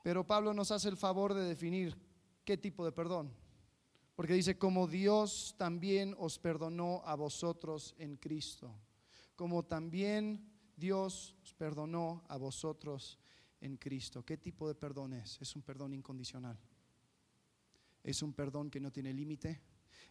Pero 0.04 0.28
Pablo 0.28 0.54
nos 0.54 0.70
hace 0.70 0.90
el 0.90 0.98
favor 0.98 1.34
de 1.34 1.44
definir 1.46 1.98
qué 2.44 2.58
tipo 2.58 2.86
de 2.86 2.92
perdón. 2.92 3.34
Porque 4.16 4.34
dice, 4.34 4.58
como 4.58 4.88
Dios 4.88 5.56
también 5.58 6.16
os 6.20 6.38
perdonó 6.38 7.02
a 7.06 7.16
vosotros 7.16 7.96
en 7.98 8.18
Cristo. 8.18 8.74
como 9.36 9.64
también 9.64 10.50
Dios 10.78 11.36
os 11.44 11.54
perdonó 11.54 12.24
a 12.30 12.38
vosotros 12.38 13.20
en 13.60 13.78
Cristo. 13.78 14.24
¿Qué 14.24 14.38
tipo 14.38 14.68
de 14.68 14.76
perdón 14.76 15.14
es? 15.14 15.42
Es 15.42 15.56
un 15.56 15.62
perdón 15.62 15.94
incondicional. 15.94 16.58
Es 18.04 18.22
un 18.22 18.34
perdón 18.34 18.70
que 18.70 18.80
no 18.80 18.92
tiene 18.92 19.14
límite. 19.14 19.62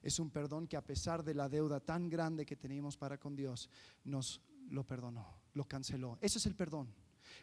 Es 0.05 0.19
un 0.19 0.29
perdón 0.29 0.67
que 0.67 0.77
a 0.77 0.85
pesar 0.85 1.25
de 1.25 1.33
la 1.33 1.49
deuda 1.49 1.81
tan 1.81 2.11
grande 2.11 2.45
que 2.45 2.57
teníamos 2.57 2.95
para 2.95 3.19
con 3.19 3.35
Dios, 3.35 3.71
nos 4.05 4.43
lo 4.69 4.87
perdonó, 4.87 5.27
lo 5.55 5.65
canceló. 5.65 6.19
Ese 6.21 6.37
es 6.37 6.45
el 6.45 6.55
perdón. 6.55 6.95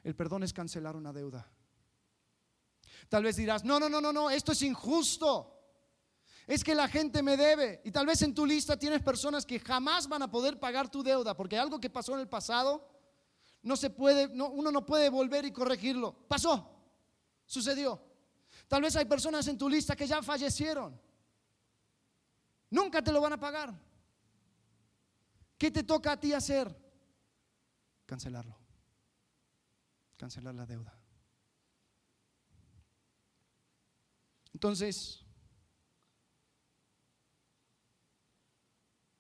El 0.04 0.16
perdón 0.16 0.44
es 0.44 0.54
cancelar 0.54 0.96
una 0.96 1.12
deuda. 1.12 1.52
Tal 3.10 3.24
vez 3.24 3.36
dirás, 3.36 3.66
no, 3.66 3.80
no, 3.80 3.90
no, 3.90 4.00
no, 4.00 4.14
no, 4.14 4.30
esto 4.30 4.52
es 4.52 4.62
injusto. 4.62 5.58
Es 6.46 6.64
que 6.64 6.76
la 6.76 6.88
gente 6.88 7.24
me 7.24 7.36
debe. 7.36 7.82
Y 7.84 7.90
tal 7.90 8.06
vez 8.06 8.22
en 8.22 8.36
tu 8.36 8.46
lista 8.46 8.78
tienes 8.78 9.02
personas 9.02 9.44
que 9.44 9.60
jamás 9.60 10.08
van 10.08 10.22
a 10.22 10.30
poder 10.30 10.60
pagar 10.60 10.88
tu 10.88 11.02
deuda 11.02 11.36
porque 11.36 11.58
algo 11.58 11.80
que 11.80 11.90
pasó 11.90 12.14
en 12.14 12.20
el 12.20 12.30
pasado 12.30 12.88
no 13.64 13.76
se 13.76 13.90
puede, 13.90 14.28
uno 14.28 14.72
no 14.72 14.86
puede 14.86 15.10
volver 15.10 15.46
y 15.46 15.52
corregirlo. 15.52 16.14
Pasó, 16.28 16.70
sucedió. 17.48 18.00
Tal 18.68 18.84
vez 18.84 18.96
hay 18.96 19.06
personas 19.06 19.48
en 19.48 19.58
tu 19.58 19.68
lista 19.68 19.96
que 19.96 20.06
ya 20.06 20.22
fallecieron. 20.22 21.10
Nunca 22.72 23.04
te 23.04 23.12
lo 23.12 23.22
van 23.22 23.34
a 23.34 23.40
pagar. 23.40 23.74
¿Qué 25.58 25.70
te 25.70 25.84
toca 25.84 26.14
a 26.14 26.20
ti 26.20 26.34
hacer? 26.34 26.76
Cancelarlo. 28.06 28.58
Cancelar 30.18 30.56
la 30.56 30.66
deuda. 30.66 30.98
Entonces, 34.54 35.24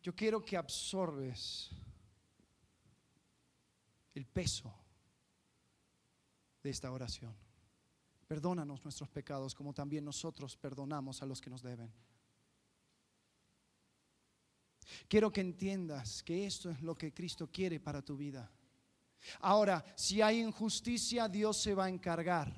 yo 0.01 0.15
quiero 0.15 0.43
que 0.43 0.57
absorbes 0.57 1.71
el 4.13 4.25
peso 4.25 4.73
de 6.63 6.69
esta 6.69 6.91
oración. 6.91 7.35
Perdónanos 8.27 8.83
nuestros 8.83 9.09
pecados 9.09 9.53
como 9.53 9.73
también 9.73 10.05
nosotros 10.05 10.55
perdonamos 10.55 11.21
a 11.21 11.25
los 11.25 11.41
que 11.41 11.49
nos 11.49 11.61
deben. 11.61 11.91
Quiero 15.11 15.33
que 15.33 15.41
entiendas 15.41 16.23
que 16.23 16.45
esto 16.45 16.69
es 16.69 16.81
lo 16.81 16.95
que 16.95 17.13
Cristo 17.13 17.49
quiere 17.51 17.81
para 17.81 18.01
tu 18.01 18.15
vida. 18.15 18.49
Ahora, 19.41 19.83
si 19.97 20.21
hay 20.21 20.39
injusticia, 20.39 21.27
Dios 21.27 21.57
se 21.57 21.75
va 21.75 21.85
a 21.85 21.89
encargar. 21.89 22.49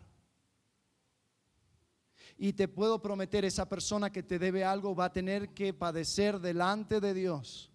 Y 2.38 2.54
te 2.54 2.68
puedo 2.68 3.02
prometer, 3.02 3.46
esa 3.46 3.68
persona 3.68 4.12
que 4.12 4.22
te 4.22 4.38
debe 4.38 4.64
algo 4.64 4.96
va 4.96 5.06
a 5.06 5.14
tener 5.14 5.56
que 5.56 5.74
padecer 5.74 6.40
delante 6.40 7.02
de 7.02 7.16
Dios 7.16 7.72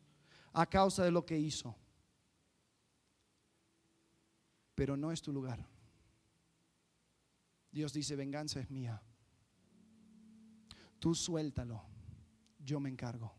a 0.53 0.65
causa 0.65 1.03
de 1.03 1.11
lo 1.11 1.27
que 1.27 1.39
hizo 1.39 1.77
pero 4.79 4.97
no 4.97 5.11
es 5.11 5.21
tu 5.21 5.33
lugar. 5.33 5.59
Dios 7.73 7.93
dice, 7.93 8.15
venganza 8.15 8.61
es 8.61 8.71
mía. 8.71 9.03
Tú 11.01 11.17
suéltalo, 11.17 11.83
yo 12.61 12.79
me 12.79 12.89
encargo. 12.89 13.38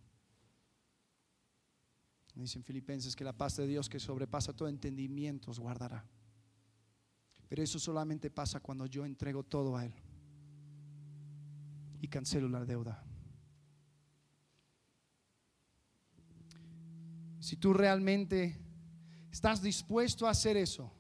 Dicen 2.40 2.64
Filipenses 2.64 3.16
que 3.16 3.26
la 3.26 3.34
paz 3.34 3.58
de 3.58 3.68
Dios 3.68 3.90
que 3.90 4.00
sobrepasa 4.00 4.54
todo 4.54 4.70
entendimiento 4.70 5.52
os 5.52 5.60
guardará. 5.60 6.06
Pero 7.50 7.62
eso 7.62 7.80
solamente 7.80 8.30
pasa 8.32 8.62
cuando 8.62 8.86
yo 8.86 9.06
entrego 9.06 9.44
todo 9.44 9.76
a 9.76 9.86
Él 9.86 9.94
y 12.00 12.08
cancelo 12.08 12.48
la 12.48 12.64
deuda. 12.64 13.04
Si 17.42 17.58
tú 17.58 17.74
realmente 17.74 18.58
estás 19.32 19.62
dispuesto 19.62 20.26
a 20.26 20.30
hacer 20.30 20.56
eso, 20.56 20.94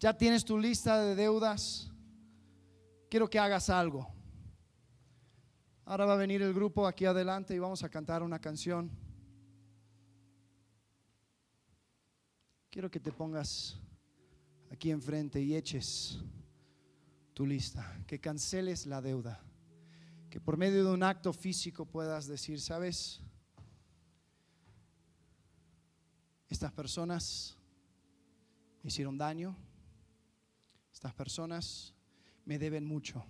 ya 0.00 0.16
tienes 0.16 0.44
tu 0.44 0.58
lista 0.58 1.02
de 1.02 1.14
deudas. 1.14 1.90
Quiero 3.10 3.28
que 3.28 3.38
hagas 3.38 3.68
algo. 3.68 4.08
Ahora 5.84 6.06
va 6.06 6.14
a 6.14 6.16
venir 6.16 6.40
el 6.40 6.54
grupo 6.54 6.86
aquí 6.86 7.04
adelante 7.04 7.54
y 7.54 7.58
vamos 7.58 7.82
a 7.82 7.90
cantar 7.90 8.22
una 8.22 8.38
canción. 8.38 8.90
Quiero 12.72 12.90
que 12.90 13.00
te 13.00 13.12
pongas 13.12 13.78
aquí 14.70 14.90
enfrente 14.90 15.42
y 15.42 15.54
eches 15.54 16.18
tu 17.34 17.44
lista, 17.44 18.02
que 18.06 18.18
canceles 18.18 18.86
la 18.86 19.02
deuda, 19.02 19.44
que 20.30 20.40
por 20.40 20.56
medio 20.56 20.82
de 20.82 20.90
un 20.90 21.02
acto 21.02 21.34
físico 21.34 21.84
puedas 21.84 22.26
decir, 22.26 22.62
¿sabes? 22.62 23.20
Estas 26.48 26.72
personas 26.72 27.58
me 28.82 28.88
hicieron 28.88 29.18
daño, 29.18 29.54
estas 30.90 31.12
personas 31.12 31.92
me 32.46 32.58
deben 32.58 32.86
mucho, 32.86 33.22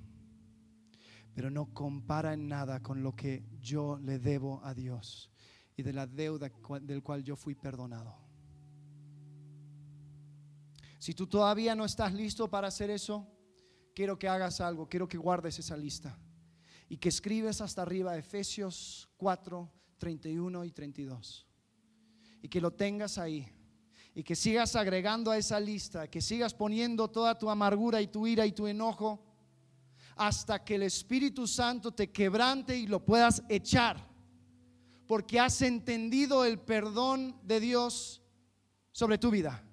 pero 1.34 1.50
no 1.50 1.74
compara 1.74 2.32
en 2.32 2.46
nada 2.46 2.80
con 2.80 3.02
lo 3.02 3.16
que 3.16 3.44
yo 3.60 3.98
le 3.98 4.20
debo 4.20 4.64
a 4.64 4.72
Dios 4.72 5.32
y 5.76 5.82
de 5.82 5.92
la 5.92 6.06
deuda 6.06 6.48
del 6.80 7.02
cual 7.02 7.24
yo 7.24 7.34
fui 7.34 7.56
perdonado. 7.56 8.31
Si 11.02 11.14
tú 11.14 11.26
todavía 11.26 11.74
no 11.74 11.84
estás 11.84 12.12
listo 12.12 12.48
para 12.48 12.68
hacer 12.68 12.88
eso, 12.88 13.26
quiero 13.92 14.16
que 14.20 14.28
hagas 14.28 14.60
algo, 14.60 14.88
quiero 14.88 15.08
que 15.08 15.18
guardes 15.18 15.58
esa 15.58 15.76
lista 15.76 16.16
y 16.88 16.96
que 16.96 17.08
escribes 17.08 17.60
hasta 17.60 17.82
arriba 17.82 18.16
Efesios 18.16 19.08
4, 19.16 19.68
31 19.98 20.64
y 20.64 20.70
32 20.70 21.44
y 22.40 22.48
que 22.48 22.60
lo 22.60 22.70
tengas 22.70 23.18
ahí 23.18 23.52
y 24.14 24.22
que 24.22 24.36
sigas 24.36 24.76
agregando 24.76 25.32
a 25.32 25.38
esa 25.38 25.58
lista, 25.58 26.08
que 26.08 26.20
sigas 26.20 26.54
poniendo 26.54 27.08
toda 27.08 27.36
tu 27.36 27.50
amargura 27.50 28.00
y 28.00 28.06
tu 28.06 28.24
ira 28.28 28.46
y 28.46 28.52
tu 28.52 28.68
enojo 28.68 29.24
hasta 30.14 30.62
que 30.62 30.76
el 30.76 30.84
Espíritu 30.84 31.48
Santo 31.48 31.90
te 31.90 32.12
quebrante 32.12 32.78
y 32.78 32.86
lo 32.86 33.04
puedas 33.04 33.42
echar, 33.48 34.08
porque 35.08 35.40
has 35.40 35.62
entendido 35.62 36.44
el 36.44 36.60
perdón 36.60 37.40
de 37.42 37.58
Dios 37.58 38.22
sobre 38.92 39.18
tu 39.18 39.32
vida. 39.32 39.64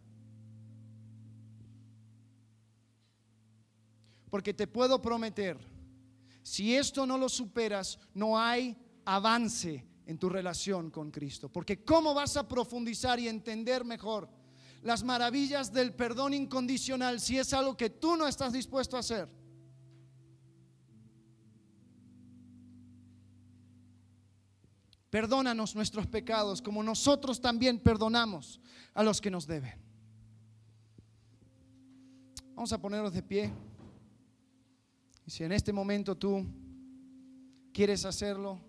Porque 4.29 4.53
te 4.53 4.67
puedo 4.67 5.01
prometer, 5.01 5.57
si 6.43 6.75
esto 6.75 7.05
no 7.05 7.17
lo 7.17 7.29
superas, 7.29 7.99
no 8.13 8.37
hay 8.37 8.77
avance 9.05 9.85
en 10.05 10.17
tu 10.17 10.29
relación 10.29 10.89
con 10.91 11.11
Cristo. 11.11 11.49
Porque 11.49 11.83
¿cómo 11.83 12.13
vas 12.13 12.37
a 12.37 12.47
profundizar 12.47 13.19
y 13.19 13.27
entender 13.27 13.85
mejor 13.85 14.29
las 14.81 15.03
maravillas 15.03 15.73
del 15.73 15.93
perdón 15.93 16.33
incondicional 16.33 17.19
si 17.19 17.37
es 17.37 17.53
algo 17.53 17.75
que 17.75 17.89
tú 17.89 18.15
no 18.15 18.27
estás 18.27 18.53
dispuesto 18.53 18.97
a 18.97 19.01
hacer? 19.01 19.29
Perdónanos 25.09 25.75
nuestros 25.75 26.05
pecados 26.05 26.61
como 26.61 26.83
nosotros 26.83 27.41
también 27.41 27.79
perdonamos 27.79 28.59
a 28.93 29.03
los 29.03 29.19
que 29.19 29.31
nos 29.31 29.47
deben. 29.47 29.73
Vamos 32.53 32.71
a 32.73 32.79
ponernos 32.79 33.13
de 33.13 33.23
pie. 33.23 33.51
Si 35.29 35.43
en 35.43 35.51
este 35.51 35.71
momento 35.71 36.17
tú 36.17 36.43
quieres 37.71 38.03
hacerlo, 38.03 38.59